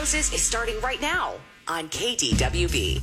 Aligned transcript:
Roses 0.00 0.32
is 0.32 0.40
starting 0.42 0.80
right 0.80 0.98
now 1.02 1.34
on 1.68 1.86
KDWB. 1.90 3.02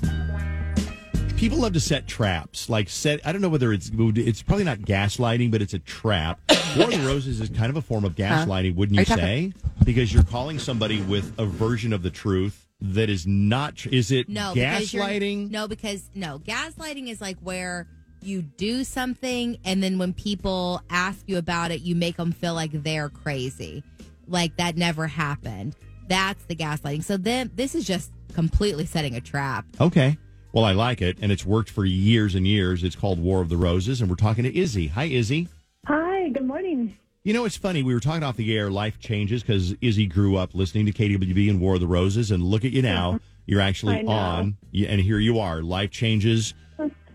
People 1.38 1.60
love 1.60 1.74
to 1.74 1.80
set 1.80 2.08
traps. 2.08 2.70
Like 2.72 2.90
set, 2.90 3.20
I 3.24 3.32
don't 3.32 3.42
know 3.44 3.50
whether 3.50 3.72
it's 3.72 3.92
it's 3.94 4.42
probably 4.42 4.64
not 4.66 4.80
gaslighting, 4.80 5.52
but 5.52 5.62
it's 5.62 5.76
a 5.76 5.80
trap. 5.80 6.40
War 6.76 6.86
of 6.86 6.92
the 6.94 7.06
Roses 7.06 7.40
is 7.40 7.50
kind 7.50 7.70
of 7.70 7.76
a 7.76 7.84
form 7.84 8.04
of 8.04 8.16
gaslighting, 8.16 8.74
wouldn't 8.74 8.98
Are 8.98 9.02
you 9.02 9.06
you 9.06 9.06
talking- 9.06 9.54
say? 9.54 9.54
Because 9.86 10.12
you're 10.12 10.24
calling 10.24 10.58
somebody 10.58 11.00
with 11.04 11.38
a 11.38 11.46
version 11.46 11.94
of 11.94 12.02
the 12.02 12.10
truth 12.10 12.66
that 12.82 13.12
is 13.12 13.28
not. 13.28 13.76
tr- 13.76 13.90
Is 13.90 14.10
it 14.10 14.28
No, 14.28 14.56
because 14.56 14.92
gaslighting? 14.92 15.52
No, 15.52 15.68
because 15.68 16.10
no, 16.16 16.40
gaslighting 16.40 17.10
is 17.10 17.22
like 17.22 17.38
where 17.42 17.86
you 18.24 18.42
do 18.42 18.84
something 18.84 19.58
and 19.66 19.84
then 19.84 20.00
when 20.00 20.14
people 20.14 20.82
ask 20.90 21.20
you 21.28 21.38
about 21.38 21.70
it, 21.70 21.82
you 21.82 21.94
make 21.96 22.18
them 22.18 22.32
feel 22.32 22.56
like 22.56 22.72
they're 22.74 23.10
crazy, 23.10 23.84
like 24.28 24.58
that 24.58 24.76
never 24.78 25.06
happened. 25.06 25.76
That's 26.08 26.44
the 26.46 26.56
gaslighting. 26.56 27.04
So 27.04 27.18
then 27.18 27.52
this 27.56 27.76
is 27.76 27.86
just 27.86 28.12
completely 28.34 28.86
setting 28.86 29.16
a 29.16 29.22
trap. 29.22 29.66
Okay. 29.82 30.18
Well, 30.54 30.64
I 30.66 30.72
like 30.72 31.02
it, 31.02 31.18
and 31.22 31.32
it's 31.32 31.46
worked 31.46 31.70
for 31.70 31.86
years 31.86 32.34
and 32.34 32.48
years. 32.48 32.84
It's 32.84 32.96
called 32.96 33.20
War 33.20 33.42
of 33.42 33.50
the 33.50 33.58
Roses, 33.58 34.02
and 34.02 34.10
we're 34.10 34.16
talking 34.16 34.44
to 34.44 34.58
Izzy. 34.58 34.88
Hi, 34.88 35.04
Izzy. 35.04 35.50
Hi, 35.86 36.30
good 36.30 36.46
morning. 36.48 36.96
You 37.24 37.34
know, 37.34 37.44
it's 37.46 37.58
funny. 37.58 37.84
We 37.84 37.94
were 37.94 38.00
talking 38.00 38.24
off 38.24 38.38
the 38.38 38.56
air. 38.58 38.72
Life 38.72 39.00
changes 39.00 39.44
because 39.44 39.76
Izzy 39.82 40.08
grew 40.08 40.38
up 40.38 40.56
listening 40.56 40.86
to 40.86 40.94
KDWB 40.94 41.50
and 41.50 41.60
War 41.60 41.76
of 41.76 41.82
the 41.82 41.88
Roses, 41.88 42.32
and 42.32 42.42
look 42.42 42.64
at 42.66 42.72
you 42.72 42.82
now. 42.82 43.20
You're 43.46 43.62
actually 43.62 44.06
on, 44.06 44.58
and 44.74 45.02
here 45.02 45.20
you 45.20 45.40
are. 45.40 45.62
Life 45.62 45.92
changes. 45.92 46.54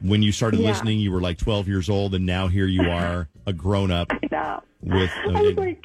When 0.02 0.22
you 0.22 0.32
started 0.32 0.60
Yeah. 0.60 0.68
listening, 0.70 0.98
you 1.00 1.12
were 1.12 1.20
like 1.20 1.38
12 1.38 1.68
years 1.68 1.88
old, 1.88 2.14
and 2.14 2.26
now 2.26 2.48
here 2.48 2.66
you 2.66 2.82
are, 2.90 3.28
a 3.46 3.52
grown 3.52 3.90
up. 3.90 4.08
I 4.12 4.18
know. 4.30 4.62
With- 4.82 5.10
uh, 5.26 5.30
I 5.30 5.40
was 5.42 5.54
like, 5.54 5.84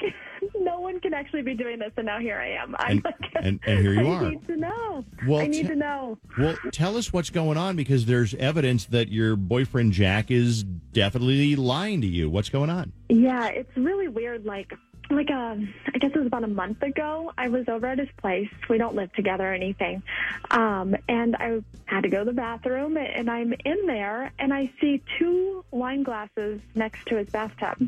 no 0.59 0.79
one 0.79 0.99
can 0.99 1.13
actually 1.13 1.41
be 1.41 1.53
doing 1.53 1.79
this, 1.79 1.91
and 1.97 2.05
now 2.05 2.19
here 2.19 2.37
I 2.37 2.49
am. 2.61 2.75
I'm 2.79 2.91
And- 2.97 3.03
like, 3.05 3.15
and- 3.41 3.59
and 3.65 3.79
here 3.79 3.93
you 3.93 4.07
I 4.07 4.15
are. 4.15 4.29
need 4.31 4.47
to 4.47 4.55
know. 4.57 5.05
Well, 5.27 5.39
I 5.41 5.47
need 5.47 5.67
to 5.67 5.75
know. 5.75 6.17
Well, 6.37 6.55
tell 6.71 6.97
us 6.97 7.11
what's 7.13 7.29
going 7.29 7.57
on 7.57 7.75
because 7.75 8.05
there's 8.05 8.33
evidence 8.35 8.85
that 8.85 9.09
your 9.09 9.35
boyfriend 9.35 9.93
Jack 9.93 10.31
is 10.31 10.63
definitely 10.63 11.55
lying 11.55 12.01
to 12.01 12.07
you. 12.07 12.29
What's 12.29 12.49
going 12.49 12.69
on? 12.69 12.91
Yeah, 13.09 13.47
it's 13.47 13.75
really 13.77 14.07
weird. 14.07 14.45
Like, 14.45 14.73
like 15.09 15.29
um, 15.31 15.73
I 15.93 15.97
guess 15.99 16.11
it 16.13 16.17
was 16.17 16.27
about 16.27 16.43
a 16.43 16.47
month 16.47 16.81
ago. 16.83 17.31
I 17.37 17.47
was 17.47 17.65
over 17.69 17.87
at 17.87 17.99
his 17.99 18.09
place. 18.17 18.49
We 18.69 18.77
don't 18.77 18.95
live 18.95 19.11
together 19.13 19.49
or 19.49 19.53
anything. 19.53 20.03
Um, 20.51 20.95
and 21.07 21.35
I 21.37 21.61
had 21.85 22.03
to 22.03 22.09
go 22.09 22.19
to 22.19 22.25
the 22.25 22.33
bathroom, 22.33 22.97
and 22.97 23.29
I'm 23.29 23.53
in 23.63 23.85
there, 23.85 24.31
and 24.39 24.53
I 24.53 24.71
see 24.81 25.01
two 25.17 25.63
wine 25.71 26.03
glasses 26.03 26.59
next 26.75 27.05
to 27.07 27.15
his 27.17 27.29
bathtub. 27.29 27.87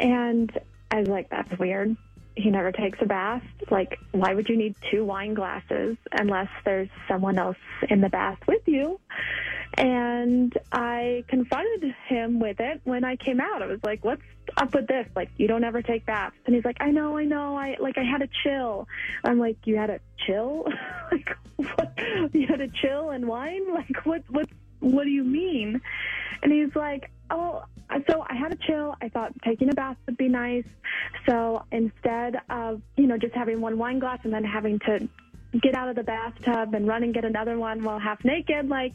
And 0.00 0.56
I 0.90 1.00
was 1.00 1.08
like, 1.08 1.30
that's 1.30 1.58
weird. 1.58 1.96
He 2.36 2.50
never 2.50 2.70
takes 2.70 2.98
a 3.02 3.06
bath. 3.06 3.42
Like, 3.70 3.98
why 4.12 4.34
would 4.34 4.48
you 4.48 4.56
need 4.56 4.76
two 4.90 5.04
wine 5.04 5.34
glasses 5.34 5.96
unless 6.12 6.48
there's 6.64 6.88
someone 7.08 7.38
else 7.38 7.56
in 7.88 8.00
the 8.00 8.08
bath 8.08 8.38
with 8.46 8.62
you? 8.66 9.00
And 9.76 10.56
I 10.72 11.24
confronted 11.28 11.94
him 12.08 12.40
with 12.40 12.60
it 12.60 12.80
when 12.84 13.04
I 13.04 13.16
came 13.16 13.40
out. 13.40 13.62
I 13.62 13.66
was 13.66 13.80
like, 13.84 14.04
what's 14.04 14.22
up 14.56 14.74
with 14.74 14.86
this? 14.86 15.06
Like, 15.14 15.30
you 15.36 15.46
don't 15.46 15.64
ever 15.64 15.82
take 15.82 16.06
baths. 16.06 16.36
And 16.46 16.54
he's 16.54 16.64
like, 16.64 16.78
I 16.80 16.90
know, 16.90 17.18
I 17.18 17.24
know. 17.24 17.56
I 17.56 17.76
like, 17.78 17.98
I 17.98 18.04
had 18.04 18.22
a 18.22 18.28
chill. 18.42 18.88
I'm 19.24 19.38
like, 19.38 19.58
you 19.64 19.76
had 19.76 19.90
a 19.90 20.00
chill? 20.26 20.66
like, 21.12 21.28
what? 21.56 21.92
You 22.32 22.46
had 22.46 22.60
a 22.60 22.68
chill 22.68 23.10
and 23.10 23.26
wine? 23.26 23.62
Like, 23.72 24.04
what, 24.04 24.22
what, 24.28 24.48
what 24.80 25.04
do 25.04 25.10
you 25.10 25.24
mean? 25.24 25.80
And 26.42 26.52
he's 26.52 26.74
like, 26.74 27.10
oh, 27.30 27.62
so 28.08 28.24
I 28.28 28.34
had 28.34 28.52
a 28.52 28.56
chill. 28.56 28.94
I 29.00 29.08
thought 29.08 29.32
taking 29.44 29.70
a 29.70 29.74
bath 29.74 29.96
would 30.06 30.16
be 30.16 30.28
nice. 30.28 30.64
So 31.28 31.62
instead 31.72 32.36
of, 32.50 32.82
you 32.96 33.06
know, 33.06 33.16
just 33.18 33.34
having 33.34 33.60
one 33.60 33.78
wine 33.78 33.98
glass 33.98 34.18
and 34.24 34.32
then 34.32 34.44
having 34.44 34.78
to 34.80 35.08
get 35.62 35.74
out 35.74 35.88
of 35.88 35.96
the 35.96 36.02
bathtub 36.02 36.74
and 36.74 36.86
run 36.86 37.02
and 37.02 37.14
get 37.14 37.24
another 37.24 37.58
one 37.58 37.82
while 37.82 37.98
half 37.98 38.22
naked, 38.24 38.68
like 38.68 38.94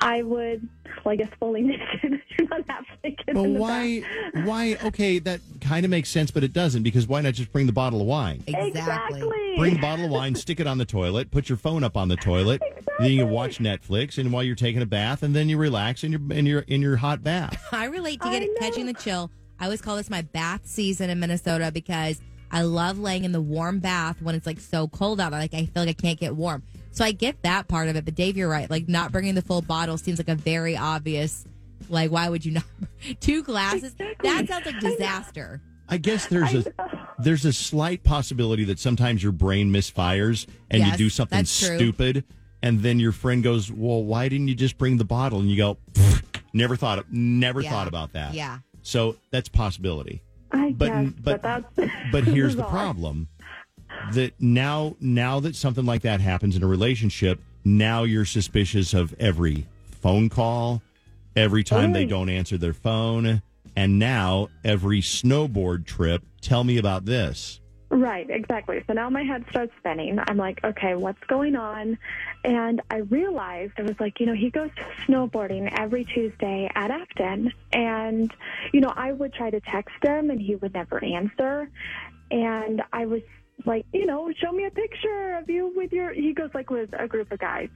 I 0.00 0.22
would, 0.22 0.68
well, 1.04 1.12
I 1.12 1.16
guess 1.16 1.30
fully 1.38 1.62
naked, 1.62 2.20
not 2.50 2.62
half 2.68 2.84
naked. 3.04 3.34
Well, 3.34 3.44
in 3.44 3.54
the 3.54 3.60
why? 3.60 4.00
bath. 4.00 4.46
Why? 4.46 4.76
Okay, 4.84 5.18
that 5.20 5.40
kind 5.60 5.84
of 5.84 5.90
makes 5.90 6.08
sense, 6.08 6.30
but 6.30 6.42
it 6.42 6.52
doesn't 6.52 6.82
because 6.82 7.06
why 7.06 7.20
not 7.20 7.34
just 7.34 7.52
bring 7.52 7.66
the 7.66 7.72
bottle 7.72 8.00
of 8.00 8.06
wine? 8.06 8.42
Exactly. 8.46 9.54
Bring 9.56 9.78
a 9.78 9.80
bottle 9.80 10.06
of 10.06 10.10
wine, 10.10 10.34
stick 10.34 10.58
it 10.60 10.66
on 10.66 10.78
the 10.78 10.84
toilet, 10.84 11.30
put 11.30 11.48
your 11.48 11.58
phone 11.58 11.84
up 11.84 11.96
on 11.96 12.08
the 12.08 12.16
toilet, 12.16 12.60
then 12.98 13.12
you 13.12 13.26
watch 13.26 13.58
Netflix, 13.58 14.18
and 14.18 14.32
while 14.32 14.42
you're 14.42 14.56
taking 14.56 14.82
a 14.82 14.86
bath, 14.86 15.22
and 15.22 15.36
then 15.36 15.48
you 15.48 15.56
relax 15.56 16.02
in 16.04 16.12
your 16.12 16.20
in 16.32 16.46
your 16.46 16.60
in 16.60 16.82
your 16.82 16.96
hot 16.96 17.22
bath. 17.22 17.62
I 17.72 17.84
relate 17.84 18.20
to 18.22 18.30
get 18.30 18.42
it, 18.42 18.50
catching 18.58 18.86
the 18.86 18.94
chill. 18.94 19.30
I 19.60 19.66
always 19.66 19.80
call 19.80 19.96
this 19.96 20.10
my 20.10 20.22
bath 20.22 20.62
season 20.64 21.08
in 21.10 21.20
Minnesota 21.20 21.70
because 21.72 22.20
I 22.52 22.62
love 22.62 22.98
laying 22.98 23.24
in 23.24 23.32
the 23.32 23.40
warm 23.40 23.78
bath 23.78 24.20
when 24.20 24.34
it's 24.34 24.46
like 24.46 24.60
so 24.60 24.86
cold 24.88 25.20
out. 25.20 25.32
Like 25.32 25.54
I 25.54 25.64
feel 25.66 25.84
like 25.84 25.88
I 25.88 25.92
can't 26.00 26.20
get 26.20 26.36
warm. 26.36 26.62
So 26.90 27.04
I 27.04 27.12
get 27.12 27.42
that 27.42 27.66
part 27.66 27.88
of 27.88 27.96
it. 27.96 28.04
But 28.04 28.14
Dave, 28.14 28.36
you're 28.36 28.48
right. 28.50 28.68
Like 28.68 28.88
not 28.88 29.10
bringing 29.10 29.34
the 29.34 29.40
full 29.42 29.62
bottle 29.62 29.96
seems 29.96 30.18
like 30.18 30.28
a 30.28 30.34
very 30.34 30.76
obvious. 30.76 31.46
Like 31.88 32.10
why 32.10 32.28
would 32.28 32.44
you 32.44 32.52
not? 32.52 32.64
Two 33.20 33.42
glasses. 33.42 33.94
Exactly. 33.98 34.28
That 34.28 34.48
sounds 34.48 34.66
like 34.66 34.78
disaster. 34.80 35.60
I 35.88 35.96
guess 35.96 36.26
there's 36.26 36.54
I 36.66 36.70
a 36.78 36.98
there's 37.18 37.44
a 37.44 37.52
slight 37.52 38.02
possibility 38.02 38.64
that 38.64 38.78
sometimes 38.78 39.22
your 39.22 39.32
brain 39.32 39.72
misfires 39.72 40.46
and 40.70 40.84
you 40.84 40.92
do 40.96 41.08
something 41.10 41.44
stupid, 41.44 42.24
and 42.62 42.80
then 42.80 42.98
your 43.00 43.12
friend 43.12 43.42
goes, 43.42 43.70
"Well, 43.70 44.02
why 44.04 44.28
didn't 44.28 44.48
you 44.48 44.54
just 44.54 44.78
bring 44.78 44.96
the 44.96 45.04
bottle?" 45.04 45.40
And 45.40 45.50
you 45.50 45.56
go, 45.56 45.76
"Never 46.52 46.76
thought 46.76 46.98
of, 46.98 47.12
never 47.12 47.60
Yeah. 47.60 47.70
thought 47.70 47.88
about 47.88 48.12
that." 48.12 48.32
Yeah. 48.34 48.58
So 48.82 49.16
that's 49.30 49.48
possibility. 49.48 50.22
I 50.52 50.72
But 50.76 50.86
guess, 50.88 51.12
but 51.20 51.42
but, 51.42 51.42
that's 51.76 51.92
but 52.12 52.24
here's 52.34 52.56
the 52.56 52.64
problem: 52.64 53.28
that 54.12 54.34
now 54.40 54.96
now 55.00 55.40
that 55.40 55.56
something 55.56 55.84
like 55.84 56.02
that 56.02 56.20
happens 56.20 56.56
in 56.56 56.62
a 56.62 56.66
relationship, 56.66 57.40
now 57.64 58.02
you're 58.02 58.24
suspicious 58.24 58.94
of 58.94 59.14
every 59.18 59.66
phone 60.00 60.28
call, 60.28 60.82
every 61.36 61.64
time 61.64 61.92
they 61.92 62.04
don't 62.04 62.28
answer 62.28 62.58
their 62.58 62.74
phone, 62.74 63.42
and 63.76 63.98
now 63.98 64.48
every 64.64 65.00
snowboard 65.00 65.86
trip. 65.86 66.22
Tell 66.40 66.64
me 66.64 66.76
about 66.78 67.04
this. 67.04 67.60
Right, 67.92 68.26
exactly. 68.30 68.82
So 68.86 68.94
now 68.94 69.10
my 69.10 69.22
head 69.22 69.44
starts 69.50 69.70
spinning. 69.78 70.18
I'm 70.26 70.38
like, 70.38 70.64
okay, 70.64 70.94
what's 70.94 71.22
going 71.24 71.56
on? 71.56 71.98
And 72.42 72.80
I 72.90 72.96
realized 72.96 73.74
I 73.76 73.82
was 73.82 74.00
like, 74.00 74.18
you 74.18 74.24
know, 74.24 74.34
he 74.34 74.48
goes 74.48 74.70
snowboarding 75.06 75.70
every 75.78 76.06
Tuesday 76.06 76.70
at 76.74 76.90
Afton. 76.90 77.52
And, 77.74 78.32
you 78.72 78.80
know, 78.80 78.94
I 78.96 79.12
would 79.12 79.34
try 79.34 79.50
to 79.50 79.60
text 79.60 79.94
him 80.02 80.30
and 80.30 80.40
he 80.40 80.54
would 80.54 80.72
never 80.72 81.04
answer. 81.04 81.68
And 82.30 82.82
I 82.94 83.04
was 83.04 83.20
like, 83.66 83.84
you 83.92 84.06
know, 84.06 84.32
show 84.42 84.52
me 84.52 84.64
a 84.64 84.70
picture 84.70 85.36
of 85.36 85.50
you 85.50 85.70
with 85.76 85.92
your, 85.92 86.14
he 86.14 86.32
goes 86.32 86.48
like 86.54 86.70
with 86.70 86.88
a 86.98 87.06
group 87.06 87.30
of 87.30 87.40
guys. 87.40 87.68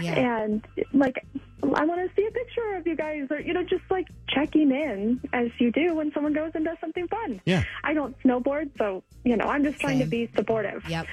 Yeah. 0.00 0.14
And 0.14 0.64
like, 0.92 1.26
I 1.74 1.84
want 1.84 2.00
to 2.08 2.14
see 2.16 2.26
a 2.26 2.30
picture 2.30 2.74
of 2.76 2.86
you 2.86 2.96
guys 2.96 3.26
or, 3.30 3.40
you 3.40 3.52
know, 3.52 3.62
just 3.62 3.84
like 3.90 4.06
checking 4.28 4.70
in 4.70 5.20
as 5.32 5.48
you 5.58 5.70
do 5.72 5.94
when 5.94 6.12
someone 6.12 6.32
goes 6.32 6.52
and 6.54 6.64
does 6.64 6.76
something 6.80 7.06
fun. 7.08 7.40
Yeah. 7.44 7.64
I 7.82 7.94
don't 7.94 8.16
snowboard, 8.22 8.70
so 8.78 9.02
you 9.24 9.36
know, 9.36 9.46
I'm 9.46 9.64
just 9.64 9.78
trying 9.80 10.00
to 10.00 10.06
be 10.06 10.28
supportive. 10.36 10.88
Yep. 10.88 11.06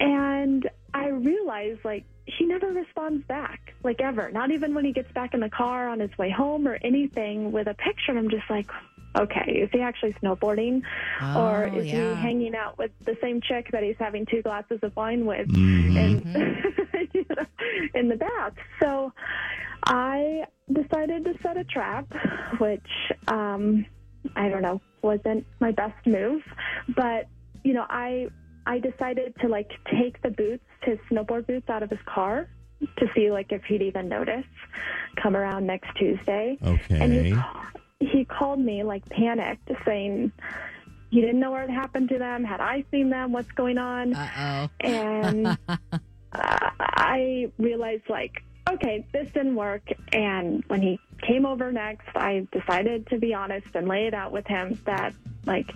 And 0.00 0.68
I 0.92 1.08
realized 1.08 1.84
like 1.84 2.04
he 2.26 2.46
never 2.46 2.68
responds 2.68 3.26
back, 3.26 3.74
like 3.82 4.00
ever. 4.00 4.30
Not 4.30 4.50
even 4.50 4.74
when 4.74 4.84
he 4.84 4.92
gets 4.92 5.12
back 5.12 5.34
in 5.34 5.40
the 5.40 5.50
car 5.50 5.88
on 5.88 6.00
his 6.00 6.16
way 6.16 6.30
home 6.30 6.66
or 6.66 6.78
anything 6.82 7.52
with 7.52 7.66
a 7.66 7.74
picture. 7.74 8.10
And 8.12 8.18
I'm 8.18 8.30
just 8.30 8.48
like, 8.48 8.70
okay, 9.16 9.52
is 9.62 9.70
he 9.72 9.80
actually 9.80 10.14
snowboarding, 10.14 10.82
or 11.36 11.68
Oh, 11.72 11.76
is 11.76 11.86
yeah. 11.86 12.14
he 12.14 12.20
hanging 12.22 12.54
out 12.54 12.78
with 12.78 12.90
the 13.04 13.16
same 13.20 13.40
chick 13.42 13.68
that 13.72 13.82
he's 13.82 13.96
having 13.98 14.24
two 14.26 14.42
glasses 14.42 14.80
of 14.82 14.94
wine 14.96 15.26
with? 15.26 15.48
Mhm. 15.48 15.96
and 15.96 17.08
you 17.14 17.26
know, 17.36 17.44
in 17.94 18.08
the 18.08 18.16
bath. 18.16 18.54
So 18.80 19.12
I 19.86 20.44
decided 20.72 21.24
to 21.24 21.34
set 21.42 21.56
a 21.56 21.64
trap, 21.64 22.06
which 22.58 22.80
um, 23.28 23.86
I 24.36 24.48
don't 24.48 24.62
know 24.62 24.80
wasn't 25.02 25.46
my 25.60 25.70
best 25.70 26.06
move, 26.06 26.42
but 26.96 27.28
you 27.62 27.74
know 27.74 27.86
I 27.88 28.28
I 28.66 28.78
decided 28.78 29.34
to 29.40 29.48
like 29.48 29.70
take 29.90 30.20
the 30.22 30.30
boots, 30.30 30.64
his 30.82 30.98
snowboard 31.10 31.46
boots, 31.46 31.68
out 31.68 31.82
of 31.82 31.90
his 31.90 32.00
car 32.06 32.48
to 32.80 33.06
see 33.14 33.30
like 33.30 33.52
if 33.52 33.62
he'd 33.64 33.82
even 33.82 34.08
notice. 34.08 34.46
Come 35.22 35.36
around 35.36 35.66
next 35.66 35.94
Tuesday, 35.96 36.58
okay. 36.64 37.00
and 37.00 37.12
he 37.12 38.06
he 38.06 38.24
called 38.24 38.58
me 38.58 38.82
like 38.82 39.08
panicked, 39.08 39.70
saying. 39.84 40.32
He 41.10 41.20
didn't 41.20 41.38
know 41.38 41.52
what 41.52 41.60
had 41.60 41.70
happened 41.70 42.08
to 42.08 42.18
them. 42.18 42.42
Had 42.42 42.60
I 42.60 42.84
seen 42.90 43.08
them? 43.08 43.30
What's 43.30 43.52
going 43.52 43.78
on? 43.78 44.16
Uh 44.16 44.28
oh. 44.36 44.84
and 44.84 45.46
uh, 45.68 45.78
I 46.32 47.52
realized 47.56 48.02
like, 48.08 48.42
okay, 48.70 49.06
this 49.12 49.26
didn't 49.32 49.54
work. 49.54 49.82
And 50.12 50.64
when 50.68 50.82
he 50.82 50.98
came 51.22 51.46
over 51.46 51.72
next, 51.72 52.08
I 52.14 52.46
decided 52.52 53.06
to 53.08 53.18
be 53.18 53.34
honest 53.34 53.66
and 53.74 53.88
lay 53.88 54.06
it 54.06 54.14
out 54.14 54.32
with 54.32 54.46
him 54.46 54.80
that 54.86 55.14
like, 55.46 55.70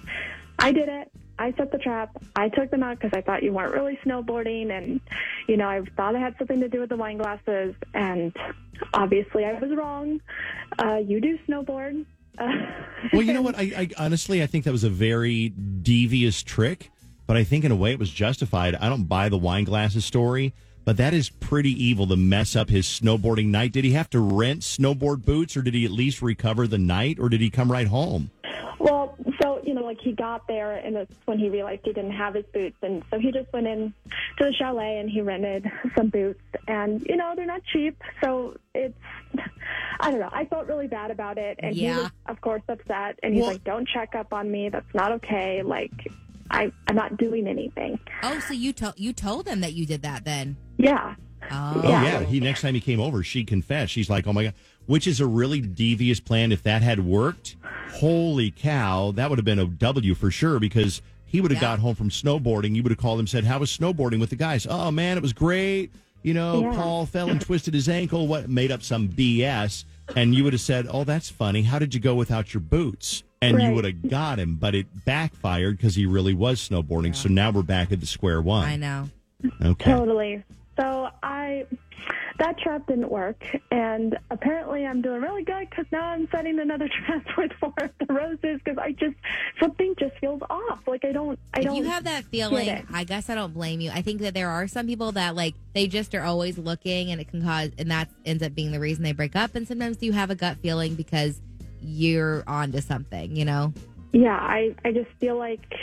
I 0.58 0.72
did 0.72 0.88
it. 0.88 1.10
I 1.40 1.52
set 1.52 1.70
the 1.70 1.78
trap. 1.78 2.10
I 2.34 2.48
took 2.48 2.70
them 2.70 2.82
out 2.82 2.98
because 2.98 3.16
I 3.16 3.20
thought 3.20 3.44
you 3.44 3.52
weren't 3.52 3.72
really 3.72 3.96
snowboarding, 4.04 4.76
and 4.76 5.00
you 5.46 5.56
know 5.56 5.68
I 5.68 5.82
thought 5.96 6.16
it 6.16 6.20
had 6.20 6.34
something 6.36 6.58
to 6.58 6.68
do 6.68 6.80
with 6.80 6.88
the 6.88 6.96
wine 6.96 7.16
glasses. 7.16 7.76
And 7.94 8.36
obviously, 8.92 9.44
I 9.44 9.52
was 9.52 9.70
wrong. 9.76 10.20
Uh, 10.80 10.96
you 10.96 11.20
do 11.20 11.38
snowboard. 11.48 12.04
Uh, 12.38 12.48
Well, 13.12 13.22
you 13.22 13.32
know 13.32 13.42
what? 13.42 13.56
I, 13.56 13.62
I 13.62 13.88
honestly, 14.04 14.42
I 14.42 14.46
think 14.46 14.64
that 14.64 14.72
was 14.72 14.82
a 14.82 14.90
very 14.90 15.50
devious 15.50 16.42
trick 16.42 16.90
but 17.28 17.36
I 17.36 17.44
think 17.44 17.64
in 17.64 17.70
a 17.70 17.76
way 17.76 17.92
it 17.92 17.98
was 17.98 18.10
justified. 18.10 18.74
I 18.74 18.88
don't 18.88 19.04
buy 19.04 19.28
the 19.28 19.36
wine 19.36 19.64
glasses 19.64 20.04
story, 20.04 20.54
but 20.88 20.96
that 20.96 21.12
is 21.12 21.28
pretty 21.28 21.68
evil 21.84 22.06
to 22.06 22.16
mess 22.16 22.56
up 22.56 22.70
his 22.70 22.86
snowboarding 22.86 23.48
night. 23.48 23.72
Did 23.72 23.84
he 23.84 23.90
have 23.90 24.08
to 24.08 24.20
rent 24.20 24.60
snowboard 24.62 25.22
boots, 25.22 25.54
or 25.54 25.60
did 25.60 25.74
he 25.74 25.84
at 25.84 25.90
least 25.90 26.22
recover 26.22 26.66
the 26.66 26.78
night, 26.78 27.18
or 27.20 27.28
did 27.28 27.42
he 27.42 27.50
come 27.50 27.70
right 27.70 27.86
home? 27.86 28.30
Well, 28.78 29.14
so 29.38 29.60
you 29.64 29.74
know, 29.74 29.82
like 29.82 30.00
he 30.00 30.12
got 30.12 30.46
there, 30.48 30.76
and 30.76 30.96
that's 30.96 31.12
when 31.26 31.38
he 31.38 31.50
realized 31.50 31.82
he 31.84 31.92
didn't 31.92 32.12
have 32.12 32.32
his 32.32 32.46
boots, 32.54 32.78
and 32.80 33.02
so 33.10 33.18
he 33.18 33.30
just 33.32 33.52
went 33.52 33.66
in 33.66 33.92
to 34.38 34.44
the 34.46 34.52
chalet 34.54 34.96
and 34.96 35.10
he 35.10 35.20
rented 35.20 35.70
some 35.94 36.08
boots, 36.08 36.40
and 36.66 37.04
you 37.06 37.16
know 37.16 37.34
they're 37.36 37.44
not 37.44 37.60
cheap, 37.70 38.02
so 38.24 38.56
it's 38.74 38.96
I 40.00 40.10
don't 40.10 40.20
know. 40.20 40.30
I 40.32 40.46
felt 40.46 40.68
really 40.68 40.86
bad 40.86 41.10
about 41.10 41.36
it, 41.36 41.60
and 41.62 41.76
he 41.76 41.88
was, 41.88 42.10
of 42.24 42.40
course, 42.40 42.62
upset, 42.66 43.18
and 43.22 43.34
he's 43.34 43.42
Well- 43.42 43.52
like, 43.52 43.64
"Don't 43.64 43.86
check 43.86 44.14
up 44.14 44.32
on 44.32 44.50
me. 44.50 44.70
That's 44.70 44.94
not 44.94 45.12
okay. 45.12 45.62
Like, 45.62 45.92
I 46.50 46.72
I'm 46.86 46.96
not 46.96 47.16
doing 47.16 47.46
anything." 47.46 47.98
Oh, 48.22 48.38
so 48.40 48.52
you 48.54 48.72
told 48.72 48.94
you 48.96 49.12
told 49.12 49.46
them 49.46 49.60
that 49.60 49.74
you 49.74 49.86
did 49.86 50.02
that 50.02 50.24
then? 50.24 50.56
Yeah. 50.76 51.14
Oh, 51.50 51.80
Oh 51.84 51.88
Yeah. 51.88 52.02
yeah, 52.02 52.24
he 52.24 52.40
next 52.40 52.60
time 52.62 52.74
he 52.74 52.80
came 52.80 53.00
over, 53.00 53.22
she 53.22 53.44
confessed. 53.44 53.92
She's 53.92 54.10
like, 54.10 54.26
"Oh 54.26 54.32
my 54.32 54.44
god," 54.44 54.54
which 54.86 55.06
is 55.06 55.20
a 55.20 55.26
really 55.26 55.60
devious 55.60 56.20
plan. 56.20 56.52
If 56.52 56.62
that 56.64 56.82
had 56.82 57.00
worked, 57.00 57.56
holy 57.92 58.50
cow, 58.50 59.12
that 59.12 59.30
would 59.30 59.38
have 59.38 59.44
been 59.44 59.58
a 59.58 59.66
W 59.66 60.14
for 60.14 60.30
sure. 60.30 60.58
Because 60.58 61.00
he 61.24 61.40
would 61.40 61.50
have 61.50 61.62
Yeah. 61.62 61.68
got 61.68 61.78
home 61.78 61.94
from 61.94 62.10
snowboarding. 62.10 62.74
You 62.74 62.82
would 62.82 62.90
have 62.92 62.98
called 62.98 63.20
him, 63.20 63.26
said, 63.26 63.44
"How 63.44 63.58
was 63.58 63.70
snowboarding 63.76 64.18
with 64.20 64.30
the 64.30 64.36
guys?" 64.36 64.66
Oh 64.68 64.90
man, 64.90 65.16
it 65.16 65.22
was 65.22 65.32
great. 65.32 65.90
You 66.22 66.34
know, 66.34 66.62
Yeah. 66.62 66.72
Paul 66.74 67.06
fell 67.06 67.30
and 67.30 67.40
twisted 67.40 67.74
his 67.74 67.88
ankle. 67.88 68.26
What 68.26 68.50
made 68.50 68.72
up 68.72 68.82
some 68.82 69.08
BS? 69.08 69.84
And 70.16 70.34
you 70.34 70.44
would 70.44 70.52
have 70.52 70.60
said, 70.62 70.86
"Oh, 70.90 71.04
that's 71.04 71.28
funny. 71.30 71.62
How 71.62 71.78
did 71.78 71.94
you 71.94 72.00
go 72.00 72.14
without 72.14 72.54
your 72.54 72.60
boots?" 72.60 73.22
And 73.40 73.60
you 73.62 73.72
would 73.72 73.84
have 73.84 74.08
got 74.08 74.38
him, 74.40 74.56
but 74.56 74.74
it 74.74 74.86
backfired 75.04 75.76
because 75.76 75.94
he 75.94 76.06
really 76.06 76.34
was 76.34 76.66
snowboarding. 76.66 77.14
So 77.14 77.28
now 77.28 77.50
we're 77.52 77.62
back 77.62 77.92
at 77.92 78.00
the 78.00 78.06
square 78.06 78.40
one. 78.42 78.64
I 78.64 78.76
know. 78.76 79.10
Okay. 79.62 79.92
Totally. 79.92 80.42
So 80.78 81.08
I, 81.24 81.66
that 82.38 82.56
trap 82.58 82.86
didn't 82.86 83.10
work, 83.10 83.44
and 83.72 84.16
apparently 84.30 84.86
I'm 84.86 85.02
doing 85.02 85.20
really 85.20 85.42
good 85.42 85.68
because 85.68 85.86
now 85.90 86.04
I'm 86.04 86.28
setting 86.30 86.60
another 86.60 86.88
trap 87.06 87.26
with 87.36 87.50
War 87.60 87.72
of 87.78 87.90
the 88.06 88.14
Roses 88.14 88.60
because 88.64 88.78
I 88.78 88.92
just 88.92 89.16
something 89.60 89.94
just 89.98 90.16
feels 90.20 90.40
off. 90.48 90.80
Like 90.86 91.04
I 91.04 91.10
don't, 91.10 91.38
I 91.54 91.58
If 91.60 91.64
don't. 91.64 91.76
you 91.76 91.84
have 91.84 92.04
that 92.04 92.24
feeling. 92.26 92.86
I 92.92 93.02
guess 93.04 93.28
I 93.28 93.34
don't 93.34 93.52
blame 93.52 93.80
you. 93.80 93.90
I 93.90 94.02
think 94.02 94.20
that 94.20 94.34
there 94.34 94.50
are 94.50 94.68
some 94.68 94.86
people 94.86 95.10
that 95.12 95.34
like 95.34 95.54
they 95.74 95.88
just 95.88 96.14
are 96.14 96.22
always 96.22 96.58
looking, 96.58 97.10
and 97.10 97.20
it 97.20 97.28
can 97.28 97.42
cause, 97.42 97.70
and 97.76 97.90
that 97.90 98.08
ends 98.24 98.42
up 98.44 98.54
being 98.54 98.70
the 98.70 98.80
reason 98.80 99.02
they 99.02 99.12
break 99.12 99.34
up. 99.34 99.56
And 99.56 99.66
sometimes 99.66 100.00
you 100.00 100.12
have 100.12 100.30
a 100.30 100.36
gut 100.36 100.58
feeling 100.62 100.94
because 100.94 101.40
you're 101.80 102.44
onto 102.46 102.80
something, 102.80 103.34
you 103.34 103.44
know. 103.44 103.72
yeah, 104.12 104.36
I, 104.36 104.74
I 104.84 104.92
just 104.92 105.10
feel 105.20 105.36
like 105.38 105.74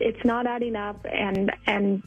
it's 0.00 0.24
not 0.24 0.46
adding 0.46 0.76
up, 0.76 1.04
and 1.10 1.52
and 1.66 2.02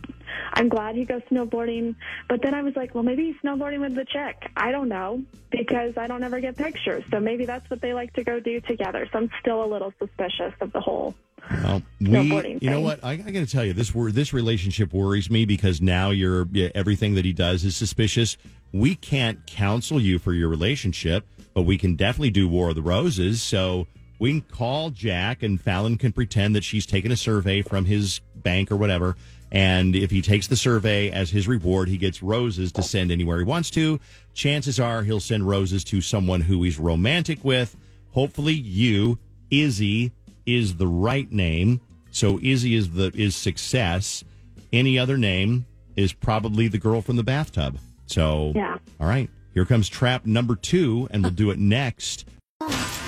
I'm 0.54 0.70
glad 0.70 0.96
he 0.96 1.06
goes 1.06 1.22
snowboarding. 1.32 1.96
But 2.30 2.42
then 2.42 2.54
I 2.54 2.62
was 2.62 2.76
like, 2.76 2.94
well, 2.94 3.04
maybe 3.04 3.26
he's 3.26 3.36
snowboarding 3.44 3.80
with 3.80 3.96
the 3.96 4.06
chick. 4.06 4.50
I 4.56 4.72
don't 4.72 4.90
know 4.90 5.24
because 5.50 5.98
I 5.98 6.08
don't 6.08 6.24
ever 6.24 6.40
get 6.40 6.58
pictures. 6.58 7.04
So 7.12 7.20
maybe 7.20 7.46
that's 7.46 7.70
what 7.70 7.82
they 7.82 7.94
like 7.94 8.14
to 8.14 8.24
go 8.24 8.40
do 8.40 8.62
together. 8.62 9.08
So 9.12 9.20
I'm 9.20 9.30
still 9.40 9.64
a 9.64 9.68
little 9.68 9.94
suspicious 10.00 10.54
of 10.62 10.72
the 10.72 10.80
whole. 10.80 11.16
Well, 11.50 11.82
we, 12.00 12.58
you 12.62 12.70
know 12.70 12.82
what? 12.82 13.04
I, 13.04 13.14
I 13.14 13.18
got 13.18 13.32
to 13.32 13.46
tell 13.48 13.66
you, 13.66 13.74
this 13.74 13.92
this 13.92 14.32
relationship 14.34 14.94
worries 14.94 15.30
me 15.30 15.46
because 15.46 15.82
now 15.82 16.12
you're 16.12 16.48
yeah, 16.52 16.70
everything 16.76 17.16
that 17.16 17.26
he 17.26 17.34
does 17.34 17.64
is 17.64 17.76
suspicious. 17.76 18.38
We 18.72 18.96
can't 18.96 19.46
counsel 19.48 20.00
you 20.00 20.18
for 20.20 20.34
your 20.34 20.48
relationship, 20.48 21.26
but 21.54 21.64
we 21.64 21.78
can 21.78 21.96
definitely 21.96 22.30
do 22.30 22.48
War 22.48 22.70
of 22.70 22.76
the 22.76 22.82
Roses. 22.82 23.42
So 23.42 23.88
we 24.22 24.30
can 24.30 24.42
call 24.42 24.92
Jack, 24.92 25.42
and 25.42 25.60
Fallon 25.60 25.98
can 25.98 26.12
pretend 26.12 26.56
that 26.56 26.64
she's 26.64 26.86
taken 26.86 27.12
a 27.12 27.18
survey 27.18 27.64
from 27.64 27.86
his 27.86 28.22
bank 28.36 28.72
or 28.72 28.76
whatever. 28.76 29.16
And 29.52 29.96
if 29.96 30.12
he 30.12 30.22
takes 30.22 30.46
the 30.46 30.56
survey 30.56 31.10
as 31.10 31.32
his 31.32 31.48
reward, 31.48 31.88
he 31.90 31.98
gets 31.98 32.22
roses 32.22 32.72
to 32.74 32.84
send 32.84 33.12
anywhere 33.12 33.40
he 33.40 33.44
wants 33.44 33.72
to. 33.72 34.00
Chances 34.36 34.80
are 34.80 35.02
he'll 35.02 35.20
send 35.20 35.48
roses 35.48 35.84
to 35.86 36.02
someone 36.02 36.42
who 36.42 36.62
he's 36.62 36.78
romantic 36.78 37.44
with. 37.44 37.76
Hopefully, 38.12 38.54
you, 38.54 39.18
Izzy, 39.50 40.12
is 40.46 40.76
the 40.76 40.88
right 40.88 41.30
name. 41.32 41.82
So 42.12 42.40
Izzy 42.44 42.76
is 42.76 42.92
the 42.92 43.12
is 43.16 43.36
success. 43.36 44.24
Any 44.72 45.00
other 45.00 45.18
name 45.18 45.66
is 45.96 46.14
probably 46.14 46.68
the 46.68 46.78
girl 46.78 47.02
from 47.02 47.16
the 47.16 47.24
bathtub. 47.24 47.80
So 48.06 48.52
Yeah. 48.56 48.78
all 49.00 49.08
right, 49.08 49.32
here 49.56 49.66
comes 49.66 49.90
trap 49.90 50.28
number 50.28 50.56
two, 50.56 51.08
and 51.10 51.24
we'll 51.24 51.32
do 51.32 51.50
it 51.50 51.58
next. 51.58 52.26
Oh. 52.60 53.01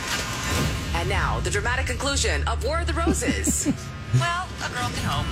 And 1.03 1.09
now, 1.09 1.41
the 1.41 1.49
dramatic 1.49 1.85
conclusion 1.85 2.47
of 2.47 2.63
War 2.63 2.79
of 2.79 2.87
the 2.87 2.93
Roses. 2.93 3.65
well, 4.21 4.47
a 4.63 4.69
girl 4.69 4.89
can 4.95 5.03
hope. 5.03 5.25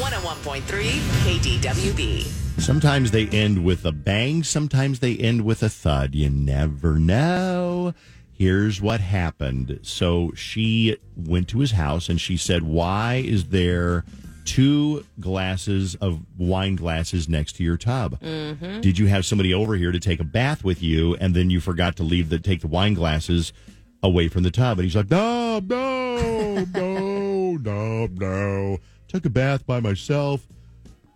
101.3 0.00 0.62
KDWB. 0.62 2.22
Sometimes 2.58 3.10
they 3.10 3.26
end 3.26 3.62
with 3.62 3.84
a 3.84 3.92
bang, 3.92 4.42
sometimes 4.42 5.00
they 5.00 5.18
end 5.18 5.44
with 5.44 5.62
a 5.62 5.68
thud. 5.68 6.14
You 6.14 6.30
never 6.30 6.98
know. 6.98 7.92
Here's 8.32 8.80
what 8.80 9.02
happened. 9.02 9.80
So 9.82 10.32
she 10.34 10.96
went 11.14 11.48
to 11.48 11.58
his 11.58 11.72
house 11.72 12.08
and 12.08 12.18
she 12.18 12.38
said, 12.38 12.62
Why 12.62 13.16
is 13.16 13.48
there 13.48 14.06
two 14.46 15.04
glasses 15.20 15.94
of 15.96 16.22
wine 16.38 16.76
glasses 16.76 17.28
next 17.28 17.56
to 17.56 17.62
your 17.62 17.76
tub? 17.76 18.18
Mm-hmm. 18.20 18.80
Did 18.80 18.98
you 18.98 19.08
have 19.08 19.26
somebody 19.26 19.52
over 19.52 19.76
here 19.76 19.92
to 19.92 20.00
take 20.00 20.20
a 20.20 20.24
bath 20.24 20.64
with 20.64 20.82
you 20.82 21.16
and 21.16 21.34
then 21.34 21.50
you 21.50 21.60
forgot 21.60 21.96
to 21.96 22.02
leave 22.02 22.30
the 22.30 22.38
take 22.38 22.62
the 22.62 22.66
wine 22.66 22.94
glasses 22.94 23.52
away 24.02 24.28
from 24.28 24.42
the 24.42 24.50
tub? 24.50 24.78
And 24.78 24.84
he's 24.84 24.96
like, 24.96 25.10
No, 25.10 25.60
no, 25.60 26.64
no, 26.74 27.56
no, 27.56 28.06
no. 28.06 28.78
Took 29.08 29.26
a 29.26 29.30
bath 29.30 29.66
by 29.66 29.80
myself 29.80 30.46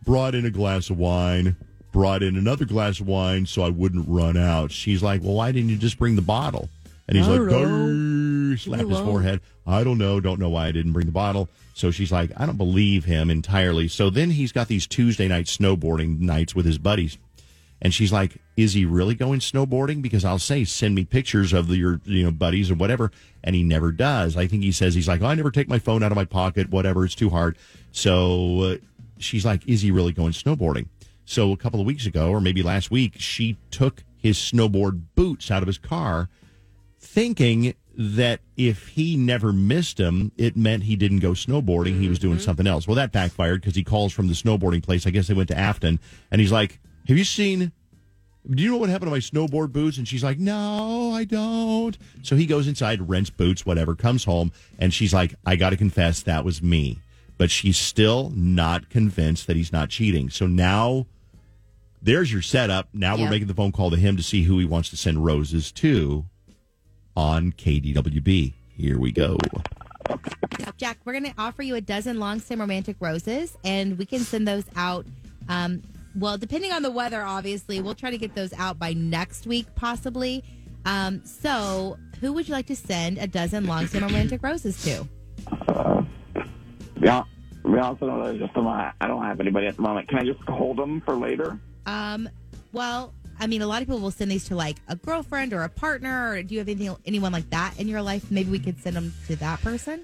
brought 0.04 0.34
in 0.34 0.44
a 0.44 0.50
glass 0.50 0.90
of 0.90 0.98
wine, 0.98 1.56
brought 1.92 2.22
in 2.22 2.36
another 2.36 2.64
glass 2.64 3.00
of 3.00 3.06
wine 3.06 3.46
so 3.46 3.62
I 3.62 3.70
wouldn't 3.70 4.06
run 4.08 4.36
out. 4.36 4.70
She's 4.70 5.02
like, 5.02 5.22
Well, 5.22 5.34
why 5.34 5.52
didn't 5.52 5.70
you 5.70 5.76
just 5.76 5.98
bring 5.98 6.16
the 6.16 6.22
bottle? 6.22 6.68
And 7.06 7.18
he's 7.18 7.28
I 7.28 7.32
like, 7.32 7.40
"Grr," 7.40 8.58
slapped 8.58 8.88
his 8.88 8.98
forehead. 9.00 9.42
I 9.66 9.84
don't 9.84 9.98
know, 9.98 10.20
don't 10.20 10.40
know 10.40 10.48
why 10.48 10.68
I 10.68 10.72
didn't 10.72 10.92
bring 10.94 11.04
the 11.04 11.12
bottle. 11.12 11.50
So 11.74 11.90
she's 11.90 12.10
like, 12.10 12.30
I 12.36 12.46
don't 12.46 12.56
believe 12.56 13.04
him 13.04 13.30
entirely. 13.30 13.88
So 13.88 14.08
then 14.08 14.30
he's 14.30 14.52
got 14.52 14.68
these 14.68 14.86
Tuesday 14.86 15.28
night 15.28 15.46
snowboarding 15.46 16.20
nights 16.20 16.54
with 16.54 16.64
his 16.64 16.78
buddies. 16.78 17.18
And 17.82 17.92
she's 17.92 18.12
like, 18.12 18.40
"Is 18.56 18.72
he 18.72 18.84
really 18.84 19.14
going 19.14 19.40
snowboarding?" 19.40 20.00
Because 20.00 20.24
I'll 20.24 20.38
say, 20.38 20.64
"Send 20.64 20.94
me 20.94 21.04
pictures 21.04 21.52
of 21.52 21.68
the, 21.68 21.76
your 21.76 22.00
you 22.04 22.24
know 22.24 22.30
buddies 22.30 22.70
or 22.70 22.74
whatever," 22.74 23.10
and 23.42 23.54
he 23.54 23.62
never 23.62 23.92
does. 23.92 24.36
I 24.36 24.46
think 24.46 24.62
he 24.62 24.72
says 24.72 24.94
he's 24.94 25.08
like, 25.08 25.22
oh, 25.22 25.26
"I 25.26 25.34
never 25.34 25.50
take 25.50 25.68
my 25.68 25.78
phone 25.78 26.02
out 26.02 26.12
of 26.12 26.16
my 26.16 26.24
pocket. 26.24 26.70
Whatever, 26.70 27.04
it's 27.04 27.14
too 27.14 27.30
hard." 27.30 27.58
So 27.92 28.60
uh, 28.60 28.76
she's 29.18 29.44
like, 29.44 29.68
"Is 29.68 29.82
he 29.82 29.90
really 29.90 30.12
going 30.12 30.32
snowboarding?" 30.32 30.88
So 31.26 31.52
a 31.52 31.56
couple 31.56 31.80
of 31.80 31.86
weeks 31.86 32.06
ago, 32.06 32.30
or 32.30 32.40
maybe 32.40 32.62
last 32.62 32.90
week, 32.90 33.14
she 33.16 33.56
took 33.70 34.04
his 34.16 34.38
snowboard 34.38 35.02
boots 35.14 35.50
out 35.50 35.62
of 35.62 35.66
his 35.66 35.78
car, 35.78 36.28
thinking 36.98 37.74
that 37.96 38.40
if 38.56 38.88
he 38.88 39.16
never 39.16 39.52
missed 39.52 39.98
them, 39.98 40.32
it 40.36 40.56
meant 40.56 40.84
he 40.84 40.96
didn't 40.96 41.20
go 41.20 41.30
snowboarding. 41.30 42.00
He 42.00 42.08
was 42.08 42.18
doing 42.18 42.38
something 42.38 42.66
else. 42.66 42.88
Well, 42.88 42.96
that 42.96 43.12
backfired 43.12 43.60
because 43.60 43.76
he 43.76 43.84
calls 43.84 44.12
from 44.12 44.28
the 44.28 44.34
snowboarding 44.34 44.82
place. 44.82 45.06
I 45.06 45.10
guess 45.10 45.28
they 45.28 45.34
went 45.34 45.48
to 45.48 45.58
Afton, 45.58 46.00
and 46.30 46.40
he's 46.40 46.52
like, 46.52 46.80
"Have 47.08 47.18
you 47.18 47.24
seen?" 47.24 47.72
Do 48.48 48.62
you 48.62 48.70
know 48.70 48.76
what 48.76 48.90
happened 48.90 49.06
to 49.06 49.10
my 49.10 49.20
snowboard 49.20 49.72
boots? 49.72 49.96
And 49.96 50.06
she's 50.06 50.22
like, 50.22 50.38
No, 50.38 51.12
I 51.12 51.24
don't. 51.24 51.96
So 52.22 52.36
he 52.36 52.44
goes 52.44 52.68
inside, 52.68 53.08
rents 53.08 53.30
boots, 53.30 53.64
whatever, 53.64 53.94
comes 53.94 54.24
home, 54.24 54.52
and 54.78 54.92
she's 54.92 55.14
like, 55.14 55.34
I 55.46 55.56
got 55.56 55.70
to 55.70 55.78
confess, 55.78 56.22
that 56.24 56.44
was 56.44 56.62
me. 56.62 56.98
But 57.38 57.50
she's 57.50 57.78
still 57.78 58.30
not 58.34 58.90
convinced 58.90 59.46
that 59.46 59.56
he's 59.56 59.72
not 59.72 59.88
cheating. 59.88 60.28
So 60.28 60.46
now 60.46 61.06
there's 62.02 62.30
your 62.30 62.42
setup. 62.42 62.88
Now 62.92 63.16
we're 63.16 63.30
making 63.30 63.48
the 63.48 63.54
phone 63.54 63.72
call 63.72 63.90
to 63.90 63.96
him 63.96 64.16
to 64.18 64.22
see 64.22 64.42
who 64.42 64.58
he 64.58 64.66
wants 64.66 64.90
to 64.90 64.96
send 64.96 65.24
roses 65.24 65.72
to 65.72 66.26
on 67.16 67.52
KDWB. 67.52 68.52
Here 68.76 68.98
we 68.98 69.10
go. 69.10 69.38
Jack, 70.76 70.98
we're 71.04 71.12
going 71.12 71.24
to 71.24 71.34
offer 71.38 71.62
you 71.62 71.76
a 71.76 71.80
dozen 71.80 72.18
long 72.20 72.40
stem 72.40 72.60
romantic 72.60 72.96
roses, 73.00 73.56
and 73.64 73.96
we 73.98 74.04
can 74.04 74.20
send 74.20 74.46
those 74.46 74.64
out. 74.76 75.06
Um, 75.48 75.82
well, 76.16 76.38
depending 76.38 76.72
on 76.72 76.82
the 76.82 76.90
weather, 76.90 77.22
obviously, 77.22 77.80
we'll 77.80 77.94
try 77.94 78.10
to 78.10 78.18
get 78.18 78.34
those 78.34 78.52
out 78.54 78.78
by 78.78 78.92
next 78.92 79.46
week, 79.46 79.66
possibly. 79.74 80.44
Um, 80.84 81.24
so, 81.24 81.98
who 82.20 82.32
would 82.32 82.48
you 82.48 82.54
like 82.54 82.66
to 82.66 82.76
send 82.76 83.18
a 83.18 83.26
dozen 83.26 83.66
long 83.66 83.86
stem 83.86 84.02
romantic 84.02 84.42
roses 84.42 84.82
to? 84.84 85.08
Yeah, 87.00 87.24
to 87.62 87.72
be 87.72 87.78
honest, 87.78 88.02
I 88.02 88.06
don't, 88.06 88.38
just 88.38 88.56
I 88.56 89.06
don't 89.06 89.22
have 89.22 89.40
anybody 89.40 89.66
at 89.66 89.76
the 89.76 89.82
moment. 89.82 90.08
Can 90.08 90.18
I 90.18 90.24
just 90.24 90.40
hold 90.48 90.76
them 90.76 91.00
for 91.00 91.14
later? 91.14 91.58
Um, 91.86 92.28
well, 92.72 93.12
I 93.40 93.46
mean, 93.46 93.62
a 93.62 93.66
lot 93.66 93.82
of 93.82 93.88
people 93.88 94.00
will 94.00 94.10
send 94.10 94.30
these 94.30 94.46
to 94.48 94.56
like 94.56 94.76
a 94.88 94.96
girlfriend 94.96 95.52
or 95.52 95.62
a 95.62 95.68
partner. 95.68 96.30
Or 96.30 96.42
do 96.42 96.54
you 96.54 96.60
have 96.60 96.68
anything, 96.68 96.96
anyone 97.04 97.32
like 97.32 97.50
that 97.50 97.78
in 97.78 97.88
your 97.88 98.02
life? 98.02 98.30
Maybe 98.30 98.50
we 98.50 98.58
could 98.58 98.78
send 98.80 98.96
them 98.96 99.12
to 99.26 99.36
that 99.36 99.60
person. 99.62 100.02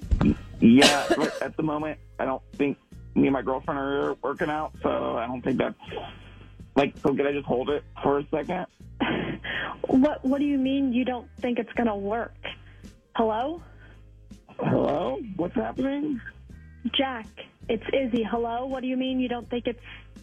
Yeah, 0.60 1.06
at 1.40 1.56
the 1.56 1.62
moment, 1.62 1.98
I 2.18 2.24
don't 2.24 2.42
think 2.54 2.76
me 3.20 3.26
and 3.28 3.32
my 3.34 3.42
girlfriend 3.42 3.78
are 3.78 4.14
working 4.22 4.48
out, 4.50 4.72
so 4.82 5.16
I 5.18 5.26
don't 5.26 5.42
think 5.42 5.58
that's 5.58 5.74
like. 6.76 6.96
So 6.98 7.14
can 7.14 7.26
I 7.26 7.32
just 7.32 7.46
hold 7.46 7.70
it 7.70 7.84
for 8.02 8.18
a 8.18 8.26
second? 8.30 8.66
What 9.86 10.24
What 10.24 10.38
do 10.38 10.44
you 10.44 10.58
mean 10.58 10.92
you 10.92 11.04
don't 11.04 11.26
think 11.40 11.58
it's 11.58 11.72
going 11.72 11.88
to 11.88 11.96
work? 11.96 12.34
Hello, 13.16 13.60
Hello, 14.58 15.18
what's 15.36 15.54
happening? 15.54 16.20
Jack. 16.96 17.26
it's 17.68 17.82
Izzy. 17.92 18.22
Hello. 18.22 18.66
What 18.66 18.82
do 18.82 18.86
you 18.88 18.96
mean 18.96 19.18
you 19.20 19.28
don't 19.28 19.48
think 19.50 19.66
it's 19.66 19.80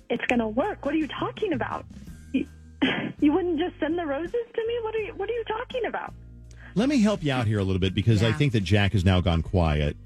it's 0.10 0.24
going 0.25 0.39
to 0.39 0.48
work? 0.48 0.86
What 0.86 0.94
are 0.94 0.98
you 0.98 1.08
talking 1.08 1.54
about? 1.54 1.86
You, 2.34 2.46
you 3.20 3.34
wouldn't 3.34 3.60
just 3.60 3.80
send 3.80 3.98
the 4.00 4.06
roses 4.06 4.32
to 4.32 4.68
me? 4.68 4.80
What 4.84 4.96
are 4.96 5.00
you 5.00 5.13
What 5.16 5.30
are 5.30 5.34
you 5.34 5.44
talking 5.48 5.86
about? 5.88 6.13
Let 6.75 6.88
me 6.88 7.01
help 7.01 7.24
you 7.24 7.34
out 7.34 7.48
here 7.48 7.60
a 7.60 7.63
little 7.63 7.80
bit 7.80 7.94
because 7.96 8.24
I 8.24 8.32
think 8.32 8.54
that 8.54 8.63
Jack 8.63 8.94
has 8.94 9.04
now 9.04 9.20
gone 9.20 9.42
quiet 9.42 9.98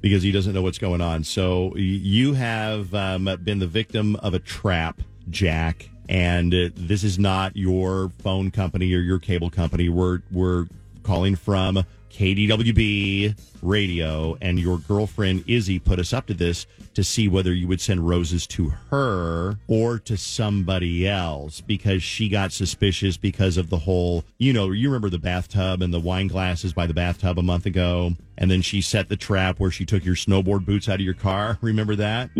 because 0.00 0.22
he 0.22 0.32
doesn't 0.32 0.54
know 0.54 0.62
what's 0.62 0.78
going 0.78 1.00
on. 1.00 1.24
So 1.24 1.74
you 1.76 2.34
have 2.34 2.94
um, 2.94 3.24
been 3.42 3.58
the 3.58 3.66
victim 3.66 4.16
of 4.16 4.34
a 4.34 4.38
trap, 4.38 5.00
Jack, 5.30 5.90
and 6.08 6.54
uh, 6.54 6.68
this 6.74 7.04
is 7.04 7.18
not 7.18 7.56
your 7.56 8.10
phone 8.18 8.50
company 8.50 8.92
or 8.94 9.00
your 9.00 9.18
cable 9.18 9.50
company. 9.50 9.88
We're 9.88 10.22
we're 10.30 10.66
calling 11.02 11.36
from 11.36 11.84
KDWB 12.10 13.36
radio, 13.62 14.36
and 14.40 14.58
your 14.58 14.78
girlfriend 14.78 15.44
Izzy 15.46 15.78
put 15.78 15.98
us 15.98 16.12
up 16.12 16.26
to 16.26 16.34
this 16.34 16.66
to 16.94 17.04
see 17.04 17.28
whether 17.28 17.52
you 17.52 17.68
would 17.68 17.80
send 17.80 18.08
roses 18.08 18.46
to 18.48 18.70
her 18.90 19.56
or 19.68 19.98
to 20.00 20.16
somebody 20.16 21.06
else 21.06 21.60
because 21.60 22.02
she 22.02 22.28
got 22.28 22.52
suspicious 22.52 23.16
because 23.16 23.56
of 23.56 23.70
the 23.70 23.78
whole, 23.78 24.24
you 24.38 24.52
know, 24.52 24.70
you 24.70 24.88
remember 24.88 25.10
the 25.10 25.18
bathtub 25.18 25.82
and 25.82 25.92
the 25.92 26.00
wine 26.00 26.26
glasses 26.26 26.72
by 26.72 26.86
the 26.86 26.94
bathtub 26.94 27.38
a 27.38 27.42
month 27.42 27.66
ago, 27.66 28.12
and 28.36 28.50
then 28.50 28.62
she 28.62 28.80
set 28.80 29.08
the 29.08 29.16
trap 29.16 29.60
where 29.60 29.70
she 29.70 29.84
took 29.84 30.04
your 30.04 30.16
snowboard 30.16 30.64
boots 30.64 30.88
out 30.88 30.96
of 30.96 31.00
your 31.00 31.14
car. 31.14 31.58
Remember 31.62 31.96
that? 31.96 32.30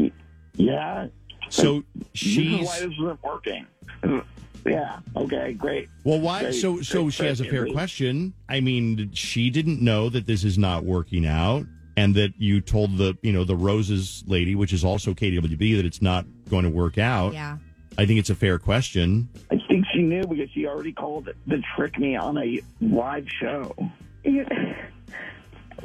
Yeah. 0.55 1.09
So 1.51 1.75
why 1.75 1.83
she's 2.15 2.61
this 2.61 2.83
isn't 2.83 3.23
working. 3.23 3.67
Yeah. 4.69 4.99
Okay. 5.17 5.53
Great. 5.55 5.89
well, 6.05 6.21
why? 6.21 6.43
Great, 6.43 6.55
So 6.55 6.81
so 6.83 7.03
great, 7.05 7.15
she 7.15 7.25
has 7.25 7.41
a 7.41 7.45
fair 7.45 7.63
great. 7.63 7.73
question. 7.75 8.35
I 8.49 8.61
mean, 8.61 9.11
she 9.13 9.51
didn't 9.51 9.81
know 9.81 10.09
that 10.11 10.27
this 10.27 10.45
is 10.45 10.59
not 10.59 10.85
working 10.85 11.27
out. 11.27 11.65
And 11.97 12.15
that 12.15 12.33
you 12.39 12.61
told 12.61 12.97
the 12.97 13.19
you 13.23 13.33
know 13.33 13.43
the 13.43 13.57
roses 13.57 14.23
lady, 14.29 14.55
which 14.55 14.73
is 14.73 14.85
also 14.85 15.15
KDWB, 15.15 15.77
that 15.79 15.85
it's 15.85 16.01
not 16.01 16.27
going 16.49 16.63
to 16.63 16.71
work 16.71 16.97
out. 16.97 17.33
Yeah. 17.33 17.59
I 17.99 18.07
think 18.07 18.21
it's 18.21 18.31
a 18.31 18.37
fair 18.37 18.61
question. 18.61 19.29
I 19.51 19.57
think 19.67 19.85
she 19.93 20.03
knew 20.03 20.23
because 20.23 20.49
she 20.53 20.65
already 20.69 20.93
called 20.93 21.29
the 21.49 21.61
trick 21.75 21.99
me 21.99 22.15
on 22.15 22.39
a 22.39 22.61
live 22.81 23.27
show. 23.41 23.75
You 24.23 24.47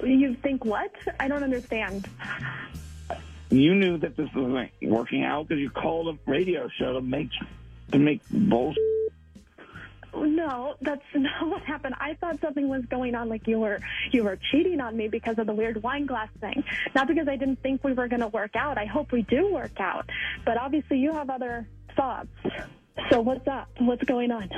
you 0.03 0.35
think 0.43 0.65
what? 0.65 0.91
I 1.19 1.27
don't 1.27 1.43
understand. 1.43 2.07
You 3.49 3.73
knew 3.75 3.97
that 3.99 4.15
this 4.15 4.29
wasn't 4.35 4.71
working 4.83 5.23
out 5.23 5.47
because 5.47 5.61
you 5.61 5.69
called 5.69 6.15
a 6.15 6.29
radio 6.29 6.69
show 6.77 6.93
to 6.93 7.01
make 7.01 7.29
to 7.93 7.99
make 7.99 8.21
bullshit. 8.29 8.81
No, 10.15 10.75
that's 10.81 11.01
not 11.15 11.47
what 11.47 11.61
happened. 11.63 11.95
I 11.99 12.15
thought 12.15 12.39
something 12.41 12.67
was 12.67 12.83
going 12.85 13.15
on, 13.15 13.29
like 13.29 13.47
you 13.47 13.59
were 13.59 13.79
you 14.11 14.23
were 14.23 14.37
cheating 14.51 14.79
on 14.81 14.95
me 14.95 15.07
because 15.07 15.37
of 15.39 15.47
the 15.47 15.53
weird 15.53 15.81
wine 15.81 16.05
glass 16.05 16.29
thing. 16.39 16.63
Not 16.93 17.07
because 17.07 17.27
I 17.27 17.35
didn't 17.35 17.61
think 17.63 17.83
we 17.83 17.93
were 17.93 18.07
going 18.07 18.21
to 18.21 18.27
work 18.27 18.55
out. 18.55 18.77
I 18.77 18.85
hope 18.85 19.11
we 19.11 19.23
do 19.23 19.51
work 19.51 19.79
out, 19.79 20.09
but 20.45 20.57
obviously 20.57 20.97
you 20.99 21.13
have 21.13 21.29
other 21.29 21.67
thoughts. 21.95 22.29
So 23.09 23.21
what's 23.21 23.47
up? 23.47 23.69
What's 23.79 24.03
going 24.03 24.31
on? 24.31 24.49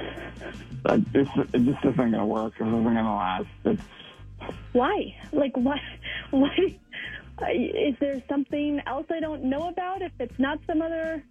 Uh, 0.85 0.97
This 1.13 1.27
this 1.51 1.61
isn't 1.61 1.95
going 1.95 2.11
to 2.11 2.25
work. 2.25 2.53
This 2.57 2.67
isn't 2.67 2.83
going 2.83 2.95
to 2.95 3.03
last. 3.03 3.45
It's, 3.63 3.81
Why? 4.73 5.15
Like 5.31 5.55
what? 5.55 5.79
What? 6.31 6.51
Is 7.51 7.95
there 7.99 8.21
something 8.29 8.81
else 8.87 9.05
I 9.09 9.19
don't 9.19 9.43
know 9.43 9.67
about? 9.69 10.01
If 10.01 10.11
it's 10.19 10.37
not 10.39 10.59
some 10.67 10.81
other 10.81 11.23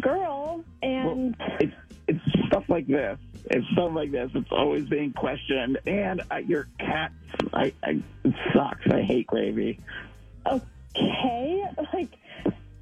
girl, 0.00 0.64
and 0.82 1.36
it's 1.60 1.74
it's 2.08 2.20
stuff 2.48 2.64
like 2.68 2.86
this. 2.86 3.18
It's 3.46 3.66
stuff 3.72 3.92
like 3.94 4.10
this. 4.10 4.30
It's 4.34 4.50
always 4.50 4.84
being 4.88 5.12
questioned. 5.12 5.78
And 5.86 6.22
uh, 6.30 6.36
your 6.36 6.68
cat, 6.78 7.12
I, 7.52 7.72
I 7.82 8.02
it 8.24 8.34
sucks. 8.52 8.86
I 8.90 9.02
hate 9.02 9.26
gravy. 9.26 9.80
okay, 10.46 11.64
like 11.92 12.10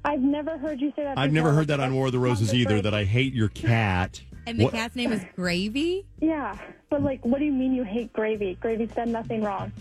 I've 0.05 0.21
never 0.21 0.57
heard 0.57 0.81
you 0.81 0.91
say 0.95 1.03
that. 1.03 1.17
I've 1.17 1.31
never 1.33 1.51
heard 1.53 1.67
that 1.67 1.79
on 1.79 1.93
War 1.95 2.07
of 2.07 2.11
the 2.11 2.19
Roses 2.19 2.53
either. 2.53 2.81
That 2.81 2.93
I 2.93 3.03
hate 3.03 3.33
your 3.33 3.49
cat. 3.49 4.21
And 4.45 4.59
the 4.59 4.65
What- 4.65 4.73
cat's 4.73 4.95
name 4.97 5.13
is 5.13 5.23
Gravy. 5.37 6.05
Yeah, 6.19 6.57
but 6.89 7.01
like, 7.01 7.23
what 7.25 7.39
do 7.39 7.45
you 7.45 7.53
mean 7.53 7.73
you 7.73 7.83
hate 7.83 8.11
gravy? 8.11 8.57
Gravy's 8.59 8.91
done 8.91 9.09
nothing 9.13 9.41
wrong. 9.41 9.71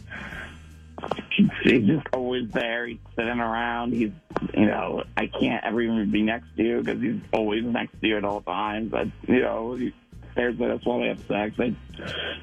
He's 1.62 1.86
just 1.86 2.06
always 2.12 2.50
there. 2.50 2.86
He's 2.86 2.98
sitting 3.16 3.40
around. 3.40 3.92
He's, 3.92 4.10
you 4.54 4.66
know, 4.66 5.04
I 5.16 5.26
can't 5.26 5.64
ever 5.64 5.80
even 5.80 6.10
be 6.10 6.22
next 6.22 6.46
to 6.56 6.62
you 6.62 6.82
because 6.82 7.00
he's 7.00 7.20
always 7.32 7.64
next 7.64 8.00
to 8.00 8.06
you 8.06 8.16
at 8.16 8.24
all 8.24 8.42
times. 8.42 8.90
But 8.90 9.08
you 9.26 9.40
know, 9.40 9.74
he 9.74 9.94
stares 10.32 10.60
at 10.60 10.70
us 10.70 10.84
while 10.84 11.00
we 11.00 11.08
have 11.08 11.20
sex. 11.26 11.58
I 11.58 11.74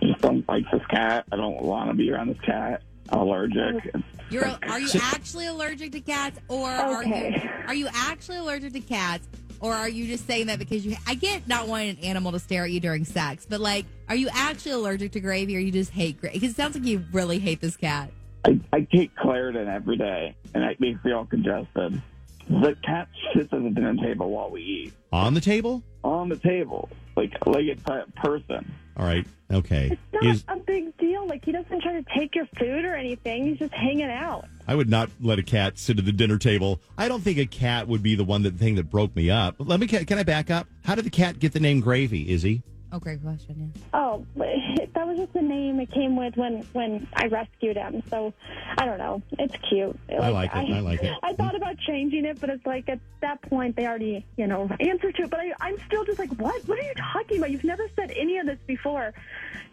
just 0.02 0.22
don't 0.22 0.48
like 0.48 0.70
this 0.72 0.86
cat. 0.90 1.26
I 1.32 1.36
don't 1.36 1.62
want 1.62 1.90
to 1.90 1.96
be 1.96 2.12
around 2.12 2.30
this 2.30 2.42
cat. 2.42 2.82
I'm 3.10 3.20
allergic. 3.20 3.94
You're 4.30 4.46
are 4.46 4.80
you 4.80 4.90
actually 5.02 5.48
allergic 5.48 5.92
to 5.94 6.02
cats, 6.02 6.40
or 6.48 6.70
are 6.70 7.04
you 7.04 7.50
are 7.68 7.74
you 7.74 7.88
actually 7.94 8.38
allergic 8.38 8.74
to 8.74 8.80
cats, 8.80 9.28
or 9.60 9.74
are 9.74 9.90
you 9.90 10.06
just 10.06 10.28
saying 10.28 10.48
that 10.48 10.60
because 10.60 10.86
you? 10.86 10.96
I 11.08 11.16
get 11.16 11.48
not 11.48 11.68
wanting 11.68 11.98
an 11.98 12.04
animal 12.04 12.32
to 12.34 12.40
stare 12.40 12.64
at 12.64 12.72
you 12.72 12.80
during 12.80 13.06
sex, 13.06 13.48
but 13.50 13.60
like, 13.60 13.86
are 14.08 14.16
you 14.16 14.30
actually 14.32 14.74
allergic 14.74 15.14
to 15.14 15.20
gravy, 15.20 15.58
or 15.58 15.60
you 15.60 15.72
just 15.72 15.92
hate 15.92 16.22
gravy? 16.22 16.36
Because 16.36 16.52
it 16.52 16.56
sounds 16.56 16.76
like 16.76 16.86
you 16.86 17.04
really 17.12 17.40
hate 17.40 17.60
this 17.60 17.76
cat. 17.76 18.12
I, 18.46 18.60
I 18.72 18.82
take 18.82 19.16
Claritin 19.16 19.68
every 19.68 19.98
day, 19.98 20.36
and 20.54 20.64
it 20.64 20.80
makes 20.80 21.04
me 21.04 21.12
all 21.12 21.26
congested. 21.26 22.02
The 22.50 22.76
cat 22.84 23.08
sits 23.36 23.54
at 23.54 23.62
the 23.64 23.70
dinner 23.70 23.96
table 23.96 24.32
while 24.32 24.50
we 24.50 24.62
eat 24.62 24.94
On 25.12 25.34
the 25.34 25.42
table? 25.42 25.84
on 26.04 26.30
the 26.30 26.38
table, 26.38 26.90
like 27.18 27.34
like 27.46 27.66
it's 27.66 27.84
a 27.88 28.06
person. 28.16 28.72
All 28.96 29.06
right. 29.06 29.28
Okay. 29.52 29.90
It's 29.92 30.02
not 30.14 30.26
Is 30.26 30.44
a 30.48 30.56
big 30.58 30.98
deal. 30.98 31.28
Like 31.28 31.44
he 31.44 31.52
doesn't 31.52 31.82
try 31.82 31.94
to 31.94 32.06
take 32.18 32.36
your 32.36 32.46
food 32.58 32.86
or 32.86 32.96
anything. 32.96 33.48
He's 33.48 33.60
just 33.60 33.74
hanging 33.74 34.10
out. 34.10 34.46
I 34.68 34.76
would 34.76 34.90
not 34.90 35.10
let 35.22 35.40
a 35.40 35.44
cat 35.44 35.78
sit 35.78 36.00
at 36.00 36.06
the 36.06 36.12
dinner 36.14 36.38
table. 36.38 36.80
I 36.98 37.08
don't 37.10 37.22
think 37.22 37.38
a 37.38 37.46
cat 37.46 37.88
would 37.90 38.02
be 38.02 38.16
the 38.16 38.24
one 38.24 38.44
that 38.44 38.56
thing 38.56 38.76
that 38.76 38.90
broke 38.90 39.14
me 39.16 39.30
up. 39.30 39.56
Let 39.60 39.80
me. 39.82 39.88
Can 39.88 40.18
I 40.18 40.24
back 40.24 40.50
up? 40.50 40.68
How 40.86 40.96
did 40.96 41.04
the 41.06 41.10
cat 41.10 41.40
get 41.40 41.52
the 41.52 41.60
name 41.60 41.82
Gravy? 41.82 42.30
Izzy? 42.32 42.64
Oh, 42.92 43.00
great 43.00 43.22
question. 43.22 43.72
Yeah. 43.76 43.82
Oh, 43.94 44.26
that 44.36 45.08
was 45.08 45.18
just 45.18 45.34
the 45.34 45.42
name 45.42 45.80
it 45.80 45.92
came 45.92 46.16
with 46.16 46.36
when 46.38 46.64
when 46.74 47.08
I 47.16 47.28
rescued 47.28 47.78
him. 47.78 48.02
So 48.10 48.34
I 48.78 48.86
don't 48.86 48.98
know. 48.98 49.22
It's 49.38 49.56
cute. 49.70 49.98
I 50.10 50.30
like 50.30 50.50
it. 50.56 50.58
I 50.58 50.80
like 50.80 51.04
it. 51.04 51.14
I 51.22 51.34
thought 51.34 51.56
about 51.56 51.78
changing 51.78 52.26
it, 52.26 52.40
but 52.42 52.50
it's 52.50 52.66
like 52.66 52.90
at 52.90 53.00
that 53.22 53.42
point 53.44 53.76
they 53.76 53.86
already 53.86 54.26
you 54.38 54.48
know 54.48 54.70
answered 54.80 55.16
to 55.16 55.24
it. 55.24 55.30
But 55.30 55.40
I, 55.40 55.54
I'm 55.62 55.78
still 55.86 56.04
just 56.04 56.18
like, 56.18 56.32
what? 56.40 56.68
What 56.68 56.80
are 56.80 56.84
you 56.84 56.94
talking 57.14 57.38
about? 57.38 57.52
You've 57.52 57.64
never 57.64 57.88
said 57.96 58.12
any 58.18 58.38
of 58.38 58.48
this 58.48 58.60
before, 58.66 59.14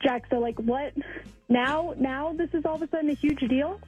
Jack. 0.02 0.24
So 0.28 0.38
like, 0.38 0.58
what? 0.58 0.92
Now, 1.48 1.94
now 1.96 2.32
this 2.32 2.50
is 2.52 2.64
all 2.66 2.74
of 2.74 2.82
a 2.82 2.88
sudden 2.88 3.08
a 3.08 3.14
huge 3.14 3.40
deal. 3.48 3.80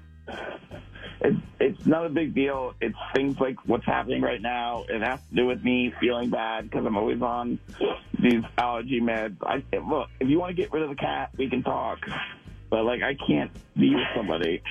It's 1.21 1.37
it's 1.59 1.87
not 1.87 2.07
a 2.07 2.09
big 2.09 2.35
deal. 2.35 2.75
It's 2.81 2.97
things 3.15 3.39
like 3.41 3.57
what's 3.67 3.85
happening 3.85 4.23
right 4.23 4.41
now. 4.41 4.85
It 4.89 5.03
has 5.03 5.21
to 5.31 5.35
do 5.35 5.47
with 5.47 5.63
me 5.65 5.93
feeling 6.01 6.31
bad 6.31 6.71
because 6.71 6.87
I'm 6.87 6.97
always 6.97 7.21
on 7.21 7.59
these 8.21 8.43
allergy 8.57 9.01
meds. 9.01 9.37
I 9.43 9.63
look. 9.79 10.09
If 10.21 10.29
you 10.29 10.39
want 10.39 10.57
to 10.57 10.63
get 10.63 10.73
rid 10.73 10.83
of 10.83 10.91
the 10.91 10.97
cat, 10.97 11.31
we 11.37 11.49
can 11.51 11.63
talk. 11.63 11.99
But 12.71 12.85
like, 12.85 13.03
I 13.03 13.15
can't 13.15 13.51
be 13.77 13.95
with 13.95 14.07
somebody. 14.15 14.63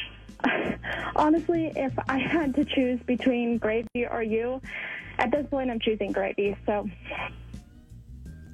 Honestly, 1.15 1.71
if 1.75 1.93
I 2.07 2.17
had 2.19 2.55
to 2.55 2.65
choose 2.65 2.99
between 3.05 3.57
Gravy 3.57 4.05
or 4.09 4.21
you, 4.21 4.61
at 5.19 5.31
this 5.31 5.45
point 5.49 5.69
I'm 5.69 5.79
choosing 5.79 6.11
Gravy. 6.11 6.55
So 6.65 6.87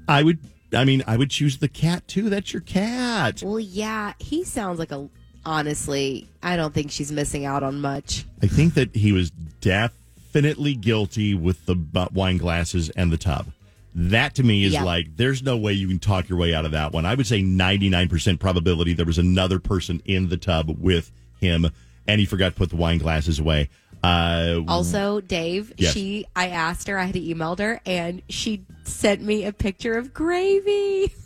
I 0.07 0.23
would. 0.23 0.39
I 0.73 0.85
mean, 0.85 1.03
I 1.05 1.17
would 1.17 1.29
choose 1.29 1.57
the 1.57 1.67
cat 1.67 2.07
too. 2.07 2.29
That's 2.29 2.51
your 2.51 2.61
cat. 2.61 3.43
Well, 3.43 3.59
yeah, 3.59 4.13
he 4.19 4.43
sounds 4.43 4.79
like 4.79 4.91
a. 4.91 5.09
Honestly, 5.45 6.27
I 6.41 6.55
don't 6.55 6.73
think 6.73 6.91
she's 6.91 7.11
missing 7.11 7.45
out 7.45 7.63
on 7.63 7.81
much. 7.81 8.25
I 8.41 8.47
think 8.47 8.73
that 8.75 8.95
he 8.95 9.11
was 9.11 9.29
definitely 9.61 10.73
guilty 10.75 11.33
with 11.33 11.65
the 11.65 11.75
wine 12.13 12.37
glasses 12.37 12.89
and 12.91 13.11
the 13.11 13.17
tub. 13.17 13.47
That 13.95 14.35
to 14.35 14.43
me 14.43 14.63
is 14.63 14.73
Yeah. 14.73 14.83
like, 14.83 15.17
there's 15.17 15.43
no 15.43 15.55
way 15.57 15.73
you 15.73 15.87
can 15.87 15.99
talk 15.99 16.27
your 16.29 16.37
way 16.39 16.53
out 16.53 16.65
of 16.65 16.71
that 16.71 16.91
one. 16.93 17.05
I 17.05 17.13
would 17.13 17.27
say 17.27 17.41
99% 17.43 18.39
probability 18.39 18.93
there 18.93 19.05
was 19.05 19.19
another 19.19 19.59
person 19.59 20.01
in 20.05 20.29
the 20.29 20.37
tub 20.37 20.69
with 20.79 21.11
him 21.39 21.67
and 22.07 22.19
he 22.19 22.25
forgot 22.25 22.49
to 22.53 22.55
put 22.55 22.69
the 22.69 22.75
wine 22.75 22.97
glasses 22.97 23.39
away. 23.39 23.69
Uh, 24.03 24.61
Also, 24.67 25.21
Dave, 25.21 25.71
Yes. 25.77 25.93
she, 25.93 26.25
I 26.35 26.49
asked 26.49 26.87
her, 26.87 26.97
I 26.97 27.05
had 27.05 27.15
emailed 27.15 27.59
her, 27.59 27.79
and 27.85 28.21
she 28.27 28.63
sent 28.83 29.21
me 29.21 29.45
a 29.45 29.53
picture 29.53 29.93
of 29.93 30.13
gravy. 30.13 31.13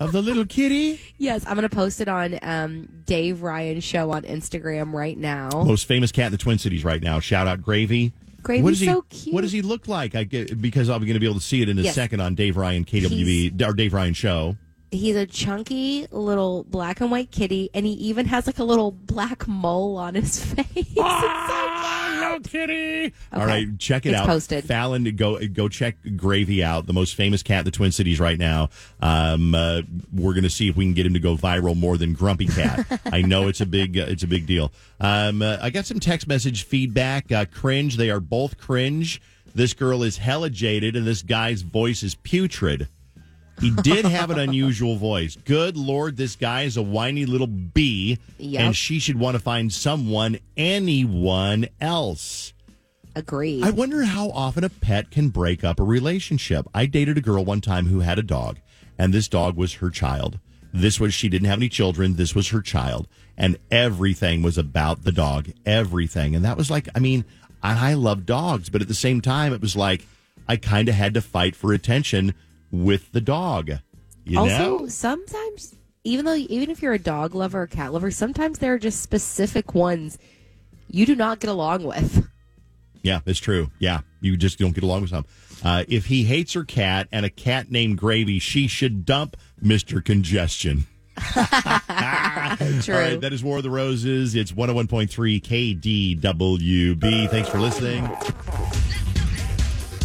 of 0.00 0.12
the 0.12 0.20
little 0.22 0.44
kitty, 0.46 1.00
Yes, 1.18 1.44
I'm 1.46 1.54
going 1.56 1.68
to 1.68 1.74
post 1.74 2.00
it 2.00 2.08
on 2.08 2.38
um, 2.42 2.88
Dave 3.06 3.42
Ryan 3.42 3.80
Show 3.80 4.10
on 4.12 4.22
Instagram 4.22 4.92
right 4.92 5.16
now. 5.16 5.48
most 5.64 5.86
famous 5.86 6.12
cat 6.12 6.26
in 6.26 6.32
the 6.32 6.38
Twin 6.38 6.58
Cities 6.58 6.84
right 6.84 7.02
now. 7.02 7.18
Shout 7.20 7.46
out 7.46 7.62
Gravy. 7.62 8.12
Gravy's 8.42 8.62
what 8.62 8.70
does 8.70 8.80
he, 8.80 8.86
so 8.86 9.02
cute. 9.08 9.34
What 9.34 9.40
does 9.40 9.52
he 9.52 9.62
look 9.62 9.88
like? 9.88 10.14
I 10.14 10.22
get, 10.24 10.60
because 10.60 10.88
I'm 10.88 11.00
going 11.00 11.14
to 11.14 11.18
be 11.20 11.26
able 11.26 11.34
to 11.34 11.40
see 11.44 11.62
it 11.62 11.68
in 11.68 11.78
a 11.78 11.82
Yes. 11.82 11.94
second 11.94 12.20
on 12.20 12.34
Dave 12.34 12.56
Ryan 12.56 12.84
KDWB 12.84 13.60
or 13.66 13.72
Dave 13.72 13.92
Ryan 13.92 14.14
Show. 14.14 14.56
He's 14.90 15.16
a 15.16 15.26
chunky 15.26 16.06
little 16.10 16.64
black 16.64 17.00
and 17.00 17.10
white 17.10 17.30
kitty, 17.30 17.70
and 17.74 17.84
he 17.84 17.92
even 17.92 18.26
has 18.26 18.46
like 18.46 18.58
a 18.58 18.64
little 18.64 18.92
black 18.92 19.46
mole 19.48 19.96
on 19.96 20.14
his 20.14 20.42
face. 20.54 20.94
so 20.94 21.02
Hello, 21.02 22.38
Kitty. 22.40 23.12
All 23.32 23.42
Okay. 23.42 23.46
right, 23.46 23.78
check 23.78 24.06
it 24.06 24.10
It's 24.10 24.18
out. 24.20 24.26
posted. 24.26 24.64
Fallon, 24.64 25.04
go 25.16 25.38
go 25.48 25.68
check 25.68 25.96
Gravy 26.16 26.62
out, 26.62 26.86
the 26.86 26.92
most 26.92 27.14
famous 27.14 27.42
cat 27.42 27.60
in 27.60 27.64
the 27.66 27.70
Twin 27.70 27.92
Cities 27.92 28.18
right 28.20 28.38
now. 28.38 28.70
Um, 29.00 29.54
uh, 29.54 29.82
we're 30.12 30.32
going 30.32 30.44
to 30.44 30.50
see 30.50 30.68
if 30.68 30.76
we 30.76 30.84
can 30.84 30.94
get 30.94 31.04
him 31.06 31.14
to 31.14 31.20
go 31.20 31.36
viral 31.36 31.76
more 31.76 31.96
than 31.96 32.12
Grumpy 32.14 32.46
Cat. 32.46 33.00
I 33.06 33.22
know 33.22 33.48
it's 33.48 33.60
a 33.60 33.66
big 33.66 33.98
uh, 33.98 34.06
it's 34.08 34.22
a 34.22 34.26
big 34.26 34.46
deal. 34.46 34.72
Um, 35.00 35.42
uh, 35.42 35.58
I 35.60 35.70
got 35.70 35.86
some 35.86 36.00
text 36.00 36.26
message 36.26 36.64
feedback. 36.64 37.30
Uh, 37.30 37.44
cringe. 37.44 37.96
They 37.96 38.10
are 38.10 38.20
both 38.20 38.56
cringe. 38.58 39.20
This 39.54 39.72
girl 39.72 40.02
is 40.02 40.18
hella 40.18 40.50
jaded, 40.50 40.96
and 40.96 41.06
this 41.06 41.22
guy's 41.22 41.62
voice 41.62 42.02
is 42.02 42.14
putrid. 42.14 42.88
He 43.60 43.70
did 43.70 44.04
have 44.04 44.30
an 44.30 44.38
unusual 44.38 44.96
voice. 44.96 45.36
Good 45.44 45.76
Lord, 45.76 46.16
this 46.16 46.36
guy 46.36 46.62
is 46.62 46.76
a 46.76 46.82
whiny 46.82 47.24
little 47.26 47.46
bee, 47.46 48.18
Yep. 48.38 48.60
and 48.62 48.76
she 48.76 48.98
should 48.98 49.18
want 49.18 49.34
to 49.34 49.42
find 49.42 49.72
someone, 49.72 50.38
anyone 50.56 51.66
else. 51.80 52.52
Agreed. 53.14 53.64
I 53.64 53.70
wonder 53.70 54.04
how 54.04 54.28
often 54.30 54.62
a 54.62 54.68
pet 54.68 55.10
can 55.10 55.30
break 55.30 55.64
up 55.64 55.80
a 55.80 55.84
relationship. 55.84 56.66
I 56.74 56.84
dated 56.86 57.16
a 57.16 57.22
girl 57.22 57.44
one 57.44 57.62
time 57.62 57.86
who 57.86 58.00
had 58.00 58.18
a 58.18 58.22
dog, 58.22 58.58
and 58.98 59.12
this 59.14 59.26
dog 59.26 59.56
was 59.56 59.74
her 59.74 59.88
child. 59.88 60.38
This 60.72 61.00
was, 61.00 61.14
she 61.14 61.30
didn't 61.30 61.48
have 61.48 61.58
any 61.58 61.70
children. 61.70 62.16
This 62.16 62.34
was 62.34 62.48
her 62.48 62.60
child. 62.60 63.08
And 63.38 63.56
everything 63.70 64.42
was 64.42 64.58
about 64.58 65.04
the 65.04 65.12
dog. 65.12 65.48
Everything. 65.64 66.34
And 66.34 66.44
that 66.44 66.58
was 66.58 66.70
like, 66.70 66.88
I 66.94 66.98
mean, 66.98 67.24
I 67.62 67.94
love 67.94 68.26
dogs, 68.26 68.68
but 68.68 68.82
at 68.82 68.88
the 68.88 68.94
same 68.94 69.22
time, 69.22 69.54
it 69.54 69.62
was 69.62 69.74
like 69.76 70.06
I 70.46 70.56
kind 70.56 70.88
of 70.90 70.94
had 70.94 71.14
to 71.14 71.22
fight 71.22 71.56
for 71.56 71.72
attention 71.72 72.34
with 72.70 73.12
the 73.12 73.20
dog. 73.20 73.70
You 74.24 74.40
also, 74.40 74.78
know? 74.78 74.88
sometimes, 74.88 75.74
even 76.04 76.24
though 76.24 76.34
even 76.34 76.70
if 76.70 76.82
you're 76.82 76.92
a 76.92 76.98
dog 76.98 77.34
lover 77.34 77.62
or 77.62 77.66
cat 77.66 77.92
lover, 77.92 78.10
sometimes 78.10 78.58
there 78.58 78.74
are 78.74 78.78
just 78.78 79.02
specific 79.02 79.74
ones 79.74 80.18
you 80.88 81.06
do 81.06 81.14
not 81.14 81.40
get 81.40 81.50
along 81.50 81.84
with. 81.84 82.28
Yeah, 83.02 83.20
it's 83.24 83.38
true. 83.38 83.70
Yeah, 83.78 84.00
you 84.20 84.36
just 84.36 84.58
don't 84.58 84.74
get 84.74 84.82
along 84.82 85.02
with 85.02 85.10
some. 85.10 85.26
Uh, 85.62 85.84
if 85.88 86.06
he 86.06 86.24
hates 86.24 86.54
her 86.54 86.64
cat 86.64 87.08
and 87.12 87.24
a 87.24 87.30
cat 87.30 87.70
named 87.70 87.98
Gravy, 87.98 88.38
she 88.40 88.66
should 88.66 89.04
dump 89.04 89.36
Mr. 89.62 90.04
Congestion. 90.04 90.86
True. 92.82 92.94
All 92.94 93.00
right, 93.00 93.18
that 93.20 93.32
is 93.32 93.42
War 93.42 93.56
of 93.56 93.62
the 93.62 93.70
Roses. 93.70 94.34
It's 94.34 94.52
101.3 94.52 96.20
KDWB. 96.20 97.30
Thanks 97.30 97.48
for 97.48 97.58
listening. 97.58 98.06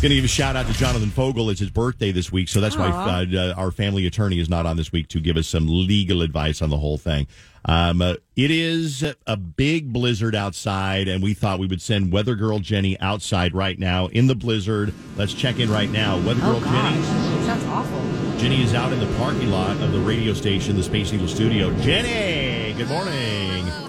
Going 0.01 0.09
to 0.09 0.15
give 0.15 0.25
a 0.25 0.27
shout 0.27 0.55
out 0.55 0.65
to 0.65 0.73
Jonathan 0.73 1.11
Fogel. 1.11 1.51
It's 1.51 1.59
his 1.59 1.69
birthday 1.69 2.11
this 2.11 2.31
week, 2.31 2.49
so 2.49 2.59
that's 2.59 2.75
why 2.75 2.89
uh, 2.89 3.23
uh, 3.37 3.53
our 3.55 3.69
family 3.69 4.07
attorney 4.07 4.39
is 4.39 4.49
not 4.49 4.65
on 4.65 4.75
this 4.75 4.91
week 4.91 5.07
to 5.09 5.19
give 5.19 5.37
us 5.37 5.47
some 5.47 5.67
legal 5.67 6.23
advice 6.23 6.63
on 6.63 6.71
the 6.71 6.77
whole 6.77 6.97
thing. 6.97 7.27
Um, 7.65 8.01
uh, 8.01 8.15
it 8.35 8.49
is 8.49 9.05
a 9.27 9.37
big 9.37 9.93
blizzard 9.93 10.33
outside, 10.33 11.07
and 11.07 11.21
we 11.21 11.35
thought 11.35 11.59
we 11.59 11.67
would 11.67 11.83
send 11.83 12.11
Weather 12.11 12.33
Girl 12.33 12.57
Jenny 12.57 12.99
outside 12.99 13.53
right 13.53 13.77
now 13.77 14.07
in 14.07 14.25
the 14.25 14.33
blizzard. 14.33 14.91
Let's 15.17 15.35
check 15.35 15.59
in 15.59 15.69
right 15.69 15.91
now. 15.91 16.17
Weather 16.17 16.41
oh 16.45 16.53
Girl 16.53 16.61
gosh, 16.61 16.93
Jenny. 16.95 17.45
sounds 17.45 17.63
awful. 17.65 18.39
Jenny 18.39 18.63
is 18.63 18.73
out 18.73 18.91
in 18.91 18.99
the 18.99 19.17
parking 19.19 19.51
lot 19.51 19.77
of 19.81 19.91
the 19.91 19.99
radio 19.99 20.33
station, 20.33 20.75
the 20.77 20.81
Space 20.81 21.11
Needle 21.11 21.27
Studio. 21.27 21.71
Jenny, 21.75 22.73
good 22.73 22.89
morning. 22.89 23.80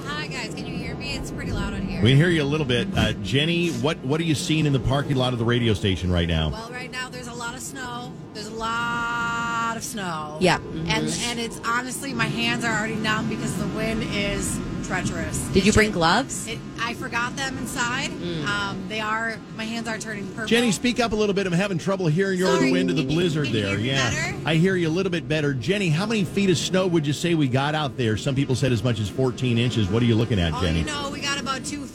We 2.02 2.08
can 2.10 2.16
hear 2.16 2.30
you 2.30 2.42
a 2.42 2.44
little 2.44 2.66
bit. 2.66 2.88
Uh, 2.96 3.12
Jenny, 3.22 3.68
what, 3.70 3.96
what 3.98 4.20
are 4.20 4.24
you 4.24 4.34
seeing 4.34 4.66
in 4.66 4.72
the 4.72 4.80
parking 4.80 5.14
lot 5.16 5.32
of 5.32 5.38
the 5.38 5.44
radio 5.44 5.72
station 5.72 6.10
right 6.10 6.26
now? 6.26 6.50
well, 6.50 6.68
right 6.72 6.90
now 6.90 7.08
there's 7.08 7.28
a 7.28 7.34
lot 7.34 7.54
of 7.54 7.60
snow. 7.60 8.12
There's 8.34 8.48
a 8.48 8.54
lot 8.54 9.74
of 9.76 9.84
snow. 9.84 10.36
Yeah. 10.40 10.56
And 10.88 11.06
and 11.08 11.38
it's 11.38 11.60
honestly 11.64 12.12
my 12.12 12.26
hands 12.26 12.64
are 12.64 12.76
already 12.76 12.96
numb 12.96 13.28
because 13.28 13.56
the 13.56 13.68
wind 13.68 14.02
is 14.12 14.58
treacherous. 14.84 15.38
Did 15.50 15.64
you 15.64 15.72
bring 15.72 15.88
ju- 15.90 15.94
gloves? 15.94 16.48
It, 16.48 16.58
I 16.80 16.94
forgot 16.94 17.36
them 17.36 17.56
inside. 17.58 18.10
Mm. 18.10 18.46
Um, 18.46 18.88
they 18.88 18.98
are 19.00 19.38
my 19.56 19.64
hands 19.64 19.86
are 19.86 19.98
turning 19.98 20.26
purple. 20.28 20.46
Jenny, 20.46 20.72
speak 20.72 20.98
up 20.98 21.12
a 21.12 21.14
little 21.14 21.34
bit. 21.34 21.46
I'm 21.46 21.52
having 21.52 21.78
trouble 21.78 22.06
hearing 22.08 22.38
you 22.38 22.46
over 22.46 22.54
the 22.54 22.60
Sorry, 22.62 22.72
wind 22.72 22.90
of 22.90 22.96
the 22.96 23.04
blizzard 23.04 23.46
can 23.46 23.54
you 23.54 23.62
there. 23.62 23.78
hear 23.78 23.94
yeah. 23.94 24.10
better? 24.10 24.36
I 24.44 24.56
hear 24.56 24.74
you 24.74 24.88
a 24.88 24.90
little 24.90 25.12
bit 25.12 25.28
better. 25.28 25.54
Jenny, 25.54 25.88
how 25.88 26.06
many 26.06 26.24
feet 26.24 26.50
of 26.50 26.58
snow 26.58 26.86
would 26.88 27.06
you 27.06 27.12
say 27.12 27.34
we 27.34 27.46
got 27.46 27.74
out 27.76 27.96
there? 27.96 28.16
Some 28.16 28.34
people 28.34 28.56
said 28.56 28.72
as 28.72 28.82
much 28.82 28.98
as 28.98 29.08
14 29.08 29.56
inches. 29.56 29.88
What 29.88 30.02
are 30.02 30.06
you 30.06 30.16
looking 30.16 30.40
at, 30.40 30.52
Oh, 30.52 30.60
Jenny? 30.62 30.80
you 30.80 30.84
know, 30.86 31.10
we 31.12 31.20
got 31.20 31.40
about 31.40 31.64
two 31.64 31.84
feet 31.84 31.88
now. 31.88 31.91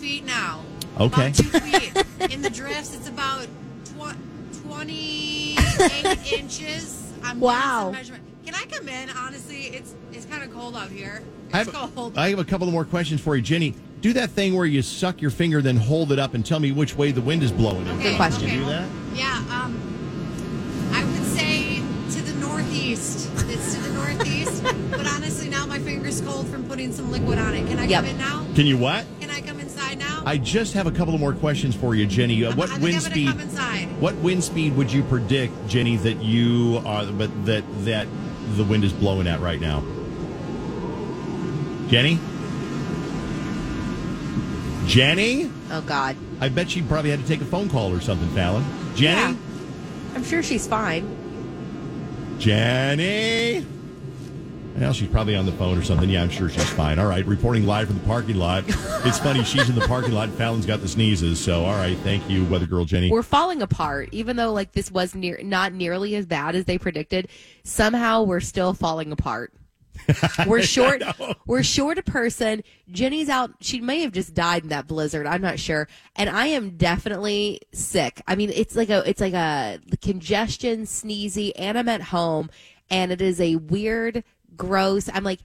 Okay. 0.99 1.27
About 1.27 1.35
two 1.35 1.43
feet. 1.59 2.31
In 2.33 2.41
the 2.41 2.49
drifts, 2.49 2.93
it's 2.95 3.07
about 3.07 3.45
tw- 3.85 4.61
28 4.63 6.33
inches. 6.39 7.11
I'm 7.23 7.39
Wow. 7.39 7.93
Can 8.45 8.55
I 8.55 8.63
come 8.65 8.87
in? 8.87 9.09
Honestly, 9.09 9.63
it's 9.67 9.93
it's 10.13 10.25
kind 10.25 10.41
of 10.43 10.51
cold 10.53 10.75
out 10.75 10.89
here. 10.89 11.21
I 11.53 11.61
It's 11.61 11.71
have, 11.71 11.93
cold. 11.95 12.17
I 12.17 12.29
have 12.29 12.39
a 12.39 12.45
couple 12.45 12.65
more 12.71 12.85
questions 12.85 13.19
for 13.21 13.35
you, 13.35 13.41
Jenny. 13.41 13.75
Do 14.01 14.13
that 14.13 14.29
thing 14.29 14.55
where 14.55 14.65
you 14.65 14.81
suck 14.81 15.21
your 15.21 15.31
finger, 15.31 15.61
then 15.61 15.75
hold 15.75 16.11
it 16.11 16.19
up 16.19 16.33
and 16.33 16.45
tell 16.45 16.59
me 16.59 16.71
which 16.71 16.95
way 16.95 17.11
the 17.11 17.21
wind 17.21 17.43
is 17.43 17.51
blowing. 17.51 17.87
Okay, 17.99 18.15
question. 18.15 18.47
Can 18.47 18.59
you 18.59 18.63
do 18.65 18.69
that? 18.69 18.87
Yeah, 19.15 19.43
um, 19.49 20.89
I 20.93 21.03
would 21.03 21.25
say 21.25 21.77
to 22.11 22.21
the 22.21 22.39
northeast. 22.39 23.29
It's 23.49 23.73
to 23.75 23.81
the 23.81 23.93
northeast. 23.93 24.63
but 24.91 25.07
honestly, 25.07 25.49
now 25.49 25.65
my 25.65 25.79
finger's 25.79 26.21
cold 26.21 26.47
from 26.47 26.63
putting 26.65 26.91
some 26.93 27.11
liquid 27.11 27.37
on 27.39 27.53
it. 27.55 27.67
Can 27.67 27.79
I 27.79 27.85
Yep. 27.85 28.01
come 28.03 28.11
in 28.11 28.17
now? 28.17 28.45
Can 28.55 28.65
you 28.67 28.77
what? 28.77 29.05
Can 29.77 29.85
I 29.89 29.91
inside 29.93 29.99
now? 29.99 30.23
I 30.25 30.37
just 30.37 30.73
have 30.73 30.87
a 30.87 30.91
couple 30.91 31.13
of 31.13 31.19
more 31.19 31.33
questions 31.33 31.75
for 31.75 31.95
you, 31.95 32.05
Jenny. 32.05 32.43
Uh, 32.43 32.55
what 32.55 32.69
I 32.69 32.73
think 32.73 32.83
wind 32.83 32.95
I'm 32.95 33.01
speed? 33.01 33.27
come 33.27 33.39
inside. 33.39 34.01
What 34.01 34.15
wind 34.15 34.43
speed 34.43 34.75
would 34.75 34.91
you 34.91 35.03
predict, 35.03 35.53
Jenny, 35.67 35.95
that 35.97 36.23
you 36.23 36.81
are, 36.85 37.05
but 37.05 37.45
that 37.45 37.63
that 37.85 38.07
the 38.55 38.63
wind 38.63 38.83
is 38.83 38.93
blowing 38.93 39.27
at 39.27 39.39
right 39.39 39.61
now? 39.61 39.81
Jenny, 41.89 42.19
Jenny, 44.87 45.51
Oh 45.69 45.81
God. 45.81 46.15
I 46.39 46.49
bet 46.49 46.69
she 46.69 46.81
probably 46.81 47.11
had 47.11 47.19
to 47.21 47.27
take 47.27 47.41
a 47.41 47.45
phone 47.45 47.69
call 47.69 47.93
or 47.93 47.99
something. 48.01 48.27
Fallon, 48.29 48.65
Jenny, 48.95 49.19
Yeah. 49.33 49.35
I'm 50.15 50.23
sure 50.23 50.41
she's 50.43 50.65
fine. 50.67 51.05
Jenny. 52.39 53.65
Well, 54.77 54.93
she's 54.93 55.09
probably 55.09 55.35
on 55.35 55.47
the 55.47 55.51
phone 55.53 55.75
or 55.75 55.81
something. 55.83 56.07
Yeah, 56.07 56.21
I'm 56.21 56.29
sure 56.29 56.49
she's 56.49 56.69
fine. 56.69 56.99
All 56.99 57.07
right, 57.07 57.25
reporting 57.25 57.65
live 57.65 57.87
from 57.87 57.97
the 57.97 58.05
parking 58.05 58.35
lot. 58.35 58.63
It's 59.05 59.17
funny, 59.17 59.43
she's 59.43 59.69
in 59.69 59.75
the 59.75 59.87
parking 59.87 60.11
lot. 60.11 60.29
Fallon's 60.29 60.67
got 60.67 60.81
the 60.81 60.87
sneezes. 60.87 61.39
So, 61.39 61.65
all 61.65 61.73
right, 61.75 61.97
thank 61.99 62.29
you, 62.29 62.45
Weather 62.45 62.67
Girl 62.67 62.85
Jenny. 62.85 63.09
We're 63.09 63.23
falling 63.23 63.63
apart, 63.63 64.09
even 64.11 64.35
though 64.35 64.53
like 64.53 64.73
this 64.73 64.91
was 64.91 65.15
near 65.15 65.39
not 65.41 65.73
nearly 65.73 66.15
as 66.15 66.27
bad 66.27 66.55
as 66.55 66.65
they 66.65 66.77
predicted. 66.77 67.27
Somehow 67.63 68.21
we're 68.23 68.39
still 68.39 68.73
falling 68.73 69.11
apart. 69.11 69.51
We're 70.47 70.61
short. 70.61 71.01
we're 71.47 71.63
short 71.63 71.97
a 71.97 72.03
person. 72.03 72.63
Jenny's 72.91 73.29
out. 73.29 73.55
She 73.61 73.81
may 73.81 74.01
have 74.01 74.11
just 74.11 74.35
died 74.35 74.61
in 74.61 74.69
that 74.69 74.87
blizzard. 74.87 75.25
I'm 75.25 75.41
not 75.41 75.57
sure. 75.57 75.87
And 76.15 76.29
I 76.29 76.47
am 76.47 76.77
definitely 76.77 77.61
sick. 77.73 78.21
I 78.27 78.35
mean, 78.35 78.51
it's 78.53 78.75
like 78.75 78.89
a 78.89 79.01
it's 79.09 79.19
like 79.19 79.33
a 79.33 79.79
congestion, 80.01 80.83
sneezy, 80.83 81.51
and 81.57 81.79
I'm 81.79 81.89
at 81.89 82.01
home, 82.03 82.51
and 82.89 83.11
it 83.11 83.21
is 83.21 83.41
a 83.41 83.55
weird, 83.55 84.23
gross. 84.57 85.09
I'm 85.13 85.23
like. 85.23 85.39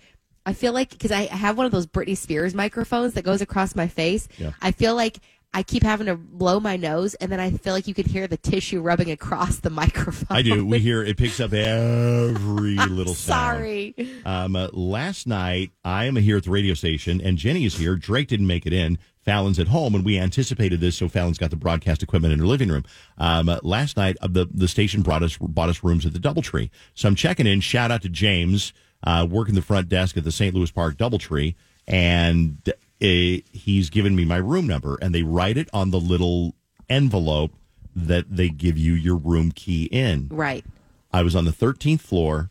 I 0.44 0.54
feel 0.54 0.72
like 0.72 0.90
because 0.90 1.12
I 1.12 1.26
have 1.26 1.56
one 1.56 1.66
of 1.66 1.72
those 1.72 1.86
Britney 1.86 2.16
Spears 2.16 2.52
microphones 2.52 3.14
that 3.14 3.22
goes 3.22 3.40
across 3.40 3.76
my 3.76 3.86
face. 3.86 4.26
Yeah. 4.38 4.50
I 4.60 4.72
feel 4.72 4.96
like 4.96 5.20
I 5.54 5.62
keep 5.62 5.82
having 5.82 6.06
to 6.06 6.16
blow 6.16 6.60
my 6.60 6.76
nose, 6.76 7.14
and 7.14 7.30
then 7.30 7.38
I 7.38 7.50
feel 7.50 7.74
like 7.74 7.86
you 7.86 7.92
can 7.92 8.06
hear 8.06 8.26
the 8.26 8.38
tissue 8.38 8.80
rubbing 8.80 9.10
across 9.10 9.58
the 9.58 9.68
microphone. 9.82 10.36
I 10.36 10.40
do. 10.40 10.64
We 10.64 10.78
hear 10.78 11.04
it 11.04 11.18
picks 11.18 11.40
up 11.40 11.52
every 11.52 12.76
little 12.88 13.14
sound. 13.14 13.56
Sorry. 13.56 13.94
Um, 14.24 14.56
uh, 14.56 14.68
last 14.72 15.26
night, 15.26 15.72
I 15.84 16.06
am 16.06 16.16
here 16.16 16.38
at 16.38 16.44
the 16.44 16.50
radio 16.50 16.72
station, 16.72 17.20
and 17.20 17.36
Jenny 17.36 17.66
is 17.66 17.76
here. 17.76 17.96
Drake 17.96 18.28
didn't 18.28 18.46
make 18.46 18.64
it 18.64 18.72
in. 18.72 18.98
Fallon's 19.20 19.58
at 19.58 19.68
home, 19.68 19.94
and 19.94 20.04
we 20.04 20.18
anticipated 20.18 20.80
this, 20.80 20.96
so 20.96 21.08
Fallon's 21.08 21.38
got 21.38 21.50
the 21.50 21.56
broadcast 21.56 22.02
equipment 22.02 22.32
in 22.32 22.40
her 22.40 22.46
living 22.46 22.70
room. 22.70 22.84
Um, 23.18 23.48
uh, 23.48 23.58
last 23.62 23.96
night, 23.96 24.16
uh, 24.22 24.28
the 24.28 24.48
the 24.52 24.68
station 24.68 25.02
brought 25.02 25.22
us 25.22 25.36
bought 25.36 25.68
us 25.68 25.84
rooms 25.84 26.06
at 26.06 26.14
the 26.14 26.18
DoubleTree. 26.18 26.70
So 26.94 27.08
I'm 27.08 27.14
checking 27.14 27.46
in. 27.46 27.60
Shout 27.60 27.90
out 27.90 28.02
to 28.02 28.08
James, 28.08 28.72
uh, 29.04 29.26
working 29.28 29.54
the 29.54 29.62
front 29.62 29.88
desk 29.88 30.16
at 30.16 30.24
the 30.24 30.32
St. 30.32 30.54
Louis 30.54 30.70
Park 30.70 30.96
DoubleTree, 30.96 31.54
and 31.86 32.72
he's 32.98 33.90
given 33.90 34.14
me 34.14 34.24
my 34.24 34.36
room 34.36 34.66
number, 34.66 34.96
and 35.02 35.14
they 35.14 35.22
write 35.22 35.56
it 35.56 35.68
on 35.72 35.90
the 35.90 36.00
little 36.00 36.54
envelope 36.88 37.52
that 37.94 38.34
they 38.34 38.48
give 38.48 38.78
you 38.78 38.92
your 38.92 39.16
room 39.16 39.50
key 39.52 39.84
in. 39.84 40.28
Right. 40.30 40.64
I 41.12 41.22
was 41.22 41.36
on 41.36 41.44
the 41.44 41.50
13th 41.50 42.00
floor 42.00 42.50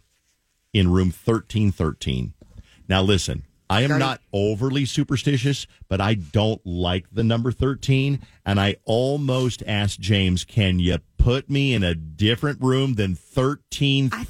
in 0.74 0.92
room 0.92 1.08
1313. 1.08 2.34
Now, 2.88 3.02
listen, 3.02 3.44
I 3.70 3.82
am 3.84 3.98
not 3.98 4.20
overly 4.34 4.86
superstitious, 4.86 5.66
but 5.88 6.02
I 6.02 6.14
don't 6.16 6.60
like 6.66 7.06
the 7.12 7.24
number 7.24 7.52
13. 7.52 8.20
And 8.46 8.60
I 8.60 8.78
almost 8.86 9.64
asked 9.68 10.00
James, 10.00 10.44
can 10.44 10.80
you 10.80 10.98
put 11.22 11.50
me 11.50 11.74
in 11.74 11.84
a 11.84 11.94
different 11.94 12.60
room 12.62 12.96
than 12.96 13.14
thirteen 13.16 14.10
I. 14.12 14.24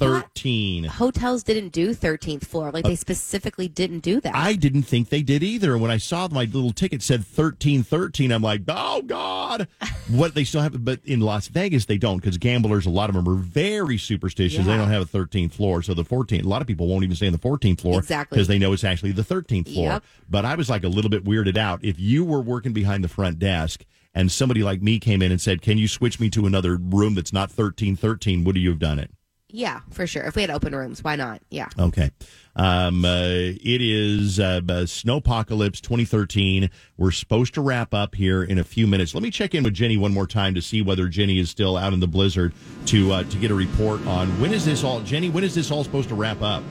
Hotels 0.88 1.42
didn't 1.42 1.70
do 1.70 1.94
13th 1.94 2.44
floor. 2.44 2.70
Like 2.70 2.84
they 2.84 2.92
uh, 2.92 2.96
specifically 2.96 3.68
didn't 3.68 4.00
do 4.00 4.20
that. 4.20 4.34
I 4.34 4.54
didn't 4.54 4.82
think 4.82 5.08
they 5.08 5.22
did 5.22 5.42
either. 5.42 5.78
When 5.78 5.90
I 5.90 5.96
saw 5.96 6.28
my 6.30 6.44
little 6.44 6.72
ticket 6.72 7.02
said 7.02 7.26
thirteen 7.26 7.82
thirteen, 7.82 8.30
I'm 8.30 8.42
like, 8.42 8.62
oh 8.68 9.02
god, 9.02 9.68
what 10.08 10.34
they 10.34 10.44
still 10.44 10.60
have? 10.60 10.84
But 10.84 11.00
in 11.04 11.20
Las 11.20 11.48
Vegas, 11.48 11.86
they 11.86 11.98
don't 11.98 12.18
because 12.18 12.38
gamblers, 12.38 12.86
a 12.86 12.90
lot 12.90 13.08
of 13.08 13.14
them 13.16 13.28
are 13.28 13.36
very 13.36 13.98
superstitious. 13.98 14.66
They 14.66 14.76
don't 14.76 14.88
have 14.90 15.02
a 15.02 15.06
thirteenth 15.06 15.54
floor, 15.54 15.82
so 15.82 15.94
the 15.94 16.04
14th. 16.04 16.44
A 16.44 16.48
lot 16.48 16.60
of 16.60 16.68
people 16.68 16.88
won't 16.88 17.04
even 17.04 17.16
stay 17.16 17.26
in 17.26 17.32
the 17.32 17.38
fourteenth 17.38 17.80
floor 17.80 18.00
Exactly. 18.00 18.36
because 18.36 18.48
they 18.48 18.58
know 18.58 18.72
it's 18.72 18.84
actually 18.84 19.12
the 19.12 19.24
thirteenth 19.24 19.68
floor. 19.68 19.92
Yep. 19.92 20.04
But 20.28 20.44
I 20.44 20.54
was 20.54 20.68
like 20.68 20.84
a 20.84 20.88
little 20.88 21.10
bit 21.10 21.24
weirded 21.24 21.56
out. 21.56 21.82
If 21.82 21.98
you 21.98 22.24
were 22.24 22.40
working 22.40 22.72
behind 22.72 23.02
the 23.02 23.08
front 23.08 23.38
desk. 23.38 23.84
And 24.14 24.30
somebody 24.30 24.62
like 24.62 24.82
me 24.82 24.98
came 24.98 25.22
in 25.22 25.30
and 25.30 25.40
said, 25.40 25.62
"Can 25.62 25.78
you 25.78 25.88
switch 25.88 26.20
me 26.20 26.28
to 26.30 26.46
another 26.46 26.76
room 26.76 27.14
that's 27.14 27.32
not 27.32 27.50
thirteen 27.50 27.96
thirteen? 27.96 28.44
Would 28.44 28.56
you 28.56 28.70
have 28.70 28.78
done 28.78 28.98
it?" 28.98 29.10
yeah, 29.52 29.80
for 29.90 30.06
sure. 30.06 30.22
If 30.22 30.34
we 30.34 30.42
had 30.42 30.50
open 30.50 30.74
rooms, 30.74 31.04
why 31.04 31.14
not? 31.14 31.42
Yeah. 31.50 31.68
Okay. 31.78 32.10
Um, 32.56 33.04
uh, 33.04 33.20
it 33.22 33.82
is 33.82 34.40
uh, 34.40 34.60
Snowpocalypse 34.64 35.80
2013. 35.82 36.70
We're 36.96 37.10
supposed 37.10 37.52
to 37.54 37.60
wrap 37.60 37.92
up 37.92 38.14
here 38.14 38.42
in 38.42 38.58
a 38.58 38.64
few 38.64 38.86
minutes. 38.86 39.14
Let 39.14 39.22
me 39.22 39.30
check 39.30 39.54
in 39.54 39.62
with 39.62 39.74
Jenny 39.74 39.98
one 39.98 40.14
more 40.14 40.26
time 40.26 40.54
to 40.54 40.62
see 40.62 40.80
whether 40.80 41.06
Jenny 41.06 41.38
is 41.38 41.50
still 41.50 41.76
out 41.76 41.92
in 41.92 42.00
the 42.00 42.06
blizzard 42.06 42.54
to 42.86 43.12
uh, 43.12 43.24
to 43.24 43.36
get 43.36 43.50
a 43.50 43.54
report 43.54 44.04
on 44.06 44.28
when 44.40 44.54
is 44.54 44.64
this 44.64 44.82
all. 44.82 45.00
Jenny, 45.00 45.28
when 45.28 45.44
is 45.44 45.54
this 45.54 45.70
all 45.70 45.84
supposed 45.84 46.08
to 46.08 46.14
wrap 46.14 46.40
up? 46.40 46.62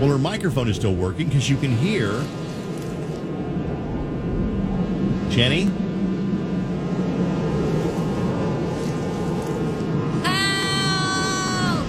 Well, 0.00 0.08
her 0.08 0.18
microphone 0.18 0.68
is 0.68 0.76
still 0.76 0.94
working 0.94 1.28
because 1.28 1.50
you 1.50 1.56
can 1.56 1.76
hear. 1.76 2.24
Jenny? 5.30 5.70
Help! 10.22 11.86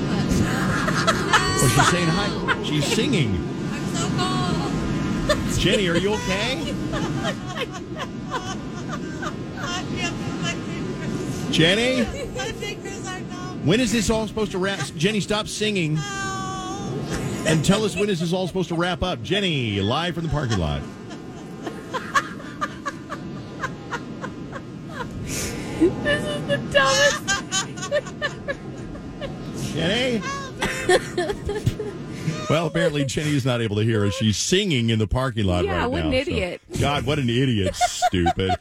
Oh, 1.57 1.67
she's 1.75 1.87
saying 1.89 2.07
hi. 2.07 2.63
She's 2.63 2.85
singing. 2.85 3.35
I'm 3.71 3.85
so 3.93 4.09
cold. 4.17 5.59
Jenny, 5.59 5.87
are 5.89 5.97
you 5.97 6.13
okay? 6.13 6.63
Jenny? 11.51 12.01
My 12.35 12.51
fingers 12.51 13.07
are 13.07 13.19
numb. 13.21 13.65
When 13.65 13.79
is 13.79 13.91
this 13.91 14.09
all 14.09 14.27
supposed 14.27 14.51
to 14.51 14.57
wrap? 14.57 14.79
Jenny, 14.97 15.19
stop 15.21 15.47
singing 15.47 15.97
and 17.47 17.63
tell 17.63 17.85
us 17.85 17.95
when 17.95 18.09
is 18.09 18.19
this 18.19 18.33
all 18.33 18.47
supposed 18.47 18.69
to 18.69 18.75
wrap 18.75 19.03
up. 19.03 19.21
Jenny, 19.21 19.79
live 19.79 20.15
from 20.15 20.23
the 20.23 20.29
parking 20.29 20.57
lot. 20.57 20.81
Jenny? 29.73 30.21
well, 32.49 32.67
apparently 32.67 33.03
Jenny 33.05 33.35
is 33.35 33.45
not 33.45 33.61
able 33.61 33.75
to 33.77 33.81
hear 33.83 34.05
us. 34.05 34.13
She's 34.13 34.37
singing 34.37 34.89
in 34.89 34.99
the 34.99 35.07
parking 35.07 35.45
lot 35.45 35.65
right 35.65 35.65
now. 35.65 35.73
Yeah, 35.73 35.81
right 35.81 35.87
what 35.91 35.99
now. 35.99 36.05
an 36.07 36.11
so- 36.13 36.17
idiot. 36.31 36.61
God, 36.79 37.05
what 37.05 37.19
an 37.19 37.29
idiot. 37.29 37.75
Stupid. 37.75 38.51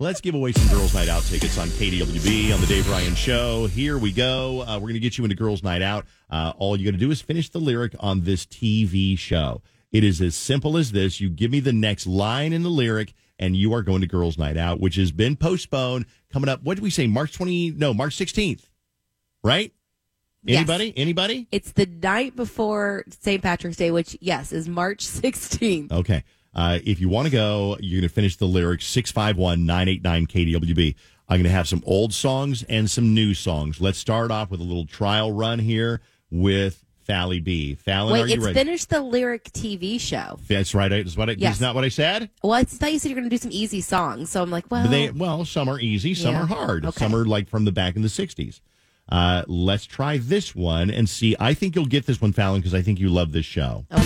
Let's 0.00 0.20
give 0.20 0.34
away 0.36 0.52
some 0.52 0.68
Girls 0.76 0.94
Night 0.94 1.08
Out 1.08 1.22
tickets 1.24 1.58
on 1.58 1.68
KDWB 1.68 2.54
on 2.54 2.60
the 2.60 2.66
Dave 2.68 2.88
Ryan 2.88 3.14
Show. 3.16 3.66
Here 3.66 3.98
we 3.98 4.12
go. 4.12 4.60
Uh, 4.62 4.74
we're 4.76 4.82
going 4.82 4.94
to 4.94 5.00
get 5.00 5.18
you 5.18 5.24
into 5.24 5.34
Girls 5.36 5.62
Night 5.64 5.82
Out. 5.82 6.06
Uh, 6.30 6.52
all 6.56 6.76
you 6.76 6.84
got 6.84 6.92
to 6.92 7.04
do 7.04 7.10
is 7.10 7.20
finish 7.20 7.48
the 7.48 7.58
lyric 7.58 7.96
on 7.98 8.20
this 8.22 8.46
TV 8.46 9.18
show. 9.18 9.60
It 9.90 10.04
is 10.04 10.20
as 10.20 10.36
simple 10.36 10.76
as 10.76 10.92
this. 10.92 11.20
You 11.20 11.30
give 11.30 11.50
me 11.50 11.58
the 11.60 11.72
next 11.72 12.06
line 12.06 12.52
in 12.52 12.62
the 12.62 12.68
lyric, 12.68 13.12
and 13.38 13.56
you 13.56 13.72
are 13.74 13.82
going 13.82 14.00
to 14.00 14.06
Girls 14.06 14.38
Night 14.38 14.56
Out, 14.56 14.80
which 14.80 14.96
has 14.96 15.12
been 15.12 15.36
postponed. 15.36 16.06
Coming 16.32 16.48
up, 16.48 16.62
what 16.62 16.74
did 16.74 16.82
we 16.82 16.90
say? 16.90 17.06
March 17.06 17.32
20, 17.32 17.72
no, 17.72 17.94
March 17.94 18.16
16th, 18.16 18.64
right? 19.42 19.72
Yes. 20.44 20.58
Anybody? 20.58 20.92
Anybody? 20.96 21.48
It's 21.50 21.72
the 21.72 21.86
night 21.86 22.36
before 22.36 23.04
St. 23.10 23.42
Patrick's 23.42 23.76
Day, 23.76 23.90
which, 23.90 24.16
yes, 24.20 24.52
is 24.52 24.68
March 24.68 25.06
16th. 25.06 25.92
Okay. 25.92 26.24
Uh, 26.54 26.78
if 26.84 27.00
you 27.00 27.08
want 27.08 27.26
to 27.26 27.32
go, 27.32 27.76
you're 27.80 28.00
going 28.00 28.08
to 28.08 28.14
finish 28.14 28.36
the 28.36 28.46
lyrics 28.46 28.86
651 28.86 29.66
989 29.66 30.26
KDWB. 30.26 30.94
I'm 31.28 31.36
going 31.36 31.44
to 31.44 31.50
have 31.50 31.68
some 31.68 31.82
old 31.84 32.14
songs 32.14 32.62
and 32.64 32.90
some 32.90 33.14
new 33.14 33.34
songs. 33.34 33.80
Let's 33.80 33.98
start 33.98 34.30
off 34.30 34.50
with 34.50 34.60
a 34.60 34.64
little 34.64 34.86
trial 34.86 35.30
run 35.30 35.58
here 35.58 36.00
with 36.30 36.84
Fally 37.08 37.42
B. 37.42 37.74
Fallon, 37.74 38.10
are 38.10 38.22
Wait, 38.22 38.28
you 38.28 38.34
it's 38.36 38.44
ready? 38.44 38.54
finish 38.58 38.84
the 38.84 39.00
lyric 39.00 39.44
TV 39.52 39.98
show. 39.98 40.38
That's 40.48 40.74
right. 40.74 40.88
That's 40.88 41.16
what 41.16 41.30
I, 41.30 41.36
Yes. 41.38 41.54
Is 41.56 41.60
not 41.60 41.74
what 41.74 41.84
I 41.84 41.88
said? 41.88 42.28
Well, 42.42 42.52
I 42.52 42.64
thought 42.64 42.92
you 42.92 42.98
said 42.98 43.08
you're 43.10 43.18
going 43.18 43.28
to 43.28 43.34
do 43.34 43.40
some 43.40 43.52
easy 43.52 43.80
songs. 43.80 44.30
So 44.30 44.42
I'm 44.42 44.50
like, 44.50 44.70
well, 44.70 44.86
they, 44.88 45.10
well, 45.10 45.44
some 45.44 45.68
are 45.68 45.80
easy, 45.80 46.14
some 46.14 46.34
Yeah. 46.34 46.42
are 46.42 46.46
hard. 46.46 46.84
Okay. 46.84 46.98
Some 46.98 47.14
are 47.14 47.24
like 47.24 47.48
from 47.48 47.64
the 47.64 47.72
back 47.72 47.96
in 47.96 48.02
the 48.02 48.08
60s. 48.08 48.60
Uh, 49.08 49.42
let's 49.46 49.86
try 49.86 50.18
this 50.18 50.54
one 50.54 50.90
and 50.90 51.08
see. 51.08 51.34
I 51.40 51.54
think 51.54 51.74
you'll 51.74 51.86
get 51.86 52.04
this 52.04 52.20
one, 52.20 52.34
Fallon, 52.34 52.60
because 52.60 52.74
I 52.74 52.82
think 52.82 53.00
you 53.00 53.08
love 53.08 53.32
this 53.32 53.46
show. 53.46 53.86
I 53.90 54.02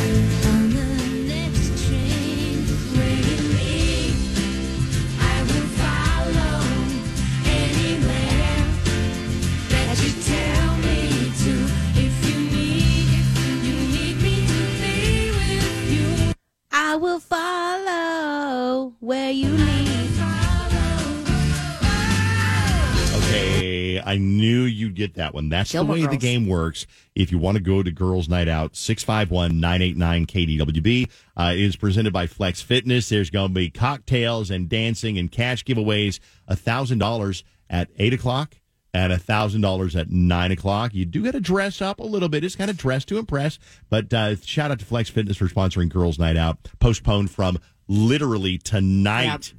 get 24.93 25.15
that 25.15 25.35
one. 25.35 25.49
That's 25.49 25.73
Gilmore 25.73 25.97
the 25.97 26.03
way 26.03 26.09
the 26.09 26.17
game 26.17 26.47
works. 26.47 26.87
If 27.15 27.33
you 27.33 27.39
want 27.39 27.57
to 27.57 27.63
go 27.63 27.83
to 27.83 27.91
Girls 27.91 28.29
Night 28.29 28.49
Out, 28.49 28.77
651 28.77 29.59
989 29.59 30.27
KDWB. 30.27 31.11
Uh, 31.37 31.53
it 31.55 31.61
is 31.61 31.77
presented 31.77 32.13
by 32.13 32.27
Flex 32.27 32.63
Fitness. 32.63 33.09
There's 33.09 33.31
going 33.31 33.49
to 33.49 33.55
be 33.55 33.71
cocktails 33.71 34.51
and 34.51 34.69
dancing 34.69 35.19
and 35.19 35.31
cash 35.31 35.65
giveaways. 35.65 36.21
$1,000 36.51 37.43
at 37.71 37.89
8 37.99 38.13
o'clock 38.15 38.57
and 38.95 39.13
$1,000 39.13 40.01
at 40.01 40.11
9 40.11 40.53
o'clock. 40.53 40.95
You 40.95 41.05
do 41.07 41.25
got 41.25 41.33
to 41.33 41.41
dress 41.41 41.81
up 41.81 42.01
a 42.01 42.05
little 42.05 42.29
bit. 42.29 42.45
It's 42.45 42.57
kind 42.57 42.71
of 42.71 42.77
dress 42.77 43.05
to 43.07 43.19
impress. 43.19 43.59
But 43.89 44.13
uh, 44.13 44.37
shout 44.37 44.71
out 44.71 44.79
to 44.81 44.85
Flex 44.85 45.09
Fitness 45.09 45.37
for 45.37 45.49
sponsoring 45.49 45.89
Girls 45.89 46.19
Night 46.19 46.37
Out. 46.37 46.59
Postponed 46.79 47.31
from 47.31 47.59
literally 47.89 48.59
tonight. 48.59 49.55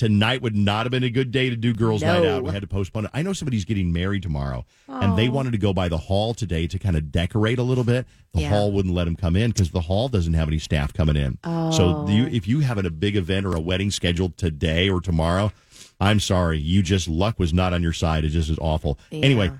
Tonight 0.00 0.40
would 0.40 0.56
not 0.56 0.86
have 0.86 0.90
been 0.90 1.04
a 1.04 1.10
good 1.10 1.30
day 1.30 1.50
to 1.50 1.56
do 1.56 1.74
Girls 1.74 2.00
Night 2.00 2.24
Out. 2.24 2.42
We 2.42 2.52
had 2.52 2.62
to 2.62 2.66
postpone 2.66 3.04
it. 3.04 3.10
I 3.12 3.20
know 3.20 3.34
somebody's 3.34 3.66
getting 3.66 3.92
married 3.92 4.22
tomorrow, 4.22 4.64
and 4.88 5.14
they 5.18 5.28
wanted 5.28 5.50
to 5.52 5.58
go 5.58 5.74
by 5.74 5.90
the 5.90 5.98
hall 5.98 6.32
today 6.32 6.66
to 6.68 6.78
kind 6.78 6.96
of 6.96 7.12
decorate 7.12 7.58
a 7.58 7.62
little 7.62 7.84
bit. 7.84 8.06
The 8.32 8.40
Yeah. 8.40 8.48
hall 8.48 8.72
wouldn't 8.72 8.94
let 8.94 9.04
them 9.04 9.14
come 9.14 9.36
in 9.36 9.50
because 9.50 9.72
the 9.72 9.82
hall 9.82 10.08
doesn't 10.08 10.32
have 10.32 10.48
any 10.48 10.58
staff 10.58 10.94
coming 10.94 11.16
in. 11.16 11.36
So 11.44 12.06
you, 12.08 12.24
if 12.28 12.48
you 12.48 12.60
having 12.60 12.86
a 12.86 12.90
big 12.90 13.14
event 13.14 13.44
or 13.44 13.54
a 13.54 13.60
wedding 13.60 13.90
scheduled 13.90 14.38
today 14.38 14.88
or 14.88 15.02
tomorrow, 15.02 15.52
I'm 16.00 16.18
sorry, 16.18 16.58
you 16.58 16.80
just 16.82 17.06
luck 17.06 17.38
was 17.38 17.52
not 17.52 17.74
on 17.74 17.82
your 17.82 17.92
side. 17.92 18.24
It 18.24 18.30
just 18.30 18.48
is 18.48 18.58
awful. 18.58 18.98
Anyway, 19.12 19.50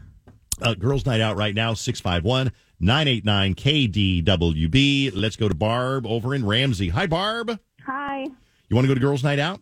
uh, 0.62 0.72
Girls 0.72 1.04
Night 1.04 1.20
Out 1.20 1.36
right 1.36 1.54
now, 1.54 1.74
651 1.74 2.50
989 2.80 3.54
KDWB. 3.56 5.10
Let's 5.14 5.36
go 5.36 5.50
to 5.50 5.54
Barb 5.54 6.06
over 6.06 6.34
in 6.34 6.46
Ramsey. 6.46 6.88
Hi, 6.88 7.06
Barb. 7.06 7.58
Hi. 7.84 8.22
You 8.70 8.74
want 8.76 8.84
to 8.84 8.88
go 8.88 8.94
to 8.94 9.00
Girls 9.00 9.22
Night 9.22 9.38
Out? 9.38 9.60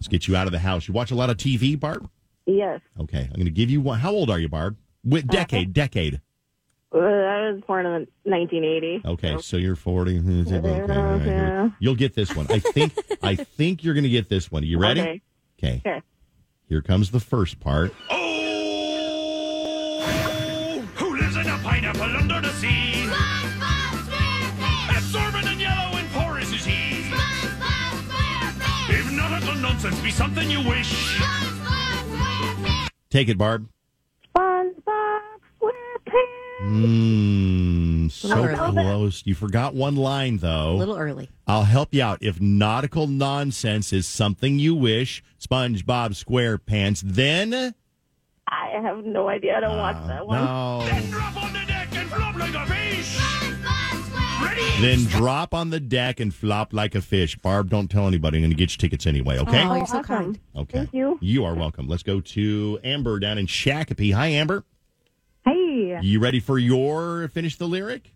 Yes. 0.00 0.06
Let's 0.06 0.08
get 0.08 0.28
you 0.28 0.36
out 0.36 0.46
of 0.46 0.52
the 0.52 0.58
house. 0.58 0.88
You 0.88 0.94
watch 0.94 1.10
a 1.10 1.14
lot 1.14 1.28
of 1.28 1.36
TV, 1.36 1.78
Barb? 1.78 2.08
Yes. 2.46 2.80
Okay, 2.98 3.20
I'm 3.24 3.34
going 3.34 3.44
to 3.44 3.50
give 3.50 3.68
you 3.70 3.82
one. 3.82 3.98
How 3.98 4.10
old 4.12 4.30
are 4.30 4.38
you, 4.38 4.48
Barb? 4.48 4.76
With 5.04 5.26
decade, 5.26 5.72
decade. 5.74 6.20
Uh, 6.92 6.98
I 6.98 7.50
was 7.52 7.60
born 7.66 7.84
in 7.86 7.92
1980. 8.24 9.02
Okay, 9.04 9.36
so 9.40 9.56
you're 9.58 9.76
40. 9.76 10.18
Okay, 10.50 10.56
all 10.56 10.62
right, 10.86 11.22
here. 11.22 11.34
yeah. 11.36 11.68
You'll 11.78 11.94
get 11.94 12.14
this 12.14 12.34
one. 12.34 12.46
I 12.50 12.58
think. 12.60 12.94
I 13.22 13.36
think 13.36 13.84
you're 13.84 13.94
going 13.94 14.04
to 14.04 14.10
get 14.10 14.28
this 14.30 14.50
one. 14.50 14.62
Are 14.62 14.66
you 14.66 14.78
ready? 14.78 15.00
Okay. 15.02 15.20
Okay. 15.62 15.82
Okay. 15.86 16.02
Here 16.66 16.80
comes 16.82 17.10
the 17.10 17.20
first 17.20 17.60
part. 17.60 17.92
Oh, 18.10 18.16
who 20.96 21.16
lives 21.16 21.36
in 21.36 21.46
a 21.46 21.58
pineapple 21.58 22.08
nonsense 29.82 30.02
be 30.02 30.10
something 30.10 30.50
you 30.50 30.62
wish. 30.68 31.18
Take 33.10 33.28
it, 33.28 33.38
Barb. 33.38 33.68
SpongeBob 34.36 35.20
SquarePants. 35.62 36.62
Mmm, 36.62 38.10
so 38.10 38.72
close. 38.72 39.22
You 39.24 39.34
forgot 39.34 39.74
one 39.74 39.96
line 39.96 40.36
though. 40.36 40.72
A 40.72 40.76
little 40.76 40.98
early. 40.98 41.30
I'll 41.46 41.64
help 41.64 41.94
you 41.94 42.02
out. 42.02 42.18
If 42.22 42.40
nautical 42.40 43.06
nonsense 43.06 43.92
is 43.92 44.06
something 44.06 44.58
you 44.58 44.74
wish, 44.74 45.22
SpongeBob 45.40 46.12
SquarePants, 46.12 47.00
then 47.02 47.74
I 48.48 48.80
have 48.82 49.04
no 49.04 49.28
idea. 49.28 49.56
I 49.56 49.60
don't 49.60 49.78
watch 49.78 49.96
uh, 49.96 50.06
that 50.08 50.26
one. 50.26 50.44
no. 50.44 50.84
Then 50.84 51.10
drop 51.10 51.42
on 51.42 51.52
the 51.54 51.64
deck 51.66 51.88
and 51.92 52.10
flop 52.10 52.36
like 52.36 52.54
a 52.54 52.66
fish. 52.66 53.29
Ready? 54.42 54.80
Then 54.80 55.04
drop 55.04 55.52
on 55.54 55.70
the 55.70 55.80
deck 55.80 56.20
and 56.20 56.32
flop 56.34 56.72
like 56.72 56.94
a 56.94 57.00
fish. 57.00 57.36
Barb, 57.36 57.70
don't 57.70 57.88
tell 57.88 58.06
anybody. 58.06 58.38
I'm 58.38 58.42
going 58.42 58.50
to 58.50 58.56
get 58.56 58.70
your 58.72 58.78
tickets 58.78 59.06
anyway, 59.06 59.38
okay? 59.38 59.62
Oh, 59.62 59.74
you're 59.74 59.86
so 59.86 60.02
kind. 60.02 60.38
Okay. 60.56 60.78
Thank 60.78 60.94
you. 60.94 61.18
You 61.20 61.44
are 61.44 61.54
welcome. 61.54 61.86
Let's 61.88 62.02
go 62.02 62.20
to 62.20 62.78
Amber 62.82 63.18
down 63.18 63.38
in 63.38 63.46
Shakopee. 63.46 64.14
Hi, 64.14 64.28
Amber. 64.28 64.64
Hey, 65.44 65.98
You 66.02 66.20
ready 66.20 66.40
for 66.40 66.58
your 66.58 67.28
finish 67.28 67.56
the 67.56 67.66
lyric? 67.66 68.12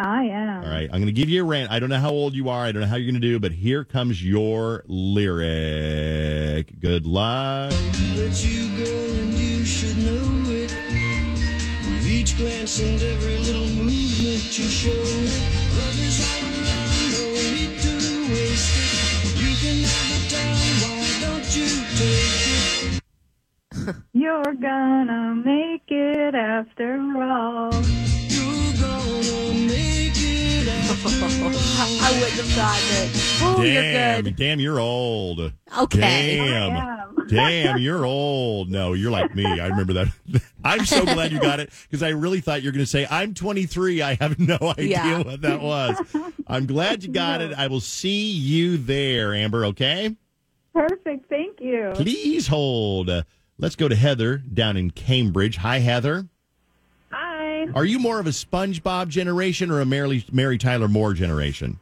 I 0.00 0.24
am. 0.24 0.64
All 0.64 0.70
right. 0.70 0.84
I'm 0.92 1.00
going 1.00 1.06
to 1.06 1.12
give 1.12 1.28
you 1.28 1.42
a 1.42 1.44
rant. 1.44 1.70
I 1.72 1.80
don't 1.80 1.88
know 1.88 1.98
how 1.98 2.10
old 2.10 2.34
you 2.34 2.48
are. 2.48 2.64
I 2.64 2.72
don't 2.72 2.82
know 2.82 2.88
how 2.88 2.96
you're 2.96 3.10
going 3.10 3.20
to 3.20 3.26
do, 3.26 3.40
but 3.40 3.52
here 3.52 3.84
comes 3.84 4.24
your 4.24 4.84
lyric. 4.86 6.78
Good 6.78 7.04
luck. 7.06 7.72
Each 12.28 12.36
glance 12.36 12.80
and 12.80 13.00
every 13.00 13.38
little 13.38 13.66
movement 13.66 14.58
you 14.58 14.64
show 14.64 14.90
it. 14.90 15.42
Others 15.84 16.20
all 16.28 16.44
around, 16.44 17.12
no 17.12 17.24
need 17.54 17.80
to 17.80 17.94
waste 18.32 18.76
it. 18.76 18.90
You 19.40 19.52
can 19.62 19.78
have 19.84 20.08
the 20.12 20.20
time, 20.34 20.76
why 20.82 21.08
don't 21.24 21.48
you 21.56 21.68
take 21.96 23.02
it? 23.88 23.96
You're 24.12 24.54
gonna 24.54 25.34
make 25.36 25.90
it 25.90 26.34
after 26.34 27.00
all. 27.16 27.72
You're 28.28 28.74
gonna 28.80 29.54
make 29.54 29.72
it 29.72 29.76
after 29.76 29.94
all. 29.94 29.97
I 31.10 32.18
wouldn't 32.20 32.32
have 32.32 32.56
gotten 32.56 32.84
it. 32.90 33.10
Oh, 33.42 33.62
you're 33.62 33.82
damn, 33.82 34.24
good. 34.24 34.36
damn, 34.36 34.60
you're 34.60 34.78
old. 34.78 35.52
Okay. 35.78 36.00
Damn. 36.00 36.98
Damn, 37.28 37.76
you're 37.76 38.06
old. 38.06 38.70
No, 38.70 38.94
you're 38.94 39.10
like 39.10 39.34
me. 39.34 39.44
I 39.44 39.66
remember 39.66 39.92
that. 39.92 40.08
I'm 40.64 40.86
so 40.86 41.04
glad 41.04 41.30
you 41.30 41.38
got 41.38 41.60
it 41.60 41.70
because 41.82 42.02
I 42.02 42.08
really 42.08 42.40
thought 42.40 42.62
you 42.62 42.68
were 42.68 42.72
going 42.72 42.84
to 42.84 42.90
say, 42.90 43.06
I'm 43.10 43.34
23. 43.34 44.00
I 44.00 44.14
have 44.14 44.38
no 44.38 44.56
idea 44.78 44.88
Yeah. 44.88 45.18
what 45.22 45.42
that 45.42 45.60
was. 45.60 46.00
I'm 46.46 46.64
glad 46.64 47.02
you 47.04 47.12
got 47.12 47.42
it. 47.42 47.52
I 47.52 47.66
will 47.66 47.82
see 47.82 48.30
you 48.30 48.78
there, 48.78 49.34
Amber, 49.34 49.66
okay? 49.66 50.16
Perfect. 50.72 51.28
Thank 51.28 51.60
you. 51.60 51.90
Please 51.96 52.46
hold. 52.46 53.10
Uh, 53.10 53.24
let's 53.58 53.76
go 53.76 53.88
to 53.88 53.94
Heather 53.94 54.38
down 54.38 54.78
in 54.78 54.90
Cambridge. 54.90 55.56
Hi, 55.58 55.80
Heather. 55.80 56.26
Hi. 57.58 57.72
Are 57.74 57.84
you 57.84 57.98
more 57.98 58.20
of 58.20 58.26
a 58.26 58.30
SpongeBob 58.30 59.08
generation 59.08 59.70
or 59.70 59.80
a 59.80 59.84
Mary, 59.84 60.24
Mary 60.30 60.58
Tyler 60.58 60.88
Moore 60.88 61.14
generation? 61.14 61.78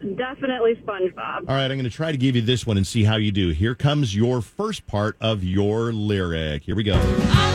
Definitely 0.00 0.74
SpongeBob. 0.76 1.48
All 1.48 1.54
right, 1.54 1.70
I'm 1.70 1.78
going 1.78 1.84
to 1.84 1.90
try 1.90 2.12
to 2.12 2.18
give 2.18 2.36
you 2.36 2.42
this 2.42 2.66
one 2.66 2.76
and 2.76 2.86
see 2.86 3.04
how 3.04 3.16
you 3.16 3.32
do. 3.32 3.50
Here 3.50 3.74
comes 3.74 4.14
your 4.14 4.42
first 4.42 4.86
part 4.86 5.16
of 5.20 5.42
your 5.42 5.92
lyric. 5.92 6.64
Here 6.64 6.76
we 6.76 6.82
go. 6.82 7.53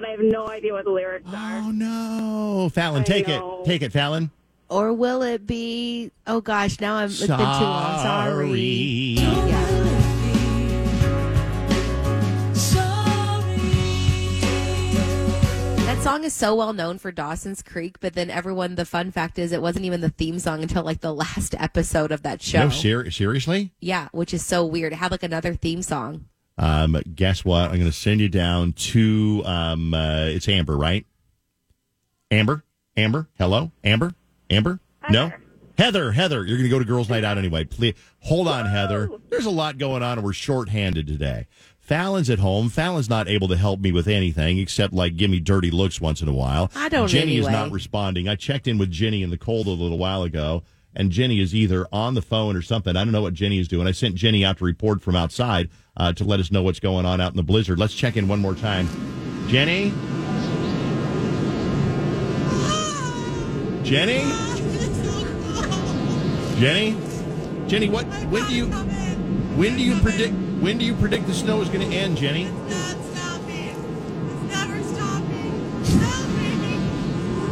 But 0.00 0.08
I 0.08 0.12
have 0.12 0.20
no 0.20 0.48
idea 0.48 0.72
what 0.72 0.84
the 0.84 0.90
lyrics 0.90 1.28
are. 1.32 1.58
Oh 1.58 1.70
no, 1.70 2.70
Fallon, 2.72 3.02
I 3.02 3.04
take 3.04 3.28
know. 3.28 3.60
it, 3.60 3.66
take 3.66 3.82
it, 3.82 3.92
Fallon. 3.92 4.30
Or 4.68 4.92
will 4.92 5.22
it 5.22 5.46
be? 5.46 6.10
Oh 6.26 6.40
gosh, 6.40 6.80
now 6.80 6.96
I'm. 6.96 7.06
It's 7.10 7.20
been 7.20 7.28
too 7.28 7.34
long. 7.36 8.02
Sorry. 8.02 9.16
Sorry. 9.16 10.60
Yeah. 14.40 15.76
That 15.86 16.02
song 16.04 16.24
is 16.24 16.32
so 16.32 16.54
well 16.54 16.72
known 16.72 16.98
for 16.98 17.10
Dawson's 17.12 17.62
Creek, 17.62 17.98
but 18.00 18.14
then 18.14 18.30
everyone. 18.30 18.76
The 18.76 18.84
fun 18.84 19.10
fact 19.10 19.38
is, 19.38 19.52
it 19.52 19.60
wasn't 19.60 19.84
even 19.84 20.00
the 20.00 20.08
theme 20.08 20.38
song 20.38 20.62
until 20.62 20.82
like 20.84 21.00
the 21.00 21.12
last 21.12 21.54
episode 21.58 22.12
of 22.12 22.22
that 22.22 22.40
show. 22.40 22.64
No, 22.64 22.68
ser- 22.70 23.10
seriously. 23.10 23.72
yeah, 23.80 24.08
which 24.12 24.32
is 24.32 24.44
so 24.44 24.64
weird. 24.64 24.92
It 24.92 24.96
had 24.96 25.10
like 25.10 25.22
another 25.24 25.54
theme 25.54 25.82
song. 25.82 26.26
Um, 26.60 27.00
guess 27.14 27.42
what? 27.42 27.70
I'm 27.70 27.78
going 27.78 27.86
to 27.86 27.92
send 27.92 28.20
you 28.20 28.28
down 28.28 28.74
to. 28.74 29.42
Um, 29.46 29.94
uh, 29.94 30.26
it's 30.26 30.46
Amber, 30.46 30.76
right? 30.76 31.06
Amber, 32.30 32.64
Amber, 32.96 33.28
hello, 33.38 33.72
Amber, 33.82 34.12
Amber. 34.50 34.78
No, 35.08 35.32
Heather, 35.78 36.12
Heather. 36.12 36.44
You're 36.44 36.58
going 36.58 36.68
to 36.68 36.68
go 36.68 36.78
to 36.78 36.84
girls' 36.84 37.08
night 37.08 37.24
out 37.24 37.38
anyway. 37.38 37.64
Please 37.64 37.94
hold 38.20 38.46
on, 38.46 38.66
Heather. 38.66 39.08
There's 39.30 39.46
a 39.46 39.50
lot 39.50 39.78
going 39.78 40.02
on, 40.02 40.18
and 40.18 40.24
we're 40.24 40.34
short-handed 40.34 41.06
today. 41.06 41.46
Fallon's 41.78 42.28
at 42.28 42.38
home. 42.38 42.68
Fallon's 42.68 43.08
not 43.08 43.26
able 43.26 43.48
to 43.48 43.56
help 43.56 43.80
me 43.80 43.90
with 43.90 44.06
anything 44.06 44.58
except 44.58 44.92
like 44.92 45.16
give 45.16 45.30
me 45.30 45.40
dirty 45.40 45.70
looks 45.70 46.00
once 46.00 46.20
in 46.20 46.28
a 46.28 46.32
while. 46.32 46.70
I 46.76 46.90
don't 46.90 47.08
Jenny 47.08 47.38
is 47.38 47.48
not 47.48 47.72
responding. 47.72 48.28
I 48.28 48.36
checked 48.36 48.68
in 48.68 48.76
with 48.76 48.90
Jenny 48.90 49.22
in 49.22 49.30
the 49.30 49.38
cold 49.38 49.66
a 49.66 49.70
little 49.70 49.98
while 49.98 50.22
ago, 50.22 50.62
and 50.94 51.10
Jenny 51.10 51.40
is 51.40 51.54
either 51.54 51.88
on 51.90 52.14
the 52.14 52.22
phone 52.22 52.54
or 52.54 52.62
something. 52.62 52.96
I 52.96 53.02
don't 53.02 53.12
know 53.12 53.22
what 53.22 53.34
Jenny 53.34 53.58
is 53.58 53.66
doing. 53.66 53.88
I 53.88 53.92
sent 53.92 54.14
Jenny 54.14 54.44
out 54.44 54.58
to 54.58 54.64
report 54.64 55.00
from 55.00 55.16
outside 55.16 55.70
uh, 56.00 56.12
to 56.14 56.24
let 56.24 56.40
us 56.40 56.50
know 56.50 56.62
what's 56.62 56.80
going 56.80 57.04
on 57.04 57.20
out 57.20 57.30
in 57.30 57.36
the 57.36 57.42
blizzard. 57.42 57.78
Let's 57.78 57.92
check 57.92 58.16
in 58.16 58.26
one 58.26 58.40
more 58.40 58.54
time. 58.54 58.88
Jenny? 59.48 59.90
Jenny? 63.84 64.22
Jenny? 66.58 66.96
Jenny, 67.68 67.90
what 67.90 68.06
when 68.30 68.46
do 68.46 68.54
you 68.54 68.66
when 69.56 69.76
do 69.76 69.82
you 69.82 70.00
predict 70.00 70.32
when 70.62 70.78
do 70.78 70.86
you 70.86 70.94
predict 70.94 71.26
the 71.26 71.34
snow 71.34 71.60
is 71.60 71.68
going 71.68 71.86
to 71.88 71.94
end, 71.94 72.16
Jenny? 72.16 72.44
It's 72.44 73.14
never 74.48 74.82
stopping. 74.82 75.44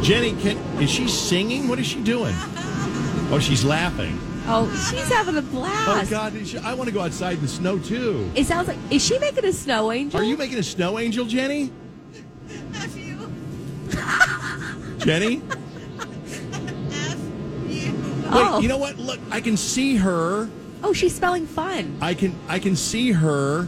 Jenny, 0.01 0.33
can 0.41 0.57
is 0.81 0.89
she 0.89 1.07
singing? 1.07 1.67
What 1.67 1.77
is 1.77 1.85
she 1.85 2.01
doing? 2.01 2.33
Oh, 3.31 3.37
she's 3.39 3.63
laughing. 3.63 4.19
Oh, 4.51 4.67
she's 4.89 5.07
having 5.09 5.37
a 5.37 5.43
blast. 5.43 6.11
Oh. 6.11 6.15
God, 6.15 6.33
I 6.63 6.73
want 6.73 6.87
to 6.87 6.93
go 6.93 7.01
outside 7.01 7.35
in 7.35 7.41
the 7.41 7.47
snow 7.47 7.77
too. 7.77 8.31
It 8.33 8.45
sounds 8.45 8.67
like. 8.67 8.79
Is 8.89 9.05
she 9.05 9.19
making 9.19 9.45
a 9.45 9.53
snow 9.53 9.91
angel? 9.91 10.19
Are 10.19 10.23
you 10.23 10.35
making 10.37 10.57
a 10.57 10.63
snow 10.63 10.97
angel, 10.97 11.25
Jenny? 11.25 11.71
Jenny? 14.97 15.43
Oh. 18.31 18.55
Wait, 18.55 18.63
you 18.63 18.69
know 18.69 18.77
what? 18.77 18.97
Look, 18.97 19.19
I 19.29 19.39
can 19.39 19.55
see 19.55 19.97
her. 19.97 20.49
Oh, 20.83 20.93
she's 20.93 21.15
spelling 21.15 21.45
fun. 21.45 21.99
I 22.01 22.15
can 22.15 22.35
I 22.47 22.57
can 22.57 22.75
see 22.75 23.11
her 23.11 23.67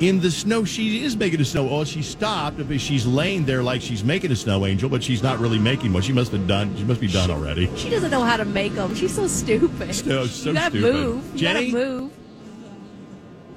in 0.00 0.18
the 0.20 0.30
snow. 0.30 0.64
She 0.64 1.04
is 1.04 1.16
making 1.16 1.40
a 1.40 1.44
snow. 1.44 1.68
Oh, 1.68 1.84
she 1.84 2.02
stopped, 2.02 2.56
but 2.66 2.80
she's 2.80 3.06
laying 3.06 3.44
there 3.44 3.62
like 3.62 3.80
she's 3.82 4.02
making 4.02 4.32
a 4.32 4.36
snow 4.36 4.66
angel, 4.66 4.88
but 4.88 5.02
she's 5.02 5.22
not 5.22 5.38
really 5.38 5.58
making 5.58 5.92
one. 5.92 6.02
She 6.02 6.12
must 6.12 6.32
have 6.32 6.46
done. 6.46 6.74
She 6.76 6.84
must 6.84 7.00
be 7.00 7.06
done 7.06 7.30
already. 7.30 7.74
She 7.76 7.90
doesn't 7.90 8.10
know 8.10 8.22
how 8.22 8.36
to 8.36 8.44
make 8.44 8.74
them. 8.74 8.94
She's 8.94 9.14
so 9.14 9.26
stupid. 9.26 9.94
So- 9.94 10.26
so 10.26 10.48
you 10.50 10.54
gotta 10.54 10.70
stupid. 10.78 10.94
move. 10.94 11.32
You 11.32 11.38
Jenny? 11.38 11.70
gotta 11.70 11.84
move. 11.86 12.12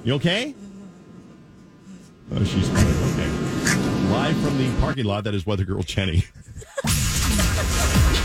You 0.04 0.14
okay? 0.16 0.54
Oh, 2.36 2.44
she's 2.44 2.68
fine. 2.70 2.86
Okay. 2.86 3.30
Live 4.12 4.36
from 4.42 4.58
the 4.58 4.70
parking 4.80 5.06
lot. 5.06 5.24
That 5.24 5.34
is 5.36 5.46
Weather 5.46 5.64
Girl 5.66 5.82
Jenny. 5.84 6.24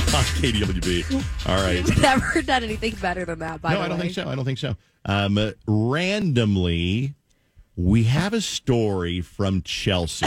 On 0.09 0.25
KDWB. 0.41 1.49
All 1.49 1.63
right. 1.63 1.87
Never 1.99 2.43
done 2.43 2.65
anything 2.65 2.95
better 2.97 3.25
than 3.25 3.39
that. 3.41 3.61
By 3.61 3.75
no, 3.75 3.81
I 3.81 3.89
don't 3.89 3.99
way. 3.99 4.05
think 4.05 4.15
so. 4.15 4.29
I 4.29 4.35
don't 4.35 4.45
think 4.45 4.59
so. 4.59 4.75
Um, 5.05 5.39
randomly, 5.67 7.15
we 7.79 8.03
have 8.03 8.33
a 8.33 8.41
story 8.41 9.21
from 9.21 9.63
Chelsea, 9.63 10.27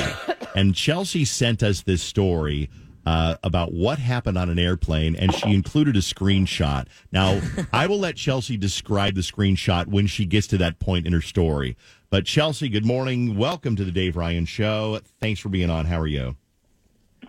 and 0.56 0.74
Chelsea 0.74 1.26
sent 1.26 1.62
us 1.62 1.82
this 1.82 2.02
story 2.02 2.70
uh, 3.06 3.36
about 3.44 3.74
what 3.74 4.00
happened 4.00 4.38
on 4.38 4.50
an 4.50 4.58
airplane, 4.58 5.18
and 5.18 5.36
she 5.36 5.54
included 5.54 5.98
a 5.98 6.00
screenshot. 6.00 6.88
Now, 7.12 7.42
I 7.74 7.88
will 7.88 8.00
let 8.00 8.16
Chelsea 8.16 8.56
describe 8.56 9.16
the 9.16 9.22
screenshot 9.22 9.88
when 9.88 10.08
she 10.08 10.26
gets 10.26 10.48
to 10.48 10.58
that 10.60 10.80
point 10.80 11.06
in 11.06 11.12
her 11.12 11.20
story. 11.20 11.76
But 12.10 12.26
Chelsea, 12.26 12.70
good 12.70 12.86
morning. 12.86 13.36
Welcome 13.36 13.76
to 13.76 13.84
the 13.84 13.92
Dave 13.92 14.16
Ryan 14.16 14.46
Show. 14.46 15.02
Thanks 15.20 15.42
for 15.42 15.50
being 15.50 15.70
on. 15.70 15.88
How 15.88 16.00
are 16.00 16.08
you? 16.08 16.38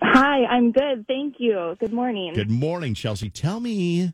Hi, 0.01 0.45
I'm 0.45 0.71
good. 0.71 1.05
Thank 1.05 1.35
you. 1.39 1.75
Good 1.81 1.91
morning. 1.91 2.33
Good 2.33 2.49
morning, 2.49 2.93
Chelsea. 2.93 3.29
Tell 3.29 3.59
me 3.59 4.13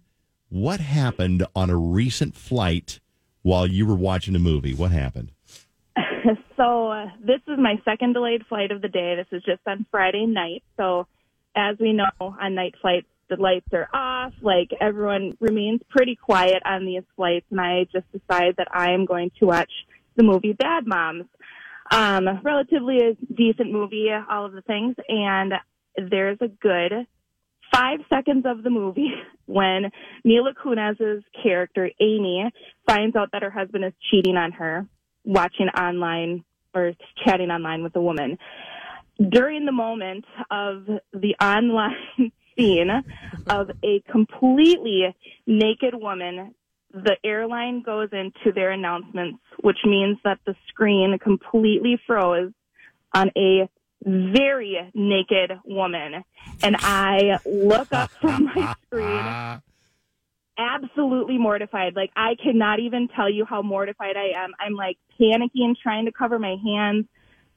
what 0.49 0.79
happened 0.79 1.45
on 1.55 1.69
a 1.69 1.77
recent 1.77 2.35
flight 2.35 2.99
while 3.43 3.67
you 3.67 3.85
were 3.85 3.95
watching 3.95 4.35
a 4.35 4.39
movie. 4.39 4.73
What 4.73 4.89
happened? 4.89 5.33
so 6.57 6.89
uh, 6.89 7.05
this 7.19 7.41
is 7.47 7.57
my 7.57 7.75
second 7.85 8.13
delayed 8.13 8.45
flight 8.47 8.71
of 8.71 8.81
the 8.81 8.87
day. 8.87 9.15
This 9.15 9.37
is 9.37 9.43
just 9.43 9.61
on 9.67 9.85
Friday 9.91 10.25
night. 10.25 10.63
So 10.77 11.07
as 11.55 11.77
we 11.79 11.93
know, 11.93 12.05
on 12.19 12.55
night 12.55 12.75
flights, 12.81 13.07
the 13.29 13.35
lights 13.35 13.67
are 13.73 13.87
off. 13.93 14.33
Like 14.41 14.71
everyone 14.79 15.37
remains 15.39 15.81
pretty 15.89 16.15
quiet 16.15 16.61
on 16.65 16.85
these 16.85 17.03
flights, 17.15 17.45
and 17.51 17.61
I 17.61 17.85
just 17.91 18.05
decided 18.11 18.55
that 18.57 18.67
I 18.71 18.91
am 18.91 19.05
going 19.05 19.31
to 19.39 19.45
watch 19.45 19.71
the 20.15 20.23
movie 20.23 20.53
Bad 20.53 20.85
Moms. 20.85 21.25
Um, 21.91 22.27
relatively 22.43 22.99
a 22.99 23.33
decent 23.33 23.71
movie, 23.71 24.09
all 24.29 24.45
of 24.45 24.53
the 24.53 24.61
things, 24.61 24.95
and 25.07 25.53
there's 25.95 26.37
a 26.39 26.47
good 26.47 27.07
five 27.73 27.99
seconds 28.09 28.45
of 28.45 28.63
the 28.63 28.69
movie 28.69 29.11
when 29.45 29.91
Mila 30.23 30.53
Kunis's 30.61 31.23
character 31.41 31.89
Amy 31.99 32.51
finds 32.87 33.15
out 33.15 33.29
that 33.33 33.41
her 33.41 33.49
husband 33.49 33.85
is 33.85 33.93
cheating 34.09 34.37
on 34.37 34.51
her, 34.51 34.85
watching 35.29 35.67
online 35.69 36.43
or 36.73 36.93
chatting 37.23 37.51
online 37.51 37.83
with 37.83 37.95
a 37.95 38.01
woman. 38.01 38.37
during 39.29 39.65
the 39.65 39.71
moment 39.71 40.25
of 40.49 40.85
the 41.13 41.35
online 41.41 42.31
scene 42.57 42.89
of 43.47 43.69
a 43.83 44.01
completely 44.11 45.15
naked 45.45 45.93
woman, 45.93 46.55
the 46.91 47.15
airline 47.23 47.83
goes 47.83 48.09
into 48.11 48.51
their 48.53 48.71
announcements, 48.71 49.39
which 49.61 49.77
means 49.85 50.17
that 50.23 50.39
the 50.45 50.55
screen 50.67 51.17
completely 51.19 51.99
froze 52.07 52.51
on 53.13 53.29
a 53.37 53.69
very 54.03 54.91
naked 54.95 55.51
woman. 55.65 56.23
And 56.63 56.75
I 56.79 57.37
look 57.45 57.91
up 57.91 58.09
from 58.21 58.45
my 58.45 58.75
screen 58.85 59.61
absolutely 60.59 61.37
mortified. 61.37 61.95
Like 61.95 62.11
I 62.15 62.35
cannot 62.43 62.79
even 62.79 63.07
tell 63.15 63.29
you 63.29 63.45
how 63.45 63.61
mortified 63.61 64.15
I 64.17 64.43
am. 64.43 64.51
I'm 64.59 64.73
like 64.73 64.97
panicking, 65.19 65.75
trying 65.81 66.05
to 66.05 66.11
cover 66.11 66.37
my 66.39 66.55
hands. 66.63 67.05